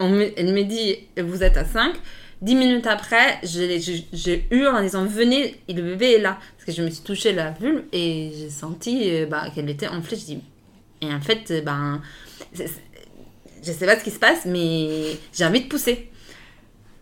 elle 0.00 0.52
me 0.52 0.64
dit, 0.64 0.96
vous 1.16 1.44
êtes 1.44 1.56
à 1.56 1.64
5. 1.64 1.94
Dix 2.42 2.54
minutes 2.54 2.86
après, 2.86 3.40
j'ai 3.42 4.46
eu 4.50 4.66
en 4.66 4.82
disant 4.82 5.06
venez, 5.06 5.60
le 5.68 5.80
bébé 5.80 6.12
est 6.12 6.20
là. 6.20 6.38
Parce 6.56 6.66
que 6.66 6.72
je 6.72 6.82
me 6.82 6.90
suis 6.90 7.02
touchée 7.02 7.32
la 7.32 7.50
vulve 7.52 7.84
et 7.92 8.32
j'ai 8.36 8.50
senti 8.50 9.10
euh, 9.10 9.26
bah, 9.26 9.44
qu'elle 9.54 9.70
était 9.70 9.88
enflée. 9.88 10.18
Je 10.18 10.24
dis, 10.24 10.40
et 11.00 11.12
en 11.12 11.20
fait, 11.20 11.50
euh, 11.50 11.62
ben, 11.62 12.02
je 12.54 13.72
sais 13.72 13.86
pas 13.86 13.98
ce 13.98 14.04
qui 14.04 14.10
se 14.10 14.18
passe, 14.18 14.44
mais 14.44 15.16
j'ai 15.32 15.44
envie 15.44 15.62
de 15.62 15.68
pousser. 15.68 16.10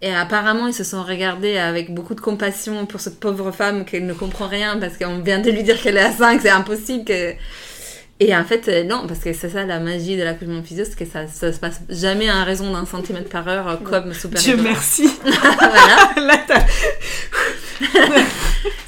Et 0.02 0.14
apparemment, 0.14 0.66
ils 0.66 0.74
se 0.74 0.84
sont 0.84 1.02
regardés 1.02 1.56
avec 1.56 1.92
beaucoup 1.92 2.14
de 2.14 2.20
compassion 2.20 2.86
pour 2.86 3.00
cette 3.00 3.18
pauvre 3.18 3.50
femme 3.52 3.84
qui 3.84 4.00
ne 4.00 4.12
comprend 4.12 4.46
rien 4.46 4.78
parce 4.78 4.98
qu'on 4.98 5.20
vient 5.20 5.38
de 5.38 5.50
lui 5.50 5.62
dire 5.62 5.80
qu'elle 5.80 5.96
est 5.96 6.00
à 6.00 6.12
5, 6.12 6.40
c'est 6.42 6.50
impossible 6.50 7.04
que. 7.04 7.32
Et 8.20 8.34
en 8.34 8.44
fait, 8.44 8.68
euh, 8.68 8.84
non, 8.84 9.06
parce 9.08 9.20
que 9.20 9.32
c'est 9.32 9.48
ça 9.48 9.64
la 9.64 9.80
magie 9.80 10.16
de 10.16 10.22
l'accouchement 10.22 10.62
physio, 10.62 10.84
c'est 10.84 10.96
que 10.96 11.04
ça, 11.04 11.26
ça 11.26 11.52
se 11.52 11.58
passe 11.58 11.80
jamais 11.88 12.28
à 12.28 12.44
raison 12.44 12.72
d'un 12.72 12.86
centimètre 12.86 13.28
par 13.28 13.48
heure 13.48 13.68
euh, 13.68 13.76
comme 13.76 14.14
super 14.14 14.40
Dieu 14.40 14.56
merci 14.56 15.10
voilà. 15.24 16.36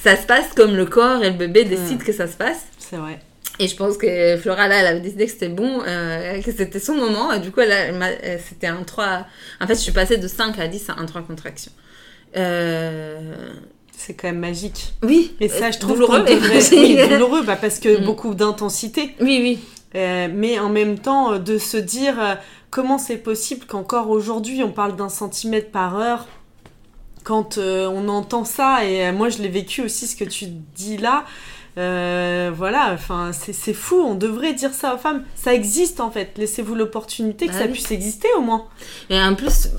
ça 0.05 0.17
se 0.17 0.27
passe 0.27 0.53
comme 0.55 0.77
le 0.77 0.87
corps 0.87 1.25
et 1.25 1.31
le 1.31 1.37
bébé 1.37 1.65
décident 1.65 2.05
que 2.05 2.13
ça 2.13 2.29
se 2.29 2.37
passe. 2.37 2.67
C'est 2.79 2.97
vrai. 2.97 3.19
Et 3.59 3.67
je 3.67 3.75
pense 3.75 3.97
que 3.97 4.37
Flora, 4.37 4.69
là, 4.69 4.77
elle 4.77 4.87
avait 4.87 5.01
décidé 5.01 5.25
que 5.25 5.33
c'était 5.33 5.49
bon, 5.49 5.83
euh, 5.85 6.41
que 6.43 6.53
c'était 6.53 6.79
son 6.79 6.95
moment. 6.95 7.33
Et 7.33 7.41
du 7.41 7.51
coup, 7.51 7.61
elle, 7.61 8.39
c'était 8.47 8.67
un 8.67 8.83
3. 8.83 9.27
En 9.61 9.67
fait, 9.67 9.75
je 9.75 9.81
suis 9.81 9.93
passée 9.93 10.19
de 10.19 10.29
5 10.29 10.59
à 10.59 10.69
10 10.69 10.91
à 10.91 11.01
un 11.01 11.07
3 11.07 11.23
contractions. 11.23 11.73
Euh 12.37 13.55
c'est 13.97 14.15
quand 14.15 14.29
même 14.29 14.39
magique. 14.39 14.95
Oui. 15.03 15.35
Et 15.41 15.49
ça, 15.49 15.71
je 15.71 15.79
trouve 15.79 15.95
douloureux. 15.95 16.25
oui, 16.73 16.99
douloureux, 17.09 17.43
bah, 17.43 17.57
parce 17.57 17.79
que 17.79 18.01
mm. 18.01 18.05
beaucoup 18.05 18.35
d'intensité. 18.35 19.15
Oui, 19.21 19.39
oui. 19.43 19.59
Euh, 19.95 20.29
mais 20.33 20.59
en 20.59 20.69
même 20.69 20.99
temps, 20.99 21.33
euh, 21.33 21.39
de 21.39 21.59
se 21.59 21.77
dire 21.77 22.21
euh, 22.21 22.35
comment 22.71 22.99
c'est 22.99 23.17
possible 23.17 23.65
qu'encore 23.67 24.11
aujourd'hui 24.11 24.63
on 24.63 24.71
parle 24.71 24.97
d'un 24.97 25.09
centimètre 25.09 25.71
par 25.71 25.97
heure 25.97 26.27
quand 27.25 27.59
on 27.59 28.07
entend 28.07 28.45
ça. 28.45 28.85
Et 28.85 29.11
moi, 29.11 29.31
je 29.31 29.39
l'ai 29.39 29.49
vécu 29.49 29.83
aussi, 29.83 30.07
ce 30.07 30.15
que 30.15 30.23
tu 30.23 30.45
dis 30.77 30.97
là. 30.97 31.25
voilà, 31.75 32.93
enfin, 32.93 33.33
c'est 33.33 33.75
fou, 33.75 33.97
on 33.97 34.15
devrait 34.15 34.53
dire 34.53 34.73
ça 34.73 34.95
aux 34.95 34.99
femmes. 34.99 35.25
Ça 35.35 35.53
existe 35.53 35.99
en 35.99 36.13
fait, 36.13 36.35
laissez-vous 36.37 36.77
l'opportunité 36.77 37.49
que 37.49 37.53
bah 37.53 37.59
ça 37.59 37.67
puisse 37.67 37.91
exister 37.91 38.29
au 38.39 38.43
moins. 38.43 38.67
Et 39.11 39.21
en 39.21 39.35
plus, 39.35 39.71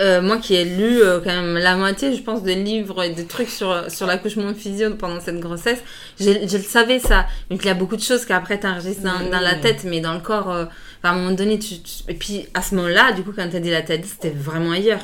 euh, 0.00 0.22
moi 0.22 0.38
qui 0.38 0.54
ai 0.54 0.64
lu 0.64 1.02
euh, 1.02 1.20
quand 1.20 1.30
même 1.30 1.58
la 1.58 1.76
moitié, 1.76 2.14
je 2.14 2.22
pense, 2.22 2.42
des 2.42 2.54
livres 2.54 3.02
et 3.04 3.10
des 3.10 3.26
trucs 3.26 3.50
sur, 3.50 3.90
sur 3.90 4.06
l'accouchement 4.06 4.54
physio 4.54 4.94
pendant 4.94 5.20
cette 5.20 5.38
grossesse, 5.38 5.80
je, 6.18 6.24
je 6.24 6.56
le 6.56 6.62
savais 6.62 6.98
ça. 6.98 7.26
Donc 7.50 7.62
il 7.62 7.66
y 7.66 7.70
a 7.70 7.74
beaucoup 7.74 7.96
de 7.96 8.02
choses 8.02 8.24
qu'après 8.24 8.58
t'enregistres 8.58 9.02
dans, 9.02 9.30
dans 9.30 9.40
la 9.40 9.54
tête, 9.54 9.84
mais 9.84 10.00
dans 10.00 10.14
le 10.14 10.20
corps, 10.20 10.50
euh, 10.50 10.64
à 11.02 11.10
un 11.10 11.14
moment 11.14 11.32
donné, 11.32 11.58
tu, 11.58 11.74
et 12.08 12.14
puis 12.14 12.46
à 12.54 12.62
ce 12.62 12.74
moment-là, 12.76 13.12
du 13.12 13.22
coup, 13.22 13.32
quand 13.36 13.48
t'as 13.50 13.60
dit 13.60 13.70
la 13.70 13.82
tête, 13.82 14.04
c'était 14.06 14.30
vraiment 14.30 14.72
ailleurs. 14.72 15.02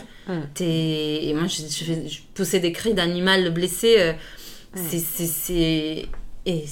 Et 0.60 1.32
moi, 1.34 1.46
je, 1.46 1.62
je, 2.08 2.18
poussais 2.34 2.60
des 2.60 2.72
cris 2.72 2.92
d'animal 2.92 3.50
blessé. 3.50 4.14
C'est. 4.74 6.06
Et 6.44 6.64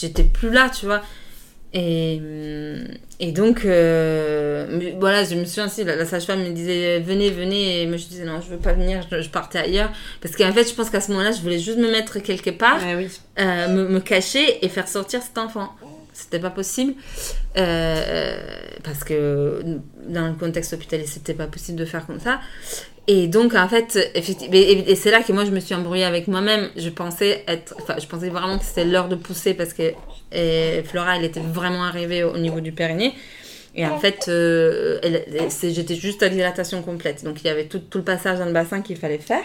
j'étais 0.00 0.24
plus 0.24 0.50
là, 0.50 0.70
tu 0.70 0.86
vois. 0.86 1.02
Et, 1.72 2.20
et 3.20 3.32
donc, 3.32 3.64
euh, 3.64 4.92
voilà, 4.98 5.24
je 5.24 5.34
me 5.36 5.44
souviens 5.44 5.66
aussi, 5.66 5.84
la, 5.84 6.04
sage-femme 6.04 6.42
me 6.42 6.50
disait 6.50 7.00
venez, 7.00 7.30
venez, 7.30 7.82
et 7.82 7.86
moi 7.86 7.96
je 7.96 8.06
disais 8.06 8.24
non, 8.24 8.40
je 8.40 8.50
veux 8.50 8.58
pas 8.58 8.72
venir, 8.72 9.06
je, 9.10 9.28
partais 9.28 9.58
ailleurs. 9.58 9.90
Parce 10.20 10.34
qu'en 10.34 10.52
fait, 10.52 10.68
je 10.68 10.74
pense 10.74 10.90
qu'à 10.90 11.00
ce 11.00 11.12
moment-là, 11.12 11.32
je 11.32 11.40
voulais 11.40 11.58
juste 11.58 11.78
me 11.78 11.90
mettre 11.90 12.18
quelque 12.18 12.50
part, 12.50 12.80
euh, 12.82 13.68
me, 13.68 13.88
me, 13.88 14.00
cacher 14.00 14.64
et 14.64 14.68
faire 14.68 14.88
sortir 14.88 15.22
cet 15.22 15.38
enfant. 15.38 15.70
C'était 16.12 16.40
pas 16.40 16.50
possible. 16.50 16.94
Euh, 17.56 18.40
parce 18.82 19.04
que 19.04 19.62
dans 20.08 20.26
le 20.26 20.34
contexte 20.34 20.72
hospitalier, 20.72 21.06
c'était 21.06 21.34
pas 21.34 21.46
possible 21.46 21.78
de 21.78 21.84
faire 21.84 22.06
comme 22.06 22.20
ça. 22.20 22.40
Et 23.06 23.26
donc, 23.26 23.54
en 23.54 23.68
fait, 23.68 23.98
effectivement, 24.14 24.54
et, 24.54 24.94
c'est 24.94 25.10
là 25.10 25.22
que 25.22 25.32
moi, 25.32 25.44
je 25.44 25.50
me 25.50 25.60
suis 25.60 25.74
embrouillée 25.74 26.04
avec 26.04 26.28
moi-même. 26.28 26.70
Je 26.76 26.88
pensais 26.90 27.44
être, 27.48 27.74
enfin, 27.80 27.96
je 28.00 28.06
pensais 28.06 28.28
vraiment 28.28 28.58
que 28.58 28.64
c'était 28.64 28.84
l'heure 28.84 29.08
de 29.08 29.16
pousser 29.16 29.54
parce 29.54 29.72
que 29.72 29.92
Flora, 30.32 31.16
elle 31.16 31.24
était 31.24 31.40
vraiment 31.40 31.84
arrivée 31.84 32.22
au 32.24 32.36
niveau 32.36 32.60
du 32.60 32.72
périnée. 32.72 33.14
Et 33.74 33.86
en 33.86 33.98
fait, 33.98 34.26
euh, 34.28 34.98
j'étais 35.62 35.94
juste 35.94 36.22
à 36.22 36.28
dilatation 36.28 36.82
complète. 36.82 37.24
Donc, 37.24 37.42
il 37.42 37.46
y 37.46 37.50
avait 37.50 37.66
tout, 37.66 37.78
tout 37.78 37.98
le 37.98 38.04
passage 38.04 38.38
dans 38.38 38.46
le 38.46 38.52
bassin 38.52 38.82
qu'il 38.82 38.96
fallait 38.96 39.18
faire. 39.18 39.44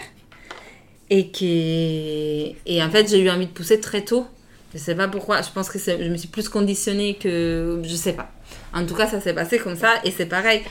Et, 1.12 1.28
qui... 1.28 2.56
et 2.66 2.84
en 2.84 2.90
fait, 2.90 3.08
j'ai 3.08 3.20
eu 3.20 3.30
envie 3.30 3.46
de 3.46 3.52
pousser 3.52 3.80
très 3.80 4.02
tôt. 4.02 4.26
Je 4.74 4.80
sais 4.80 4.96
pas 4.96 5.08
pourquoi. 5.08 5.42
Je 5.42 5.52
pense 5.52 5.70
que 5.70 5.78
je 5.78 6.10
me 6.10 6.18
suis 6.18 6.28
plus 6.28 6.50
conditionnée 6.50 7.16
que. 7.16 7.82
Je 7.84 7.96
sais 7.96 8.14
pas. 8.14 8.32
En 8.74 8.86
tout 8.86 8.96
cas, 8.96 9.08
ça 9.08 9.22
s'est 9.22 9.34
passé 9.34 9.60
comme 9.60 9.76
ça. 9.76 9.94
Et 10.04 10.12
c'est 10.12 10.26
pareil 10.26 10.62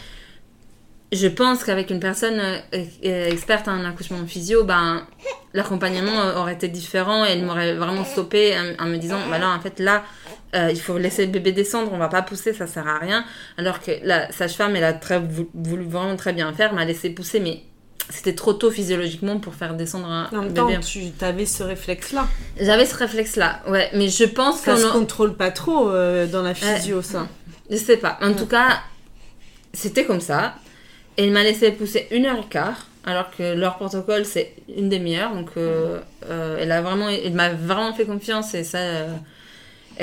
je 1.14 1.28
pense 1.28 1.64
qu'avec 1.64 1.90
une 1.90 2.00
personne 2.00 2.40
euh, 2.40 2.58
euh, 3.04 3.30
experte 3.30 3.68
en 3.68 3.84
accouchement 3.84 4.24
physio, 4.26 4.64
ben, 4.64 5.06
l'accompagnement 5.52 6.36
aurait 6.36 6.54
été 6.54 6.68
différent 6.68 7.24
et 7.24 7.30
elle 7.30 7.44
m'aurait 7.44 7.74
vraiment 7.74 8.04
stoppé 8.04 8.54
en, 8.78 8.86
me 8.86 8.96
disant 8.96 9.18
bah 9.30 9.38
là, 9.38 9.50
en 9.50 9.60
fait, 9.60 9.80
là, 9.80 10.04
euh, 10.54 10.70
il 10.70 10.80
faut 10.80 10.98
laisser 10.98 11.26
le 11.26 11.32
bébé 11.32 11.52
descendre, 11.52 11.92
on 11.92 11.98
va 11.98 12.08
pas 12.08 12.22
pousser, 12.22 12.52
ça 12.52 12.66
sert 12.66 12.86
à 12.86 12.98
rien. 12.98 13.24
Alors 13.58 13.80
que 13.80 13.90
la 14.02 14.30
sage-femme, 14.32 14.76
elle 14.76 14.84
a 14.84 14.92
très, 14.92 15.20
voulu 15.54 15.84
vraiment 15.84 16.16
très 16.16 16.32
bien 16.32 16.52
faire, 16.52 16.72
m'a 16.72 16.84
laissé 16.84 17.10
pousser, 17.10 17.40
mais 17.40 17.62
c'était 18.10 18.34
trop 18.34 18.52
tôt 18.52 18.70
physiologiquement 18.70 19.38
pour 19.38 19.54
faire 19.54 19.74
descendre 19.74 20.08
un 20.08 20.28
en 20.32 20.42
même 20.42 20.52
bébé. 20.52 20.74
Temps, 20.74 20.80
tu 20.80 21.24
avais 21.24 21.46
ce 21.46 21.62
réflexe-là. 21.62 22.28
J'avais 22.60 22.86
ce 22.86 22.96
réflexe-là, 22.96 23.62
ouais, 23.68 23.90
mais 23.94 24.08
je 24.08 24.24
pense 24.24 24.60
que. 24.60 24.74
Ça 24.74 24.88
se 24.88 24.92
contrôle 24.92 25.36
pas 25.36 25.50
trop 25.50 25.90
dans 25.90 26.42
la 26.42 26.54
physio, 26.54 27.02
ça. 27.02 27.28
Je 27.70 27.76
sais 27.76 27.96
pas. 27.96 28.18
En 28.22 28.34
tout 28.34 28.46
cas, 28.46 28.80
c'était 29.72 30.04
comme 30.04 30.20
ça. 30.20 30.54
Et 31.16 31.26
il 31.26 31.32
m'a 31.32 31.42
laissé 31.42 31.70
pousser 31.70 32.08
une 32.10 32.26
heure 32.26 32.38
et 32.38 32.48
quart, 32.48 32.88
alors 33.04 33.30
que 33.30 33.54
leur 33.54 33.76
protocole 33.76 34.24
c'est 34.24 34.54
une 34.76 34.88
demi-heure. 34.88 35.34
Donc 35.34 35.50
euh, 35.56 36.00
euh, 36.28 36.58
elle 36.60 36.72
a 36.72 36.82
vraiment, 36.82 37.08
il 37.08 37.34
m'a 37.34 37.50
vraiment 37.50 37.92
fait 37.94 38.04
confiance 38.04 38.54
et 38.54 38.64
ça, 38.64 38.78
euh, 38.78 39.14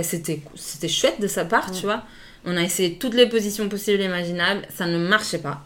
c'était, 0.01 0.41
c'était 0.55 0.87
chouette 0.87 1.19
de 1.19 1.27
sa 1.27 1.45
part, 1.45 1.71
tu 1.71 1.83
vois. 1.83 2.03
On 2.45 2.55
a 2.57 2.61
essayé 2.61 2.95
toutes 2.95 3.13
les 3.13 3.27
positions 3.27 3.67
possibles 3.69 4.01
et 4.01 4.05
imaginables, 4.05 4.61
ça 4.73 4.87
ne 4.87 4.97
marchait 4.97 5.39
pas. 5.39 5.63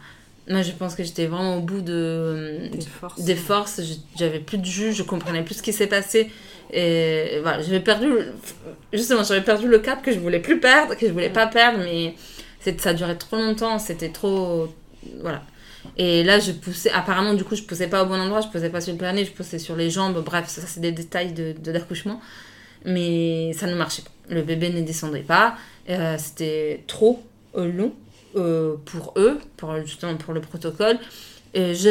Moi, 0.48 0.62
je 0.62 0.70
pense 0.72 0.94
que 0.94 1.02
j'étais 1.02 1.26
vraiment 1.26 1.56
au 1.56 1.60
bout 1.60 1.80
de, 1.80 2.70
des 3.18 3.34
forces. 3.34 3.80
J'avais 4.16 4.38
plus 4.38 4.58
de 4.58 4.64
jus, 4.64 4.92
je 4.92 5.02
comprenais 5.02 5.42
plus 5.42 5.56
ce 5.56 5.62
qui 5.62 5.72
s'est 5.72 5.88
passé. 5.88 6.30
Et 6.72 7.40
voilà, 7.42 7.62
j'avais 7.62 7.80
perdu, 7.80 8.08
justement, 8.92 9.24
j'avais 9.24 9.42
perdu 9.42 9.66
le 9.66 9.78
cap 9.78 10.02
que 10.02 10.12
je 10.12 10.18
voulais 10.18 10.38
plus 10.38 10.60
perdre, 10.60 10.94
que 10.94 11.06
je 11.06 11.12
voulais 11.12 11.30
pas 11.30 11.46
perdre, 11.46 11.78
mais 11.78 12.14
ça 12.78 12.94
durait 12.94 13.16
trop 13.16 13.36
longtemps, 13.36 13.78
c'était 13.78 14.10
trop, 14.10 14.68
voilà. 15.20 15.42
Et 15.96 16.24
là, 16.24 16.38
je 16.38 16.52
poussais. 16.52 16.90
Apparemment, 16.90 17.34
du 17.34 17.44
coup, 17.44 17.54
je 17.54 17.62
poussais 17.62 17.88
pas 17.88 18.02
au 18.02 18.06
bon 18.06 18.20
endroit, 18.20 18.40
je 18.40 18.48
poussais 18.48 18.70
pas 18.70 18.80
sur 18.80 18.92
le 18.92 18.98
planète, 18.98 19.26
je 19.26 19.32
poussais 19.32 19.58
sur 19.58 19.76
les 19.76 19.90
jambes. 19.90 20.22
Bref, 20.24 20.48
ça, 20.48 20.62
c'est 20.66 20.80
des 20.80 20.92
détails 20.92 21.32
de, 21.32 21.52
d'accouchement. 21.52 22.20
Mais 22.84 23.52
ça 23.54 23.66
ne 23.66 23.74
marchait 23.74 24.02
pas. 24.02 24.10
Le 24.28 24.42
bébé 24.42 24.70
ne 24.70 24.82
descendait 24.82 25.20
pas. 25.20 25.56
Euh, 25.88 26.16
c'était 26.18 26.84
trop 26.86 27.22
euh, 27.56 27.70
long 27.70 27.92
euh, 28.36 28.76
pour 28.84 29.14
eux, 29.16 29.38
pour, 29.56 29.74
justement 29.84 30.16
pour 30.16 30.34
le 30.34 30.40
protocole. 30.40 30.98
Et 31.54 31.74
je 31.74 31.90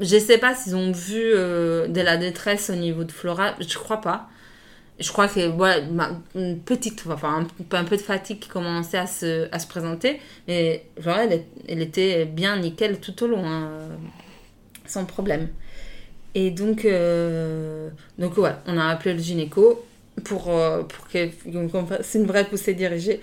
je 0.00 0.18
sais 0.18 0.38
pas 0.38 0.54
s'ils 0.54 0.74
ont 0.74 0.92
vu 0.92 1.20
de 1.20 2.00
la 2.00 2.16
détresse 2.16 2.70
au 2.70 2.74
niveau 2.74 3.04
de 3.04 3.12
Flora, 3.12 3.54
je 3.60 3.74
crois 3.74 4.00
pas 4.00 4.30
je 5.00 5.10
crois 5.12 5.28
que 5.28 5.48
voilà, 5.48 5.82
une 6.34 6.58
petite, 6.60 7.04
enfin 7.08 7.46
un, 7.72 7.76
un, 7.76 7.84
peu 7.84 7.96
de 7.96 8.02
fatigue 8.02 8.38
qui 8.38 8.48
commençait 8.48 8.98
à 8.98 9.06
se, 9.06 9.48
à 9.50 9.58
se 9.58 9.66
présenter, 9.66 10.20
mais 10.46 10.84
genre 10.98 11.18
elle, 11.18 11.44
elle, 11.68 11.80
était 11.80 12.26
bien 12.26 12.58
nickel 12.58 13.00
tout 13.00 13.24
au 13.24 13.26
long, 13.26 13.44
hein, 13.44 13.70
sans 14.86 15.06
problème. 15.06 15.48
Et 16.34 16.50
donc, 16.50 16.84
euh, 16.84 17.88
donc 18.18 18.36
ouais, 18.36 18.52
on 18.66 18.76
a 18.78 18.86
appelé 18.88 19.14
le 19.14 19.20
gynéco 19.20 19.84
pour, 20.24 20.50
euh, 20.50 20.82
pour 20.82 21.08
qu'on 21.08 21.86
fasse 21.86 22.14
une 22.14 22.26
vraie 22.26 22.44
poussée 22.44 22.74
dirigée. 22.74 23.20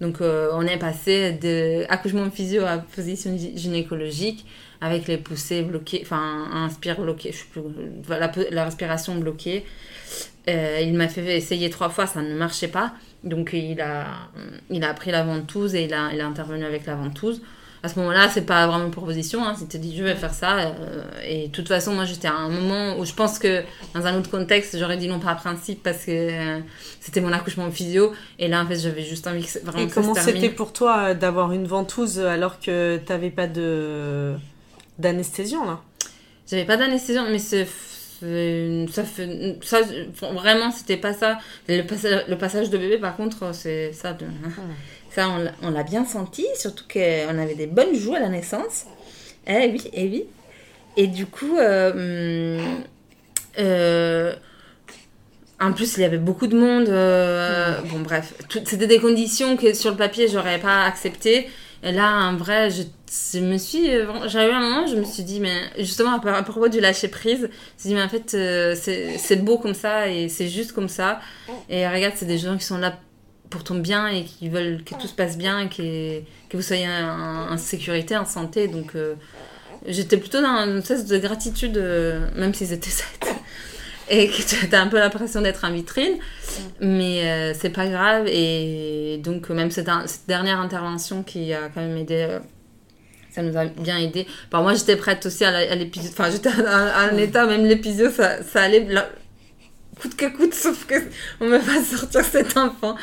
Donc 0.00 0.20
euh, 0.20 0.50
on 0.52 0.62
est 0.62 0.78
passé 0.78 1.32
de 1.32 1.84
accouchement 1.88 2.30
physio 2.30 2.64
à 2.64 2.78
position 2.78 3.36
gynécologique 3.36 4.46
avec 4.80 5.08
les 5.08 5.18
poussées 5.18 5.62
bloquées, 5.62 6.00
enfin 6.02 6.46
inspire 6.52 7.00
bloqué, 7.00 7.32
je 7.32 7.38
sais 7.38 7.44
plus, 7.50 7.62
la, 8.08 8.30
la 8.50 8.64
respiration 8.64 9.16
bloquée. 9.16 9.64
Il 10.48 10.94
m'a 10.94 11.08
fait 11.08 11.36
essayer 11.36 11.70
trois 11.70 11.88
fois, 11.88 12.06
ça 12.06 12.22
ne 12.22 12.34
marchait 12.34 12.68
pas. 12.68 12.92
Donc 13.24 13.50
il 13.52 13.80
a, 13.80 14.06
il 14.70 14.84
a 14.84 14.94
pris 14.94 15.10
la 15.10 15.24
ventouse 15.24 15.74
et 15.74 15.84
il 15.84 15.94
a, 15.94 16.12
il 16.12 16.20
a 16.20 16.26
intervenu 16.26 16.64
avec 16.64 16.86
la 16.86 16.94
ventouse 16.94 17.42
à 17.82 17.88
ce 17.88 17.98
moment-là, 18.00 18.28
c'est 18.28 18.42
pas 18.42 18.66
vraiment 18.66 18.86
une 18.86 18.90
proposition. 18.90 19.44
Hein, 19.44 19.54
c'était 19.56 19.78
dit, 19.78 19.96
je 19.96 20.02
vais 20.02 20.14
faire 20.14 20.34
ça. 20.34 20.58
Euh, 20.58 21.02
et 21.24 21.48
de 21.48 21.52
toute 21.52 21.68
façon, 21.68 21.94
moi, 21.94 22.04
j'étais 22.04 22.26
à 22.26 22.34
un 22.34 22.48
moment 22.48 22.98
où 22.98 23.04
je 23.04 23.12
pense 23.12 23.38
que 23.38 23.62
dans 23.94 24.04
un 24.06 24.18
autre 24.18 24.30
contexte, 24.30 24.76
j'aurais 24.78 24.96
dit 24.96 25.08
non 25.08 25.20
par 25.20 25.36
principe 25.36 25.82
parce 25.82 26.04
que 26.04 26.10
euh, 26.10 26.60
c'était 27.00 27.20
mon 27.20 27.32
accouchement 27.32 27.70
physio. 27.70 28.12
Et 28.38 28.48
là, 28.48 28.62
en 28.62 28.66
fait, 28.66 28.78
j'avais 28.78 29.04
juste 29.04 29.26
envie 29.26 29.44
que 29.44 29.64
vraiment 29.64 29.86
Et 29.86 29.90
comment 29.90 30.14
c'était 30.14 30.50
pour 30.50 30.72
toi 30.72 30.98
euh, 30.98 31.14
d'avoir 31.14 31.52
une 31.52 31.66
ventouse 31.66 32.18
alors 32.18 32.58
que 32.58 32.98
t'avais 32.98 33.30
pas 33.30 33.46
de 33.46 34.34
d'anesthésion 34.98 35.64
là? 35.64 35.80
J'avais 36.50 36.64
pas 36.64 36.76
d'anesthésion, 36.76 37.26
mais 37.30 37.38
c'est 37.38 37.68
ça 38.20 39.04
fait 39.04 39.56
ça 39.62 39.80
vraiment 40.20 40.70
c'était 40.70 40.96
pas 40.96 41.12
ça 41.12 41.38
le 41.68 41.82
passage, 41.82 42.24
le 42.28 42.36
passage 42.36 42.70
de 42.70 42.78
bébé 42.78 42.98
par 42.98 43.16
contre 43.16 43.54
c'est 43.54 43.92
ça 43.92 44.12
de 44.12 44.26
ça, 45.10 45.28
on 45.62 45.70
l'a 45.70 45.82
bien 45.82 46.04
senti, 46.04 46.46
surtout 46.54 46.84
qu'on 46.92 47.38
avait 47.38 47.54
des 47.54 47.66
bonnes 47.66 47.94
joues 47.94 48.14
à 48.14 48.20
la 48.20 48.28
naissance. 48.28 48.84
Eh 49.46 49.70
oui, 49.70 49.82
eh 49.92 50.04
oui. 50.04 50.24
Et 50.96 51.06
du 51.06 51.26
coup, 51.26 51.56
euh, 51.56 52.60
euh, 53.58 54.34
en 55.60 55.72
plus, 55.72 55.96
il 55.96 56.02
y 56.02 56.04
avait 56.04 56.18
beaucoup 56.18 56.46
de 56.46 56.56
monde. 56.56 56.88
Euh, 56.88 57.80
bon, 57.86 58.00
bref, 58.00 58.34
c'était 58.64 58.86
des 58.86 58.98
conditions 58.98 59.56
que 59.56 59.72
sur 59.72 59.90
le 59.90 59.96
papier, 59.96 60.28
j'aurais 60.28 60.58
pas 60.58 60.84
accepté. 60.84 61.48
Et 61.82 61.92
là, 61.92 62.28
en 62.28 62.36
vrai, 62.36 62.70
je, 62.70 62.82
je 63.32 63.40
me 63.40 63.56
suis. 63.56 63.88
J'avais 64.26 64.50
eu 64.50 64.54
un 64.54 64.60
moment, 64.60 64.86
je 64.86 64.96
me 64.96 65.04
suis 65.04 65.22
dit, 65.22 65.40
mais 65.40 65.70
justement, 65.78 66.14
à, 66.14 66.42
propos 66.42 66.68
du 66.68 66.80
lâcher 66.80 67.08
prise, 67.08 67.40
je 67.40 67.44
me 67.46 67.78
suis 67.78 67.88
dit, 67.90 67.94
mais 67.94 68.02
en 68.02 68.08
fait, 68.08 69.16
c'est 69.18 69.36
beau 69.36 69.58
comme 69.58 69.74
ça 69.74 70.08
et 70.08 70.28
c'est 70.28 70.48
juste 70.48 70.72
comme 70.72 70.88
ça. 70.88 71.20
Et 71.68 71.86
regarde, 71.88 72.14
c'est 72.16 72.26
des 72.26 72.38
gens 72.38 72.56
qui 72.56 72.64
sont 72.64 72.78
là 72.78 72.98
pour 73.50 73.64
ton 73.64 73.76
bien 73.76 74.08
et 74.08 74.24
qui 74.24 74.48
veulent 74.48 74.82
que 74.84 74.94
tout 74.94 75.06
se 75.06 75.14
passe 75.14 75.38
bien 75.38 75.68
que, 75.68 76.20
que 76.48 76.56
vous 76.56 76.62
soyez 76.62 76.88
en, 76.88 77.56
sécurité, 77.56 78.16
en 78.16 78.24
santé. 78.24 78.68
Donc 78.68 78.94
euh, 78.94 79.14
j'étais 79.86 80.16
plutôt 80.16 80.40
dans 80.40 80.66
une 80.66 80.78
espèce 80.78 81.06
de 81.06 81.18
gratitude, 81.18 81.76
euh, 81.76 82.28
même 82.36 82.54
s'ils 82.54 82.72
étaient 82.72 82.90
sept. 82.90 83.26
Et 84.10 84.28
que 84.28 84.42
tu 84.42 84.74
as 84.74 84.80
un 84.80 84.88
peu 84.88 84.98
l'impression 84.98 85.42
d'être 85.42 85.64
en 85.64 85.72
vitrine, 85.72 86.18
mais 86.80 87.22
euh, 87.24 87.54
c'est 87.58 87.70
pas 87.70 87.86
grave. 87.86 88.26
Et 88.26 89.20
donc, 89.22 89.50
même 89.50 89.70
cette, 89.70 89.90
cette, 90.06 90.26
dernière 90.26 90.60
intervention 90.60 91.22
qui 91.22 91.52
a 91.52 91.68
quand 91.68 91.80
même 91.80 91.96
aidé 91.96 92.38
ça 93.30 93.42
nous 93.42 93.56
a 93.56 93.66
bien 93.66 93.98
aidé. 93.98 94.26
Bah, 94.50 94.60
moi, 94.62 94.74
j'étais 94.74 94.96
prête 94.96 95.24
aussi 95.26 95.44
à 95.44 95.74
l'épisode. 95.74 96.10
Enfin, 96.12 96.30
j'étais 96.30 96.48
à, 96.48 97.00
un 97.00 97.16
état, 97.16 97.46
même 97.46 97.66
l'épisode, 97.66 98.10
ça, 98.10 98.42
ça 98.42 98.62
allait 98.62 98.86
coûte 100.00 100.16
que 100.16 100.26
coûte, 100.26 100.54
sauf 100.64 100.86
que 100.86 100.94
on 101.40 101.46
me 101.46 101.58
fasse 101.58 101.96
sortir 101.96 102.24
cet 102.24 102.56
enfant. 102.56 102.96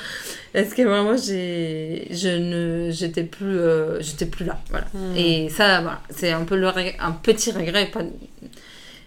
Est-ce 0.53 0.73
que 0.73 0.83
vraiment 0.83 1.17
j'ai 1.17 2.07
je 2.11 2.29
ne 2.29 2.91
j'étais 2.91 3.23
plus 3.23 3.59
euh, 3.59 4.01
j'étais 4.01 4.25
plus 4.25 4.45
là 4.45 4.57
voilà 4.69 4.85
et 5.17 5.49
ça 5.49 5.81
voilà 5.81 6.01
c'est 6.09 6.31
un 6.31 6.45
peu 6.45 6.55
le 6.55 6.67
un 6.67 7.11
petit 7.11 7.51
regret 7.51 7.87
pas 7.87 8.03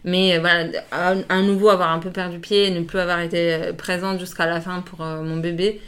mais 0.09 0.37
euh, 0.37 0.41
voilà 0.41 0.67
à, 0.91 1.43
nouveau 1.43 1.69
avoir 1.69 1.93
un 1.93 1.99
peu 1.99 2.11
perdu 2.11 2.39
pied 2.39 2.71
ne 2.71 2.83
plus 2.83 2.99
avoir 2.99 3.21
été 3.21 3.55
euh, 3.55 3.73
présente 3.73 4.19
jusqu'à 4.21 4.47
la 4.47 4.61
fin 4.61 4.81
pour 4.81 5.05
mon 5.05 5.37
bébé 5.37 5.81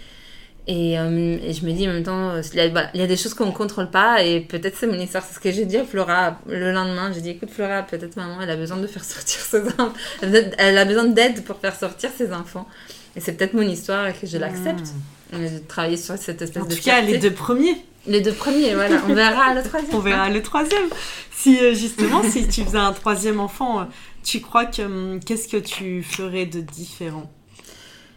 et, 0.66 0.92
et, 0.92 1.52
je 1.52 1.64
me 1.64 1.72
dis 1.72 1.88
en 1.88 1.92
même 1.92 2.02
temps 2.02 2.36
il 2.52 2.56
y 2.56 2.60
a, 2.60 2.90
il 2.94 3.00
y 3.00 3.02
a 3.02 3.06
des 3.06 3.16
choses 3.16 3.34
qu'on 3.34 3.46
ne 3.46 3.52
contrôle 3.52 3.90
pas 3.90 4.22
et 4.22 4.40
peut-être 4.40 4.76
c'est 4.76 4.86
mon 4.86 5.00
histoire 5.00 5.24
c'est 5.24 5.34
ce 5.34 5.40
que 5.40 5.50
j'ai 5.50 5.64
dit 5.64 5.78
à 5.78 5.84
Flora 5.84 6.38
le 6.46 6.70
lendemain 6.72 7.10
j'ai 7.12 7.22
dit 7.22 7.30
écoute 7.30 7.50
Flora 7.50 7.82
peut-être 7.82 8.16
maman 8.16 8.40
elle 8.42 8.50
a 8.50 8.56
besoin 8.56 8.76
de 8.76 8.86
faire 8.86 9.04
sortir 9.16 9.40
ses 9.40 9.62
enfants 9.80 9.92
elle 10.22 10.78
a 10.78 10.84
besoin 10.84 11.04
d'aide 11.04 11.42
pour 11.44 11.58
faire 11.58 11.74
sortir 11.74 12.10
ses 12.16 12.32
enfants 12.32 12.68
et 13.16 13.20
c'est 13.20 13.32
peut-être 13.32 13.54
mon 13.54 13.62
histoire 13.62 14.06
et 14.06 14.12
que 14.12 14.26
je 14.26 14.38
l'accepte 14.38 14.80
hmm 14.80 15.00
de 15.38 15.58
travailler 15.66 15.96
sur 15.96 16.16
cette 16.16 16.42
espèce 16.42 16.62
en 16.62 16.66
de. 16.66 16.72
En 16.72 16.76
tout 16.76 16.82
cas, 16.82 17.00
les 17.00 17.18
deux 17.18 17.32
premiers. 17.32 17.76
Les 18.06 18.20
deux 18.20 18.32
premiers, 18.32 18.74
voilà. 18.74 18.96
On 19.08 19.14
verra 19.14 19.54
le 19.54 19.62
troisième. 19.64 19.94
On 19.94 20.00
verra 20.00 20.30
le 20.30 20.42
troisième. 20.42 20.88
Si 21.32 21.58
euh, 21.58 21.74
justement, 21.74 22.22
si 22.22 22.48
tu 22.48 22.64
faisais 22.64 22.78
un 22.78 22.92
troisième 22.92 23.40
enfant, 23.40 23.80
euh, 23.80 23.84
tu 24.24 24.40
crois 24.40 24.66
que 24.66 24.82
hum, 24.82 25.20
qu'est-ce 25.24 25.48
que 25.48 25.56
tu 25.56 26.02
ferais 26.02 26.46
de 26.46 26.60
différent? 26.60 27.30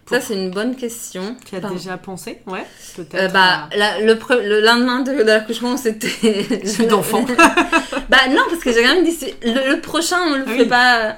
Ça, 0.09 0.19
c'est 0.19 0.33
une 0.35 0.51
bonne 0.51 0.75
question. 0.75 1.35
Tu 1.45 1.55
as 1.55 1.61
déjà 1.61 1.97
pensé? 1.97 2.41
Ouais, 2.45 2.65
peut-être. 2.95 3.15
Euh, 3.15 3.27
bah, 3.29 3.69
le, 3.73 4.13
le, 4.13 4.59
lendemain 4.59 4.99
de, 4.99 5.11
l'accouchement, 5.23 5.77
c'était. 5.77 6.43
Plus 6.59 6.87
d'enfant. 6.87 7.25
bah, 8.09 8.17
non, 8.29 8.41
parce 8.49 8.61
que 8.61 8.73
j'ai 8.73 8.83
quand 8.83 8.95
même 8.95 9.05
dit 9.05 9.17
le, 9.43 9.79
prochain, 9.79 10.17
on 10.27 10.35
le 10.35 10.45
ah 10.45 10.51
fait 10.51 10.65
pas. 10.65 11.17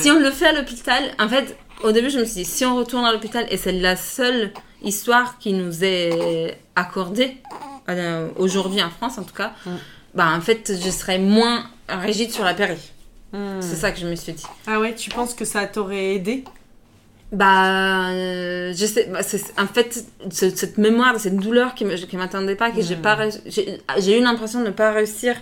si 0.00 0.10
on 0.10 0.20
le 0.20 0.30
fait 0.30 0.46
à 0.46 0.52
l'hôpital, 0.52 1.02
en 1.18 1.28
fait, 1.28 1.56
au 1.82 1.92
début, 1.92 2.10
je 2.10 2.18
me 2.18 2.24
suis 2.24 2.42
dit, 2.42 2.44
si 2.44 2.64
on 2.64 2.76
retourne 2.76 3.04
à 3.04 3.12
l'hôpital 3.12 3.46
et 3.50 3.56
c'est 3.56 3.72
la 3.72 3.96
seule 3.96 4.52
histoire 4.82 5.38
qui 5.38 5.54
nous 5.54 5.82
est 5.82 6.58
accordée, 6.76 7.38
euh, 7.88 8.28
aujourd'hui 8.36 8.82
en 8.82 8.90
France 8.90 9.18
en 9.18 9.24
tout 9.24 9.34
cas, 9.34 9.52
mm. 9.64 9.70
bah 10.14 10.28
en 10.36 10.40
fait, 10.40 10.72
je 10.84 10.90
serais 10.90 11.18
moins 11.18 11.64
rigide 11.88 12.30
sur 12.30 12.44
la 12.44 12.54
péri. 12.54 12.76
Mm. 13.32 13.60
C'est 13.60 13.76
ça 13.76 13.92
que 13.92 13.98
je 13.98 14.06
me 14.06 14.14
suis 14.14 14.32
dit. 14.32 14.46
Ah 14.66 14.80
ouais, 14.80 14.94
tu 14.94 15.10
penses 15.10 15.34
que 15.34 15.44
ça 15.44 15.66
t'aurait 15.66 16.14
aidé? 16.14 16.44
Bah, 17.30 18.10
euh, 18.10 18.72
je 18.74 18.86
sais, 18.86 19.06
bah, 19.12 19.20
en 19.58 19.66
fait, 19.66 20.06
cette 20.30 20.78
mémoire, 20.78 21.20
cette 21.20 21.36
douleur 21.36 21.74
qui 21.74 21.84
ne 21.84 22.16
m'attendait 22.16 22.56
pas, 22.56 22.70
que 22.70 22.80
j'ai 22.80 22.96
mm. 22.96 23.02
pas 23.02 23.18
j'ai 23.98 24.18
eu 24.18 24.22
l'impression 24.22 24.60
de 24.60 24.66
ne 24.66 24.70
pas 24.70 24.92
réussir 24.92 25.34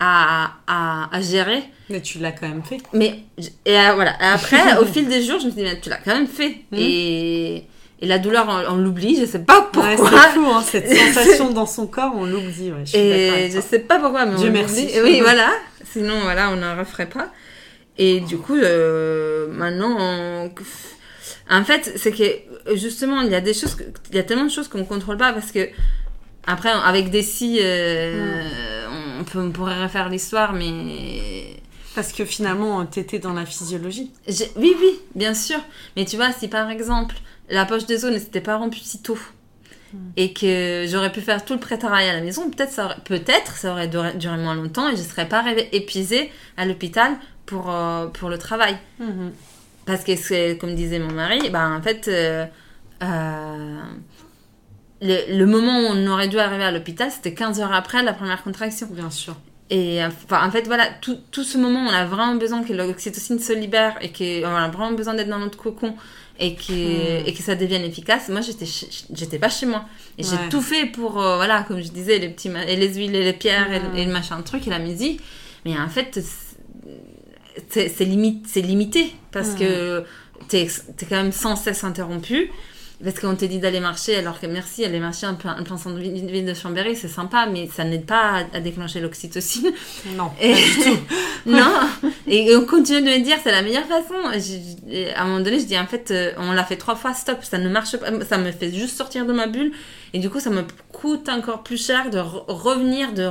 à, 0.00 0.52
à, 0.66 1.16
à, 1.16 1.20
gérer. 1.22 1.62
Mais 1.88 2.02
tu 2.02 2.18
l'as 2.18 2.32
quand 2.32 2.48
même 2.48 2.62
fait. 2.62 2.78
Mais, 2.92 3.20
et 3.64 3.78
euh, 3.78 3.94
voilà. 3.94 4.14
Après, 4.20 4.76
au 4.80 4.84
fil 4.84 5.08
des 5.08 5.22
jours, 5.22 5.40
je 5.40 5.46
me 5.46 5.50
suis 5.50 5.62
dit, 5.62 5.68
mais 5.68 5.80
tu 5.80 5.88
l'as 5.88 5.96
quand 5.96 6.14
même 6.14 6.26
fait. 6.26 6.58
Et, 6.72 7.64
et 8.04 8.06
la 8.06 8.18
douleur, 8.18 8.46
on, 8.68 8.76
l'oublie, 8.76 9.16
je 9.18 9.24
sais 9.24 9.38
pas 9.38 9.62
pourquoi. 9.72 9.88
Ouais, 9.88 9.96
c'est 9.96 10.34
fou, 10.34 10.44
hein, 10.46 10.62
cette 10.62 10.92
sensation 11.14 11.50
dans 11.52 11.64
son 11.64 11.86
corps, 11.86 12.12
on 12.14 12.26
l'oublie. 12.26 12.70
Ouais, 12.70 12.84
et 12.92 13.50
je 13.50 13.60
sais 13.62 13.78
pas 13.78 13.98
pourquoi, 13.98 14.26
mais 14.26 14.36
Dieu 14.36 14.50
merci. 14.50 14.90
Oui, 15.02 15.20
voilà. 15.22 15.50
Sinon, 15.90 16.20
voilà, 16.20 16.50
on 16.50 16.56
n'en 16.56 16.76
referait 16.76 17.08
pas. 17.08 17.32
Et 17.96 18.20
du 18.20 18.36
coup, 18.36 18.56
euh, 18.56 19.46
maintenant, 19.48 20.50
en 21.50 21.64
fait, 21.64 21.94
c'est 21.96 22.12
que 22.12 22.76
justement, 22.76 23.22
il 23.22 23.30
y 23.30 23.34
a 23.34 23.40
des 23.40 23.54
choses, 23.54 23.74
il 24.10 24.16
y 24.16 24.18
a 24.18 24.22
tellement 24.22 24.44
de 24.44 24.50
choses 24.50 24.68
qu'on 24.68 24.80
ne 24.80 24.84
contrôle 24.84 25.16
pas 25.16 25.32
parce 25.32 25.50
que 25.50 25.66
après, 26.46 26.68
avec 26.68 27.08
des 27.08 27.22
si, 27.22 27.58
euh, 27.62 28.86
on, 29.18 29.24
peut, 29.24 29.38
on 29.38 29.50
pourrait 29.50 29.82
refaire 29.82 30.10
l'histoire, 30.10 30.52
mais 30.52 31.56
parce 31.94 32.12
que 32.12 32.26
finalement, 32.26 32.84
tu 32.84 33.00
étais 33.00 33.18
dans 33.18 33.32
la 33.32 33.46
physiologie. 33.46 34.10
Oui, 34.56 34.76
oui, 34.78 35.00
bien 35.14 35.32
sûr. 35.32 35.58
Mais 35.96 36.04
tu 36.04 36.16
vois, 36.16 36.32
si 36.32 36.48
par 36.48 36.68
exemple, 36.68 37.14
la 37.50 37.64
poche 37.64 37.86
des 37.86 38.04
os 38.04 38.12
ne 38.12 38.18
s'était 38.18 38.40
pas 38.40 38.56
rompue 38.56 38.78
si 38.78 39.02
tôt 39.02 39.18
hmm. 39.92 39.98
et 40.16 40.32
que 40.32 40.84
j'aurais 40.88 41.12
pu 41.12 41.20
faire 41.20 41.44
tout 41.44 41.54
le 41.54 41.60
pré-travail 41.60 42.08
à 42.08 42.14
la 42.14 42.20
maison, 42.20 42.50
peut-être 42.50 42.72
ça, 42.72 42.86
aurait, 42.86 42.96
peut 43.04 43.20
ça 43.54 43.72
aurait 43.72 43.88
duré, 43.88 44.36
moins 44.36 44.54
longtemps 44.54 44.88
et 44.88 44.96
je 44.96 45.02
ne 45.02 45.06
serais 45.06 45.28
pas 45.28 45.44
épuisée 45.72 46.30
à 46.56 46.64
l'hôpital 46.64 47.12
pour, 47.46 47.70
euh, 47.70 48.06
pour 48.06 48.28
le 48.28 48.38
travail. 48.38 48.76
Hmm. 48.98 49.30
Parce 49.86 50.04
que, 50.04 50.16
c'est, 50.16 50.56
comme 50.58 50.74
disait 50.74 50.98
mon 50.98 51.12
mari, 51.12 51.50
bah, 51.50 51.68
en 51.68 51.82
fait, 51.82 52.08
euh, 52.08 52.46
euh, 53.02 53.80
le, 55.02 55.36
le, 55.36 55.46
moment 55.46 55.80
où 55.80 55.84
on 55.90 56.06
aurait 56.06 56.28
dû 56.28 56.38
arriver 56.38 56.64
à 56.64 56.70
l'hôpital, 56.70 57.10
c'était 57.10 57.34
15 57.34 57.60
heures 57.60 57.72
après 57.72 58.02
la 58.02 58.14
première 58.14 58.42
contraction. 58.42 58.88
Bien 58.90 59.10
sûr. 59.10 59.36
Et 59.70 60.02
enfin, 60.04 60.46
en 60.46 60.50
fait, 60.50 60.66
voilà, 60.66 60.86
tout, 61.00 61.18
tout, 61.30 61.44
ce 61.44 61.58
moment, 61.58 61.80
on 61.80 61.92
a 61.92 62.04
vraiment 62.04 62.36
besoin 62.36 62.62
que 62.62 62.72
l'oxytocine 62.72 63.38
se 63.38 63.52
libère 63.52 63.96
et 64.00 64.10
qu'on 64.10 64.48
a 64.48 64.68
vraiment 64.68 64.92
besoin 64.92 65.14
d'être 65.14 65.28
dans 65.28 65.38
notre 65.38 65.58
cocon 65.58 65.94
et 66.38 66.54
que, 66.54 66.72
hmm. 66.72 67.26
et 67.26 67.32
que 67.32 67.42
ça 67.42 67.54
devienne 67.54 67.82
efficace. 67.82 68.28
Moi, 68.28 68.40
j'étais, 68.40 68.66
j'étais 69.12 69.38
pas 69.38 69.48
chez 69.48 69.66
moi. 69.66 69.84
Et 70.18 70.22
j'ai 70.22 70.36
tout 70.50 70.62
fait 70.62 70.86
pour, 70.86 71.20
euh, 71.20 71.36
voilà, 71.36 71.62
comme 71.62 71.80
je 71.80 71.88
disais, 71.88 72.18
les, 72.18 72.28
petits 72.28 72.50
et 72.66 72.76
les 72.76 72.94
huiles 72.94 73.14
et 73.14 73.24
les 73.24 73.32
pierres 73.32 73.72
et, 73.94 74.04
le 74.04 74.12
machin, 74.12 74.36
le 74.36 74.44
truc 74.44 74.66
et 74.66 74.70
la 74.70 74.78
musique. 74.78 75.20
Mais 75.64 75.78
en 75.78 75.88
fait, 75.88 76.20
c'est, 77.68 78.04
limite, 78.04 78.46
c'est 78.48 78.62
limité 78.62 79.14
parce 79.32 79.54
que 79.54 80.04
t'es, 80.48 80.64
es 80.64 81.04
quand 81.08 81.16
même 81.16 81.32
sans 81.32 81.56
cesse 81.56 81.84
interrompu. 81.84 82.50
Parce 83.02 83.18
qu'on 83.18 83.34
te 83.34 83.44
dit 83.44 83.58
d'aller 83.58 83.80
marcher, 83.80 84.16
alors 84.16 84.40
que 84.40 84.46
merci, 84.46 84.84
aller 84.84 85.00
marcher 85.00 85.26
un 85.26 85.34
peu 85.34 85.48
un 85.48 85.62
plein 85.62 85.76
centre 85.76 85.96
de 85.96 86.02
ville 86.02 86.46
de 86.46 86.54
Chambéry, 86.54 86.94
c'est 86.94 87.08
sympa, 87.08 87.46
mais 87.46 87.68
ça 87.68 87.84
n'aide 87.84 88.06
pas 88.06 88.44
à, 88.52 88.60
déclencher 88.60 89.00
l'oxytocine. 89.00 89.72
Non, 90.16 90.30
et... 90.40 90.52
pas 90.52 90.56
du 90.56 90.74
tout. 90.84 90.98
non, 91.46 92.10
et 92.28 92.54
on 92.56 92.64
continue 92.64 93.02
de 93.02 93.18
me 93.18 93.24
dire 93.24 93.36
c'est 93.42 93.50
la 93.50 93.62
meilleure 93.62 93.86
façon. 93.86 94.14
à 94.24 95.22
un 95.22 95.24
moment 95.24 95.40
donné, 95.40 95.58
je 95.58 95.64
dis 95.64 95.78
en 95.78 95.86
fait, 95.86 96.10
euh, 96.10 96.32
on 96.36 96.52
l'a 96.52 96.64
fait 96.64 96.76
trois 96.76 96.94
fois, 96.94 97.14
stop, 97.14 97.38
ça 97.42 97.58
ne 97.58 97.68
marche 97.68 97.96
pas, 97.96 98.24
ça 98.24 98.38
me 98.38 98.52
fait 98.52 98.72
juste 98.72 98.96
sortir 98.96 99.26
de 99.26 99.32
ma 99.32 99.48
bulle, 99.48 99.72
et 100.12 100.18
du 100.20 100.30
coup, 100.30 100.38
ça 100.38 100.50
me 100.50 100.62
coûte 100.92 101.28
encore 101.28 101.62
plus 101.62 101.84
cher 101.84 102.10
de 102.10 102.18
revenir, 102.18 103.12
de 103.12 103.28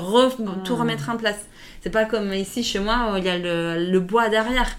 tout 0.66 0.76
remettre 0.76 1.10
en 1.10 1.16
place. 1.16 1.40
C'est 1.82 1.90
pas 1.90 2.06
comme 2.06 2.34
ici 2.34 2.64
chez 2.64 2.80
moi 2.80 3.12
où 3.14 3.18
il 3.18 3.24
y 3.24 3.30
a 3.30 3.38
le, 3.38 4.00
bois 4.00 4.30
derrière. 4.30 4.70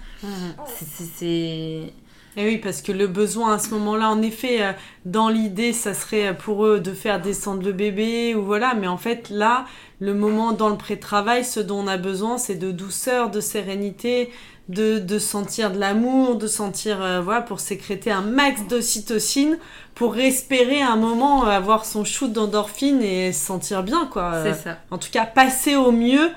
C'est 0.67 1.93
et 2.37 2.45
oui, 2.45 2.57
parce 2.57 2.81
que 2.81 2.91
le 2.91 3.07
besoin 3.07 3.53
à 3.53 3.59
ce 3.59 3.69
moment-là, 3.71 4.09
en 4.09 4.21
effet, 4.21 4.61
euh, 4.61 4.71
dans 5.05 5.29
l'idée, 5.29 5.73
ça 5.73 5.93
serait 5.93 6.35
pour 6.35 6.65
eux 6.65 6.79
de 6.79 6.91
faire 6.91 7.21
descendre 7.21 7.63
le 7.63 7.71
bébé 7.71 8.35
ou 8.35 8.43
voilà, 8.43 8.73
mais 8.73 8.87
en 8.87 8.97
fait 8.97 9.29
là, 9.29 9.65
le 9.99 10.13
moment 10.13 10.51
dans 10.51 10.69
le 10.69 10.77
pré-travail, 10.77 11.45
ce 11.45 11.59
dont 11.59 11.79
on 11.79 11.87
a 11.87 11.97
besoin, 11.97 12.37
c'est 12.37 12.55
de 12.55 12.71
douceur, 12.71 13.31
de 13.31 13.39
sérénité, 13.39 14.31
de, 14.67 14.99
de 14.99 15.19
sentir 15.19 15.71
de 15.71 15.79
l'amour, 15.79 16.35
de 16.35 16.47
sentir, 16.47 17.01
euh, 17.01 17.21
voilà, 17.21 17.41
pour 17.41 17.59
sécréter 17.59 18.11
un 18.11 18.21
max 18.21 18.63
d'ocytocine, 18.67 19.57
pour 19.93 20.17
espérer 20.17 20.81
un 20.81 20.95
moment 20.95 21.45
euh, 21.45 21.49
avoir 21.49 21.85
son 21.85 22.03
shoot 22.03 22.31
d'endorphine 22.31 23.01
et 23.01 23.31
se 23.31 23.45
sentir 23.45 23.83
bien, 23.83 24.07
quoi. 24.11 24.43
C'est 24.43 24.53
ça. 24.53 24.77
En 24.91 24.97
tout 24.97 25.09
cas, 25.11 25.25
passer 25.25 25.75
au 25.75 25.91
mieux 25.91 26.31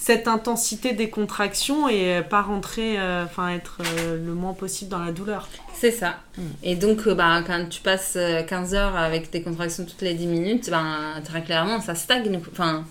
cette 0.00 0.28
intensité 0.28 0.92
des 0.94 1.10
contractions 1.10 1.86
et 1.86 2.16
euh, 2.16 2.22
pas 2.22 2.40
rentrer, 2.40 2.98
euh, 2.98 3.24
enfin 3.24 3.50
être 3.50 3.78
euh, 3.98 4.16
le 4.16 4.32
moins 4.32 4.54
possible 4.54 4.90
dans 4.90 4.98
la 4.98 5.12
douleur. 5.12 5.46
C'est 5.74 5.90
ça. 5.90 6.20
Mm. 6.38 6.42
Et 6.62 6.74
donc, 6.74 7.06
bah, 7.10 7.42
quand 7.46 7.68
tu 7.68 7.82
passes 7.82 8.16
15 8.48 8.74
heures 8.74 8.96
avec 8.96 9.30
des 9.30 9.42
contractions 9.42 9.84
toutes 9.84 10.00
les 10.00 10.14
10 10.14 10.26
minutes, 10.26 10.70
ben, 10.70 11.20
très 11.22 11.42
clairement, 11.42 11.82
ça 11.82 11.94
stagne. 11.94 12.40
Enfin, 12.50 12.86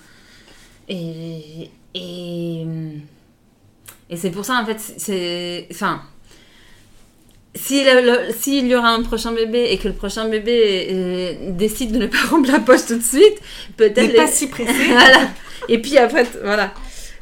et, 0.87 1.71
et, 1.95 2.67
et 4.11 4.15
c'est 4.15 4.29
pour 4.29 4.45
ça, 4.45 4.61
en 4.61 4.65
fait, 4.65 4.79
c'est. 4.79 5.67
Enfin. 5.71 6.01
S'il 7.55 7.87
si 8.39 8.61
y 8.61 8.75
aura 8.75 8.89
un 8.89 9.01
prochain 9.01 9.31
bébé 9.31 9.69
et 9.71 9.79
que 9.79 9.87
le 9.87 9.95
prochain 9.95 10.29
bébé 10.29 11.35
décide 11.49 11.91
de 11.91 11.97
ne 11.97 12.05
pas 12.05 12.19
rompre 12.29 12.51
la 12.51 12.59
poche 12.59 12.85
tout 12.85 12.97
de 12.97 13.03
suite, 13.03 13.41
peut-être. 13.75 14.15
pas 14.15 14.27
si 14.27 14.47
pressé. 14.47 14.71
voilà. 14.87 15.29
Et 15.67 15.81
puis 15.81 15.97
après, 15.97 16.27
voilà. 16.43 16.71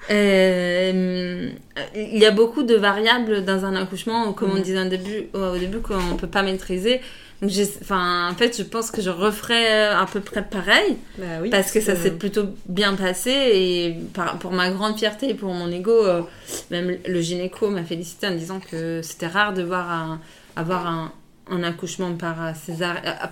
Euh, 0.09 1.49
il 1.95 2.17
y 2.17 2.25
a 2.25 2.31
beaucoup 2.31 2.63
de 2.63 2.75
variables 2.75 3.43
dans 3.43 3.65
un 3.65 3.75
accouchement, 3.75 4.31
comme 4.33 4.51
on 4.51 4.59
mm. 4.59 4.61
disait 4.61 4.81
au 4.81 4.89
début, 4.89 5.27
au 5.33 5.57
début 5.57 5.79
qu'on 5.79 6.13
ne 6.13 6.17
peut 6.17 6.27
pas 6.27 6.43
maîtriser. 6.43 7.01
Donc, 7.41 7.51
enfin, 7.81 8.29
en 8.31 8.33
fait, 8.33 8.57
je 8.57 8.63
pense 8.63 8.89
que 8.89 8.99
je 8.99 9.11
referai 9.11 9.83
à 9.89 10.07
peu 10.11 10.21
près 10.21 10.43
pareil, 10.43 10.97
bah 11.19 11.25
oui, 11.39 11.51
parce 11.51 11.71
que 11.71 11.79
ça 11.81 11.95
s'est 11.95 12.11
plutôt 12.11 12.45
bien 12.67 12.95
passé 12.95 13.29
et 13.31 13.95
pour 14.39 14.51
ma 14.51 14.71
grande 14.71 14.97
fierté 14.97 15.29
et 15.29 15.33
pour 15.35 15.53
mon 15.53 15.71
ego, 15.71 15.91
euh, 15.91 16.21
même 16.71 16.97
le 17.05 17.21
gynéco 17.21 17.69
m'a 17.69 17.83
félicité 17.83 18.25
en 18.25 18.31
disant 18.35 18.59
que 18.59 19.01
c'était 19.03 19.27
rare 19.27 19.53
de 19.53 19.61
voir 19.61 19.91
un, 19.91 20.19
avoir 20.55 20.87
un, 20.87 21.11
un 21.51 21.61
accouchement 21.61 22.11
par 22.13 22.53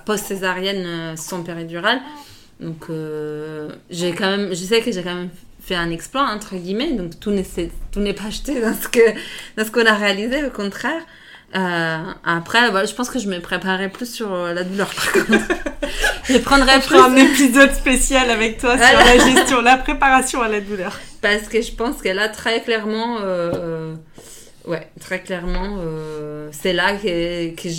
post-césarienne 0.05 0.86
euh, 0.86 1.15
sans 1.15 1.41
péridurale. 1.41 1.99
Donc, 2.59 2.86
j'ai 3.89 4.11
quand 4.11 4.30
même, 4.30 4.49
je 4.49 4.63
sais 4.63 4.82
que 4.82 4.91
j'ai 4.91 5.03
quand 5.03 5.15
même 5.15 5.30
fait 5.66 5.76
un 5.76 5.89
exploit, 5.89 6.24
entre 6.24 6.55
guillemets. 6.55 6.93
Donc 6.93 7.20
tout 7.20 7.32
n'est, 7.32 8.13
pas 8.13 8.26
acheté 8.28 8.61
dans 8.61 8.74
ce, 8.74 8.88
que, 8.88 9.70
qu'on 9.72 9.86
a 9.86 9.93
réalisé, 9.93 10.43
au 10.45 10.51
contraire. 10.51 11.01
Euh, 11.55 11.97
après, 12.26 12.68
je 12.86 12.93
pense 12.93 13.09
que 13.09 13.20
je 13.20 13.28
me 13.28 13.39
préparerai 13.39 13.89
plus 13.89 14.11
sur 14.11 14.34
euh, 14.34 14.53
la 14.53 14.63
douleur, 14.63 14.93
par 14.93 15.11
contre. 15.11 15.45
je 16.30 16.38
prendrai 16.39 16.80
plus... 16.80 16.97
un 16.97 17.16
épisode 17.16 17.72
spécial 17.74 18.30
avec 18.30 18.57
toi 18.57 18.78
sur 18.78 18.99
la 18.99 19.18
gestion, 19.18 19.61
la 19.61 19.78
préparation 19.78 20.41
à 20.41 20.49
la 20.49 20.59
douleur. 20.59 20.99
Parce 21.22 21.47
que 21.47 21.61
je 21.61 21.72
pense 21.72 22.01
qu'elle 22.01 22.20
a 22.20 22.30
très 22.30 22.61
clairement... 22.61 23.20
Euh, 23.22 23.95
ouais, 24.66 24.89
très 24.99 25.22
clairement, 25.22 25.80
c'est 26.51 26.74
là 26.74 26.95
que, 26.95 27.55
que 27.55 27.70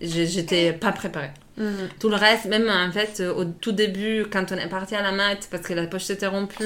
j'étais 0.00 0.72
pas 0.72 0.92
préparée. 0.92 1.32
Mhm. 1.58 1.90
Tout 2.00 2.08
le 2.08 2.16
reste, 2.16 2.46
même 2.46 2.70
en 2.70 2.90
fait, 2.92 3.22
au 3.36 3.44
tout 3.44 3.72
début, 3.72 4.24
quand 4.30 4.52
on 4.52 4.56
est 4.56 4.68
parti 4.68 4.94
à 4.94 5.02
la 5.02 5.12
mat, 5.12 5.48
parce 5.50 5.64
que 5.64 5.74
la 5.74 5.86
poche 5.86 6.04
s'était 6.04 6.26
rompue, 6.26 6.64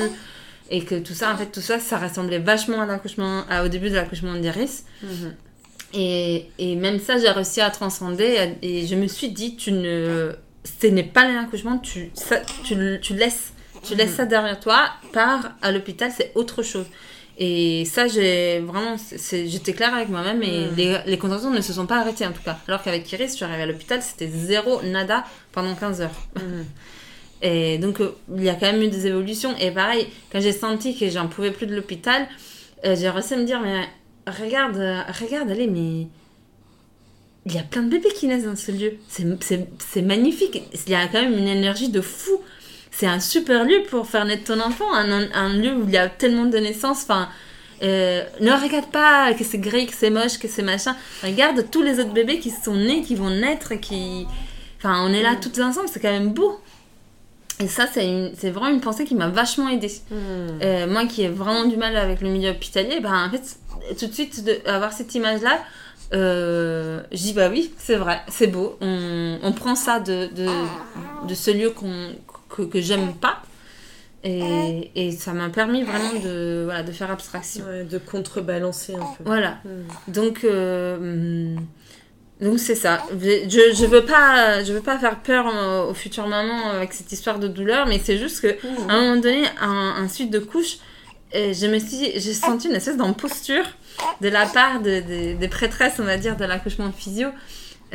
et 0.71 0.85
que 0.85 0.97
tout 0.97 1.15
ça, 1.15 1.33
en 1.33 1.37
fait, 1.37 1.47
tout 1.47 1.61
ça, 1.61 1.79
ça 1.79 1.99
ressemblait 1.99 2.39
vachement 2.39 2.81
à 2.81 2.87
l'accouchement, 2.87 3.45
au 3.65 3.69
début 3.69 3.91
de 3.91 3.95
l'accouchement 3.95 4.35
d'Iris. 4.35 4.85
Mhm. 5.03 5.35
Et, 5.95 6.47
et, 6.59 6.77
même 6.77 6.99
ça, 6.99 7.19
j'ai 7.19 7.31
réussi 7.31 7.61
à 7.61 7.71
transcender. 7.71 8.57
Et 8.63 8.87
je 8.87 8.95
me 8.97 9.07
suis 9.07 9.31
dit, 9.31 9.57
tu 9.57 9.73
ne, 9.73 10.33
ce 10.65 10.87
n'est 10.89 11.05
pas 11.05 11.31
l'accouchement, 11.31 11.79
tu, 11.79 12.11
ça, 12.15 12.41
tu, 12.65 12.77
tu 13.01 13.15
laisses, 13.15 13.53
tu 13.83 13.95
laisses 13.95 14.11
mhm. 14.11 14.17
ça 14.17 14.27
derrière 14.27 14.59
toi. 14.59 14.89
Pars 15.13 15.53
à 15.63 15.71
l'hôpital, 15.71 16.11
c'est 16.15 16.33
autre 16.35 16.63
chose. 16.63 16.87
Et 17.39 17.85
ça, 17.85 18.09
j'ai 18.09 18.61
vraiment, 18.61 18.97
j'étais 19.31 19.75
claire 19.75 19.95
avec 19.95 20.09
moi-même 20.09 20.43
et 20.43 20.67
mhm. 20.67 20.77
les, 20.77 20.99
les, 21.07 21.19
contractions 21.19 21.51
ne 21.51 21.61
se 21.61 21.73
sont 21.73 21.87
pas 21.87 21.99
arrêtées 21.99 22.27
en 22.27 22.33
tout 22.33 22.43
cas. 22.43 22.59
Alors 22.67 22.83
qu'avec 22.83 23.11
Iris, 23.13 23.33
je 23.33 23.37
suis 23.37 23.45
arrivée 23.45 23.63
à 23.63 23.67
l'hôpital, 23.67 24.03
c'était 24.03 24.29
zéro, 24.29 24.83
nada 24.83 25.25
pendant 25.53 25.75
15 25.75 26.01
heures. 26.01 26.11
Et 27.43 27.79
donc, 27.79 28.01
euh, 28.01 28.13
il 28.35 28.45
y 28.45 28.49
a 28.49 28.55
quand 28.55 28.73
même 28.73 28.83
eu 28.83 28.89
des 28.89 29.07
évolutions. 29.07 29.55
Et 29.59 29.71
pareil, 29.71 30.07
quand 30.33 30.41
j'ai 30.41 30.53
senti 30.53 30.97
que 30.99 31.09
j'en 31.09 31.29
pouvais 31.29 31.51
plus 31.51 31.67
de 31.67 31.75
l'hôpital, 31.75 32.27
euh, 32.85 32.97
j'ai 32.99 33.09
réussi 33.09 33.35
à 33.35 33.37
me 33.37 33.45
dire, 33.45 33.61
mais 33.61 33.87
regarde, 34.27 34.77
euh, 34.77 35.03
regarde, 35.21 35.51
allez, 35.51 35.67
mais 35.67 36.07
il 37.45 37.55
y 37.55 37.59
a 37.59 37.63
plein 37.63 37.83
de 37.83 37.91
bébés 37.91 38.09
qui 38.15 38.27
naissent 38.27 38.45
dans 38.45 38.57
ce 38.57 38.73
lieu. 38.73 38.95
C'est 39.09 40.03
magnifique. 40.03 40.63
Il 40.87 40.93
y 40.93 40.95
a 40.95 41.07
quand 41.07 41.23
même 41.23 41.37
une 41.37 41.49
énergie 41.49 41.91
de 41.91 42.01
fou. 42.01 42.41
C'est 42.91 43.07
un 43.07 43.21
super 43.21 43.65
lieu 43.65 43.83
pour 43.91 44.07
faire 44.07 44.25
naître 44.25 44.45
ton 44.45 44.61
enfant. 44.61 44.93
Un, 44.93 45.31
un, 45.33 45.53
lieu 45.53 45.75
où 45.77 45.85
il 45.87 45.93
y 45.93 45.99
a 45.99 46.09
tellement 46.09 46.47
de 46.47 46.59
naissances. 46.59 47.03
Enfin, 47.03 47.29
ne 47.83 48.63
regarde 48.63 48.91
pas 48.91 49.33
que 49.35 49.45
c'est 49.45 49.59
gris, 49.59 49.87
que 49.87 49.95
c'est 49.95 50.11
moche, 50.11 50.39
que 50.39 50.49
c'est 50.49 50.63
machin. 50.63 50.97
Regarde 51.23 51.71
tous 51.71 51.83
les 51.83 52.01
autres 52.01 52.15
bébés 52.15 52.41
qui 52.41 52.51
sont 52.51 52.75
nés, 52.75 53.03
qui 53.03 53.15
vont 53.15 53.31
naître, 53.31 53.75
qui... 53.75 54.27
Enfin, 54.79 55.07
on 55.07 55.13
est 55.13 55.23
là 55.23 55.35
mm. 55.35 55.41
tous 55.41 55.61
ensemble, 55.61 55.89
c'est 55.89 56.01
quand 56.01 56.11
même 56.11 56.33
beau. 56.33 56.61
Et 57.59 57.69
ça, 57.69 57.87
c'est 57.87 58.51
vraiment 58.51 58.69
une 58.69 58.81
pensée 58.81 59.05
qui 59.05 59.15
m'a 59.15 59.29
vachement 59.29 59.69
aidée. 59.69 59.93
Hmm. 60.11 60.59
Euh, 60.63 60.87
moi 60.87 61.07
qui 61.07 61.23
ai 61.23 61.29
vraiment 61.29 61.65
du 61.65 61.77
mal 61.77 61.97
avec 61.97 62.21
le 62.21 62.29
milieu 62.29 62.51
hospitalier, 62.51 63.01
ben, 63.01 63.27
en 63.27 63.31
fait, 63.31 63.59
tout 63.99 64.07
de 64.07 64.13
suite, 64.13 64.45
de, 64.45 64.59
avoir 64.69 64.93
cette 64.93 65.15
image-là, 65.15 65.61
euh, 66.13 67.03
je 67.13 67.17
dis 67.17 67.33
bah 67.33 67.49
oui, 67.51 67.73
c'est 67.79 67.97
vrai, 67.97 68.21
c'est 68.29 68.47
beau. 68.47 68.77
On, 68.81 69.39
on, 69.43 69.53
prend 69.53 69.75
ça 69.75 70.01
de, 70.01 70.29
de, 70.35 70.47
de 71.27 71.35
ce 71.35 71.51
lieu 71.51 71.71
qu'on 71.71 72.11
que, 72.49 72.63
que 72.63 72.81
j'aime 72.81 73.15
pas. 73.15 73.43
Et, 74.23 74.91
et 74.97 75.13
ça 75.13 75.33
m'a 75.33 75.51
permis 75.51 75.83
vraiment 75.85 76.21
de, 76.23 76.63
voilà, 76.65 76.83
de 76.83 76.91
faire 76.91 77.11
abstraction. 77.11 77.65
de 77.89 77.99
contrebalancer 77.99 78.95
un 78.95 78.99
peu. 79.17 79.25
Voilà. 79.25 79.59
Hmm. 79.65 80.13
Donc, 80.13 80.45
euh, 80.45 81.57
donc 82.41 82.59
c'est 82.59 82.75
ça. 82.75 83.03
Je, 83.19 83.75
je 83.75 83.87
veux 83.87 84.05
pas 84.05 84.63
je 84.63 84.73
veux 84.73 84.81
pas 84.81 84.99
faire 84.99 85.21
peur 85.21 85.47
aux 85.89 85.95
futures 85.95 86.27
mamans 86.27 86.71
avec 86.71 86.93
cette 86.93 87.11
histoire 87.11 87.39
de 87.39 87.49
douleur, 87.49 87.87
mais 87.87 87.99
c'est 88.03 88.19
juste 88.19 88.41
que 88.43 88.57
à 88.89 88.95
un 88.95 89.01
moment 89.01 89.21
donné, 89.21 89.45
un, 89.61 90.07
suite 90.09 90.31
de 90.31 90.39
couche, 90.39 90.79
je 91.33 91.67
me 91.67 91.79
suis 91.79 92.13
j'ai 92.15 92.35
senti 92.35 92.69
une 92.69 92.75
espèce 92.75 92.97
d'imposture 92.97 93.65
de 94.21 94.29
la 94.29 94.47
part 94.47 94.81
de, 94.81 95.35
des 95.35 95.49
prêtresses, 95.49 95.95
on 95.99 96.05
va 96.05 96.19
dire, 96.19 96.37
de 96.37 96.45
l'accouchement 96.45 96.93
physio. 96.93 97.29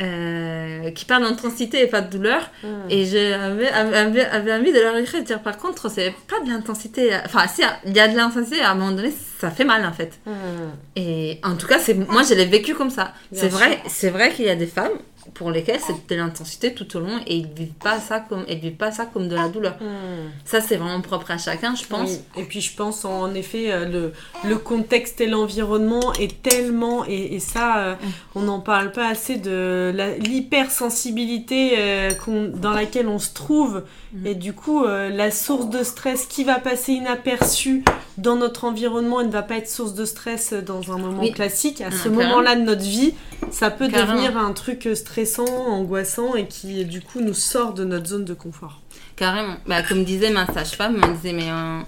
Euh, 0.00 0.90
qui 0.92 1.04
parle 1.04 1.22
d'intensité 1.22 1.82
et 1.82 1.86
pas 1.86 2.00
de 2.00 2.10
douleur. 2.10 2.50
Hmm. 2.62 2.88
Et 2.88 3.04
j'avais 3.04 3.68
avait, 3.68 4.52
envie 4.52 4.72
de 4.72 4.80
leur 4.80 4.96
écrire 4.96 5.20
et 5.20 5.22
de 5.22 5.26
dire 5.26 5.42
par 5.42 5.58
contre, 5.58 5.90
c'est 5.90 6.14
pas 6.28 6.40
de 6.44 6.50
l'intensité. 6.50 7.10
Enfin, 7.26 7.46
si, 7.46 7.62
il 7.84 7.94
y 7.94 8.00
a 8.00 8.08
de 8.08 8.16
l'intensité, 8.16 8.62
à 8.62 8.70
un 8.70 8.74
moment 8.74 8.92
donné, 8.92 9.12
ça 9.38 9.50
fait 9.50 9.64
mal 9.64 9.84
en 9.84 9.92
fait. 9.92 10.18
Hmm. 10.24 10.70
Et 10.96 11.40
en 11.44 11.56
tout 11.56 11.66
cas, 11.66 11.78
moi 12.08 12.22
je 12.22 12.34
l'ai 12.34 12.46
vécu 12.46 12.74
comme 12.74 12.90
ça. 12.90 13.12
C'est 13.32 13.48
vrai, 13.48 13.80
c'est 13.86 14.10
vrai 14.10 14.32
qu'il 14.32 14.46
y 14.46 14.50
a 14.50 14.56
des 14.56 14.66
femmes 14.66 14.98
pour 15.34 15.50
lesquels 15.50 15.80
c'est 15.84 16.08
de 16.08 16.14
l'intensité 16.16 16.74
tout 16.74 16.96
au 16.96 17.00
long 17.00 17.20
et 17.26 17.36
ils 17.36 17.46
vivent 17.46 17.72
pas 17.72 18.00
ça 18.00 18.20
comme 18.20 18.44
ils 18.48 18.58
vivent 18.58 18.76
pas 18.76 18.90
ça 18.90 19.06
comme 19.06 19.28
de 19.28 19.34
la 19.34 19.48
douleur. 19.48 19.76
Hmm. 19.80 20.30
Ça 20.44 20.60
c'est 20.60 20.76
vraiment 20.76 21.00
propre 21.00 21.30
à 21.30 21.38
chacun, 21.38 21.74
je 21.74 21.84
pense. 21.84 22.18
Et 22.36 22.44
puis 22.44 22.60
je 22.60 22.74
pense 22.74 23.04
en 23.04 23.32
effet 23.34 23.72
euh, 23.72 23.84
le, 23.84 24.12
le 24.48 24.58
contexte 24.58 25.20
et 25.20 25.26
l'environnement 25.26 26.12
est 26.14 26.42
tellement 26.42 27.04
et, 27.06 27.34
et 27.34 27.40
ça 27.40 27.78
euh, 27.78 27.94
hmm. 27.94 28.08
on 28.34 28.40
n'en 28.42 28.60
parle 28.60 28.92
pas 28.92 29.08
assez 29.08 29.36
de 29.36 29.92
l'hypersensibilité 30.18 31.74
euh, 31.78 32.10
dans 32.54 32.72
laquelle 32.72 33.08
on 33.08 33.18
se 33.18 33.32
trouve 33.32 33.84
hmm. 34.12 34.26
et 34.26 34.34
du 34.34 34.52
coup 34.52 34.84
la 34.84 35.30
source 35.30 35.68
de 35.68 35.84
stress 35.84 36.26
qui 36.26 36.44
va 36.44 36.58
passer 36.58 36.92
inaperçue 36.92 37.84
dans 38.18 38.36
notre 38.36 38.64
environnement 38.64 39.20
et 39.20 39.26
ne 39.26 39.30
va 39.30 39.42
pas 39.42 39.56
être 39.56 39.68
source 39.68 39.94
de 39.94 40.04
stress 40.04 40.52
dans 40.52 40.92
un 40.92 40.98
moment 40.98 41.26
classique 41.30 41.80
à 41.80 41.90
ce 41.90 42.08
moment-là 42.08 42.56
de 42.56 42.62
notre 42.62 42.82
vie, 42.82 43.14
ça 43.50 43.70
peut 43.70 43.88
devenir 43.88 44.36
un 44.36 44.52
truc 44.52 44.88
stressant 44.94 45.11
stressant, 45.12 45.44
angoissant 45.44 46.34
et 46.34 46.46
qui 46.46 46.84
du 46.84 47.02
coup 47.02 47.20
nous 47.20 47.34
sort 47.34 47.74
de 47.74 47.84
notre 47.84 48.06
zone 48.06 48.24
de 48.24 48.34
confort. 48.34 48.80
Carrément. 49.16 49.56
Bah, 49.66 49.82
comme 49.82 50.04
disait 50.04 50.30
ma 50.30 50.46
sage-femme, 50.46 50.98
elle 51.02 51.12
disait 51.14 51.32
mais 51.34 51.50
euh, 51.50 51.80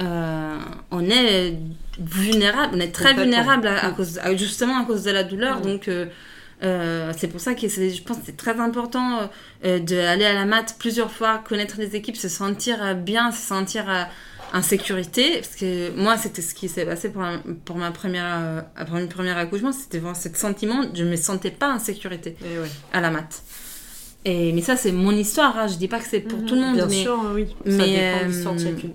euh, 0.00 0.58
on 0.92 1.04
est 1.10 1.58
vulnérable, 1.98 2.74
on 2.76 2.80
est 2.80 2.92
très 2.92 3.14
vulnérable 3.14 3.66
à, 3.66 3.90
cause, 3.90 4.20
justement 4.36 4.80
à 4.80 4.84
cause 4.84 5.02
de 5.02 5.10
la 5.10 5.24
douleur. 5.24 5.60
Donc 5.60 5.88
euh, 5.88 6.06
Euh, 6.64 7.12
c'est 7.18 7.26
pour 7.26 7.40
ça 7.40 7.54
que 7.54 7.66
je 7.66 8.02
pense 8.04 8.18
que 8.18 8.26
c'est 8.26 8.36
très 8.36 8.60
important 8.60 9.28
d'aller 9.62 10.24
à 10.24 10.32
la 10.32 10.44
mat 10.44 10.76
plusieurs 10.78 11.10
fois, 11.10 11.42
connaître 11.44 11.74
les 11.78 11.96
équipes, 11.96 12.16
se 12.16 12.28
sentir 12.28 12.94
bien, 12.94 13.32
se 13.32 13.44
sentir 13.44 13.84
en 14.52 14.62
sécurité. 14.62 15.36
Parce 15.40 15.56
que 15.56 15.90
moi, 15.96 16.16
c'était 16.16 16.42
ce 16.42 16.54
qui 16.54 16.68
s'est 16.68 16.84
passé 16.84 17.10
pour, 17.10 17.22
pour 17.64 17.76
ma 17.76 17.90
première, 17.90 18.64
pour 18.86 18.96
une 18.96 19.08
première 19.08 19.38
accouchement, 19.38 19.72
c'était 19.72 19.98
vraiment 19.98 20.14
ce 20.14 20.28
sentiment, 20.34 20.82
je 20.94 21.04
ne 21.04 21.10
me 21.10 21.16
sentais 21.16 21.50
pas 21.50 21.74
en 21.74 21.78
sécurité 21.78 22.36
Et 22.44 22.58
ouais. 22.58 22.68
à 22.92 23.00
la 23.00 23.10
mat. 23.10 23.42
Et, 24.24 24.52
mais 24.52 24.62
ça, 24.62 24.76
c'est 24.76 24.92
mon 24.92 25.10
histoire. 25.12 25.56
Hein. 25.58 25.66
Je 25.66 25.74
dis 25.76 25.88
pas 25.88 25.98
que 25.98 26.06
c'est 26.08 26.20
pour 26.20 26.38
Mhm, 26.38 26.46
tout 26.46 26.54
le 26.54 26.60
monde. 26.60 26.74
Bien 26.76 26.86
mais, 26.86 27.02
sûr, 27.02 27.18
oui. 27.34 27.46
mais, 27.64 27.72
ça 27.72 28.24
dépend 28.24 28.54
euh, 28.54 28.58
chacune. 28.58 28.92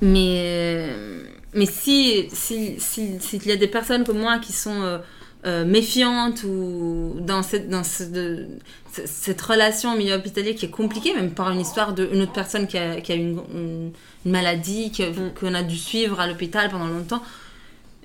mais, 0.00 0.34
euh, 0.44 1.22
mais 1.54 1.66
si, 1.66 2.28
si, 2.32 2.74
si, 2.78 3.20
s'il 3.20 3.46
y 3.46 3.52
a 3.52 3.56
des 3.56 3.68
personnes 3.68 4.04
comme 4.04 4.18
moi 4.18 4.38
qui 4.38 4.52
sont 4.52 5.00
euh, 5.44 5.62
euh, 5.62 5.64
méfiantes 5.64 6.42
ou 6.44 7.14
dans, 7.20 7.42
cette, 7.42 7.68
dans 7.68 7.84
ce- 7.84 8.02
de- 8.04 8.46
c- 8.92 9.02
cette 9.06 9.40
relation 9.40 9.94
au 9.94 9.96
milieu 9.96 10.14
hospitalier 10.14 10.54
qui 10.54 10.66
est 10.66 10.70
compliquée, 10.70 11.14
même 11.14 11.30
par 11.30 11.50
une 11.50 11.60
histoire 11.60 11.92
d'une 11.94 12.22
autre 12.22 12.32
personne 12.32 12.66
qui 12.66 12.76
a, 12.78 13.00
qui 13.00 13.12
a 13.12 13.14
une, 13.14 13.40
une- 13.54 13.92
une 14.26 14.30
maladie, 14.32 14.90
Mm. 14.98 15.30
qu'on 15.38 15.54
a 15.54 15.62
dû 15.62 15.76
suivre 15.76 16.18
à 16.20 16.26
l'hôpital 16.26 16.68
pendant 16.70 16.86
longtemps. 16.88 17.22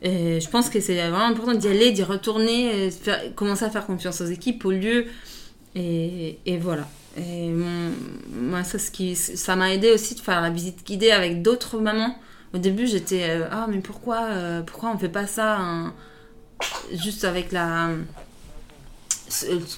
Et 0.01 0.39
je 0.41 0.49
pense 0.49 0.69
que 0.69 0.79
c'est 0.79 0.95
vraiment 0.95 1.25
important 1.25 1.53
d'y 1.53 1.67
aller, 1.67 1.91
d'y 1.91 2.03
retourner, 2.03 2.85
et 2.87 2.91
faire- 2.91 3.33
commencer 3.35 3.65
à 3.65 3.69
faire 3.69 3.85
confiance 3.85 4.21
aux 4.21 4.25
équipes, 4.25 4.63
au 4.65 4.71
lieu. 4.71 5.05
Et, 5.75 6.37
et 6.45 6.57
voilà. 6.57 6.87
Et 7.17 7.47
mon- 7.49 7.91
moi, 8.31 8.63
ça, 8.63 8.77
ce 8.79 8.91
qui, 8.91 9.15
ça 9.15 9.55
m'a 9.55 9.73
aidé 9.73 9.91
aussi 9.91 10.15
de 10.15 10.19
faire 10.19 10.41
la 10.41 10.49
visite 10.49 10.85
guidée 10.85 11.11
avec 11.11 11.41
d'autres 11.41 11.79
mamans. 11.79 12.15
Au 12.53 12.57
début, 12.59 12.85
j'étais 12.85 13.23
euh, 13.29 13.45
ah 13.51 13.65
mais 13.69 13.79
pourquoi 13.79 14.25
euh, 14.29 14.61
pourquoi 14.61 14.91
on 14.93 14.97
fait 14.99 15.09
pas 15.09 15.25
ça 15.25 15.57
hein, 15.59 15.93
juste 16.93 17.23
avec 17.23 17.51
la 17.51 17.89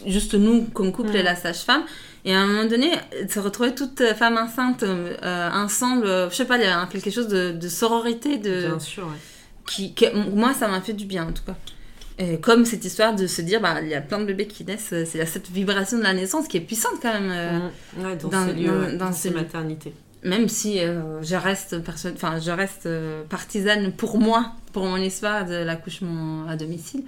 juste 0.05 0.33
nous 0.33 0.63
comme 0.73 0.91
couple 0.91 1.11
Mm. 1.11 1.15
et 1.17 1.23
la 1.23 1.35
sage-femme. 1.35 1.83
Et 2.25 2.33
à 2.35 2.39
un 2.39 2.47
moment 2.47 2.65
donné, 2.65 2.91
se 3.29 3.39
retrouver 3.39 3.75
toutes 3.75 4.01
euh, 4.01 4.13
femmes 4.15 4.37
enceintes 4.37 4.83
euh, 4.83 5.49
ensemble, 5.51 6.07
euh, 6.07 6.29
je 6.29 6.35
sais 6.35 6.45
pas, 6.45 6.57
il 6.57 6.63
y 6.63 6.65
a 6.65 6.85
quelque 6.91 7.11
chose 7.11 7.27
de, 7.27 7.51
de 7.51 7.69
sororité, 7.69 8.37
de 8.37 8.67
Bien 8.67 8.79
sûr, 8.79 9.03
ouais. 9.05 9.13
qui, 9.67 9.93
moi 10.33 10.53
ça 10.53 10.67
m'a 10.67 10.81
fait 10.81 10.93
du 10.93 11.05
bien 11.05 11.27
en 11.27 11.31
tout 11.31 11.43
cas. 11.45 11.55
Et 12.17 12.39
comme 12.39 12.65
cette 12.65 12.83
histoire 12.85 13.13
de 13.13 13.27
se 13.27 13.41
dire, 13.41 13.61
bah, 13.61 13.81
il 13.81 13.89
y 13.89 13.93
a 13.93 14.01
plein 14.01 14.19
de 14.19 14.25
bébés 14.25 14.47
qui 14.47 14.63
naissent, 14.65 14.87
c'est 15.05 15.25
cette 15.25 15.49
vibration 15.51 15.97
de 15.97 16.03
la 16.03 16.13
naissance 16.13 16.47
qui 16.47 16.57
est 16.57 16.61
puissante 16.61 16.93
quand 17.01 17.13
même. 17.13 17.29
euh. 17.31 17.59
Ouais, 17.97 18.15
dans, 18.15 18.29
dans- 18.29 18.47
ces 18.47 18.53
lieux, 18.53 18.93
dans- 18.97 19.11
ces 19.11 19.29
maternités. 19.31 19.93
Même 20.25 20.49
si 20.49 20.79
euh, 20.79 21.21
je 21.21 21.35
reste 21.35 21.75
enfin 21.87 22.39
je 22.39 22.51
reste 22.51 22.85
euh, 22.87 23.23
partisane 23.29 23.91
pour 23.91 24.17
moi, 24.19 24.51
pour 24.73 24.83
mon 24.85 24.97
histoire 24.97 25.45
de 25.45 25.53
l'accouchement 25.55 26.47
à 26.49 26.55
domicile. 26.55 27.03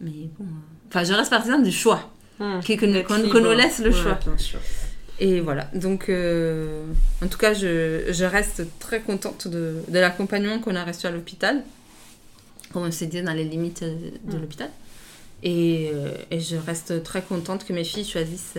Mais 0.00 0.28
bon, 0.38 0.46
enfin 0.88 1.04
je 1.04 1.12
reste 1.12 1.30
partisane 1.30 1.62
du 1.62 1.72
choix, 1.72 2.10
D'être 2.38 3.06
qu'on 3.32 3.40
nous 3.40 3.52
laisse 3.52 3.78
le 3.80 3.90
Ouais, 3.90 4.02
choix. 4.02 4.18
bien 4.24 4.38
sûr. 4.38 4.60
Et 5.20 5.40
voilà, 5.40 5.68
donc 5.74 6.08
euh, 6.08 6.84
en 7.22 7.28
tout 7.28 7.38
cas, 7.38 7.52
je, 7.54 8.06
je 8.10 8.24
reste 8.24 8.62
très 8.80 9.00
contente 9.00 9.46
de, 9.46 9.76
de 9.88 9.98
l'accompagnement 9.98 10.58
qu'on 10.58 10.74
a 10.74 10.84
reçu 10.84 11.06
à 11.06 11.10
l'hôpital, 11.10 11.62
comme 12.72 12.82
on 12.84 12.90
s'est 12.90 13.06
dit, 13.06 13.22
dans 13.22 13.34
les 13.34 13.44
limites 13.44 13.84
de 13.84 14.36
Mm. 14.36 14.40
l'hôpital. 14.40 14.70
Et, 15.44 15.90
euh, 15.94 16.12
et 16.30 16.40
je 16.40 16.56
reste 16.56 17.02
très 17.02 17.22
contente 17.22 17.64
que 17.64 17.72
mes 17.72 17.84
filles 17.84 18.04
choisissent 18.04 18.56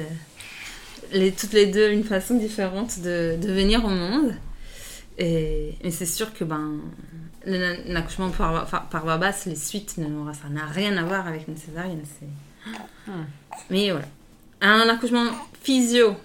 les, 1.14 1.32
toutes 1.32 1.54
les 1.54 1.68
deux 1.68 1.92
une 1.92 2.04
façon 2.04 2.36
différente 2.36 3.00
de, 3.00 3.38
de 3.42 3.52
venir 3.52 3.84
au 3.86 3.90
monde. 3.90 4.34
Et, 5.18 5.76
et 5.82 5.92
c'est 5.92 6.06
sûr 6.08 6.34
que 6.34 6.44
ben, 6.44 6.72
l'accouchement 7.46 8.30
par, 8.32 8.66
par, 8.90 9.04
voie 9.04 9.18
basse, 9.18 9.46
les 9.46 9.56
suites, 9.56 9.98
ne- 9.98 10.34
ça 10.34 10.50
n'a 10.50 10.66
rien 10.66 10.98
à 10.98 11.04
voir 11.04 11.28
avec 11.28 11.48
une 11.48 11.58
césarienne. 11.58 12.04
c'est- 12.20 12.26
Mm. 13.06 13.12
Mais 13.70 13.92
voilà. 13.92 14.06
Un 14.62 14.88
accouchement 14.88 15.26
physio, 15.62 16.16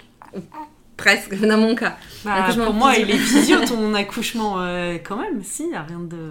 presque 0.96 1.34
dans 1.40 1.58
mon 1.58 1.74
cas. 1.74 1.96
Bah, 2.24 2.46
pour 2.64 2.72
moi, 2.72 2.94
il 2.96 3.10
est 3.10 3.18
physio 3.18 3.58
ton 3.66 3.92
accouchement 3.94 4.60
euh, 4.62 4.98
quand 5.04 5.16
même. 5.16 5.42
Si, 5.42 5.68
y 5.68 5.74
a 5.74 5.82
rien 5.82 5.98
de. 5.98 6.30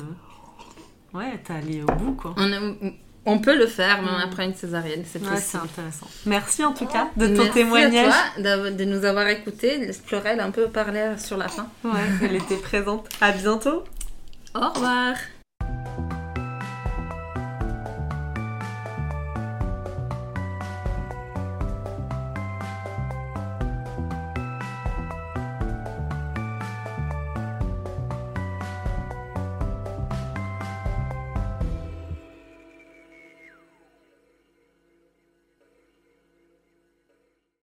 Ouais, 1.13 1.37
t'es 1.43 1.53
allé 1.53 1.81
au 1.83 1.85
bout 1.87 2.13
quoi. 2.13 2.33
On, 2.37 2.51
a- 2.53 2.91
on 3.27 3.37
peut 3.39 3.55
le 3.57 3.67
faire 3.67 4.01
même 4.01 4.15
Mm. 4.15 4.21
après 4.23 4.45
une 4.45 4.55
césarienne, 4.55 5.03
c'est 5.05 5.21
Ouais, 5.21 5.37
c'est 5.39 5.57
intéressant. 5.57 6.07
Merci 6.25 6.63
en 6.65 6.73
tout 6.73 6.85
cas 6.87 7.09
de 7.15 7.27
ton 7.27 7.33
Merci 7.43 7.51
témoignage. 7.51 8.13
à 8.37 8.41
toi 8.41 8.71
de 8.71 8.83
nous 8.85 9.05
avoir 9.05 9.27
écoutés. 9.27 9.91
Florelle 10.05 10.39
a 10.39 10.45
un 10.45 10.51
peu 10.51 10.67
parlé 10.67 11.01
sur 11.17 11.37
la 11.37 11.47
fin. 11.47 11.67
Ouais, 11.83 11.91
elle 12.23 12.35
était 12.35 12.57
présente. 12.57 13.07
À 13.21 13.31
bientôt. 13.31 13.83
Au 14.55 14.69
revoir 14.69 15.13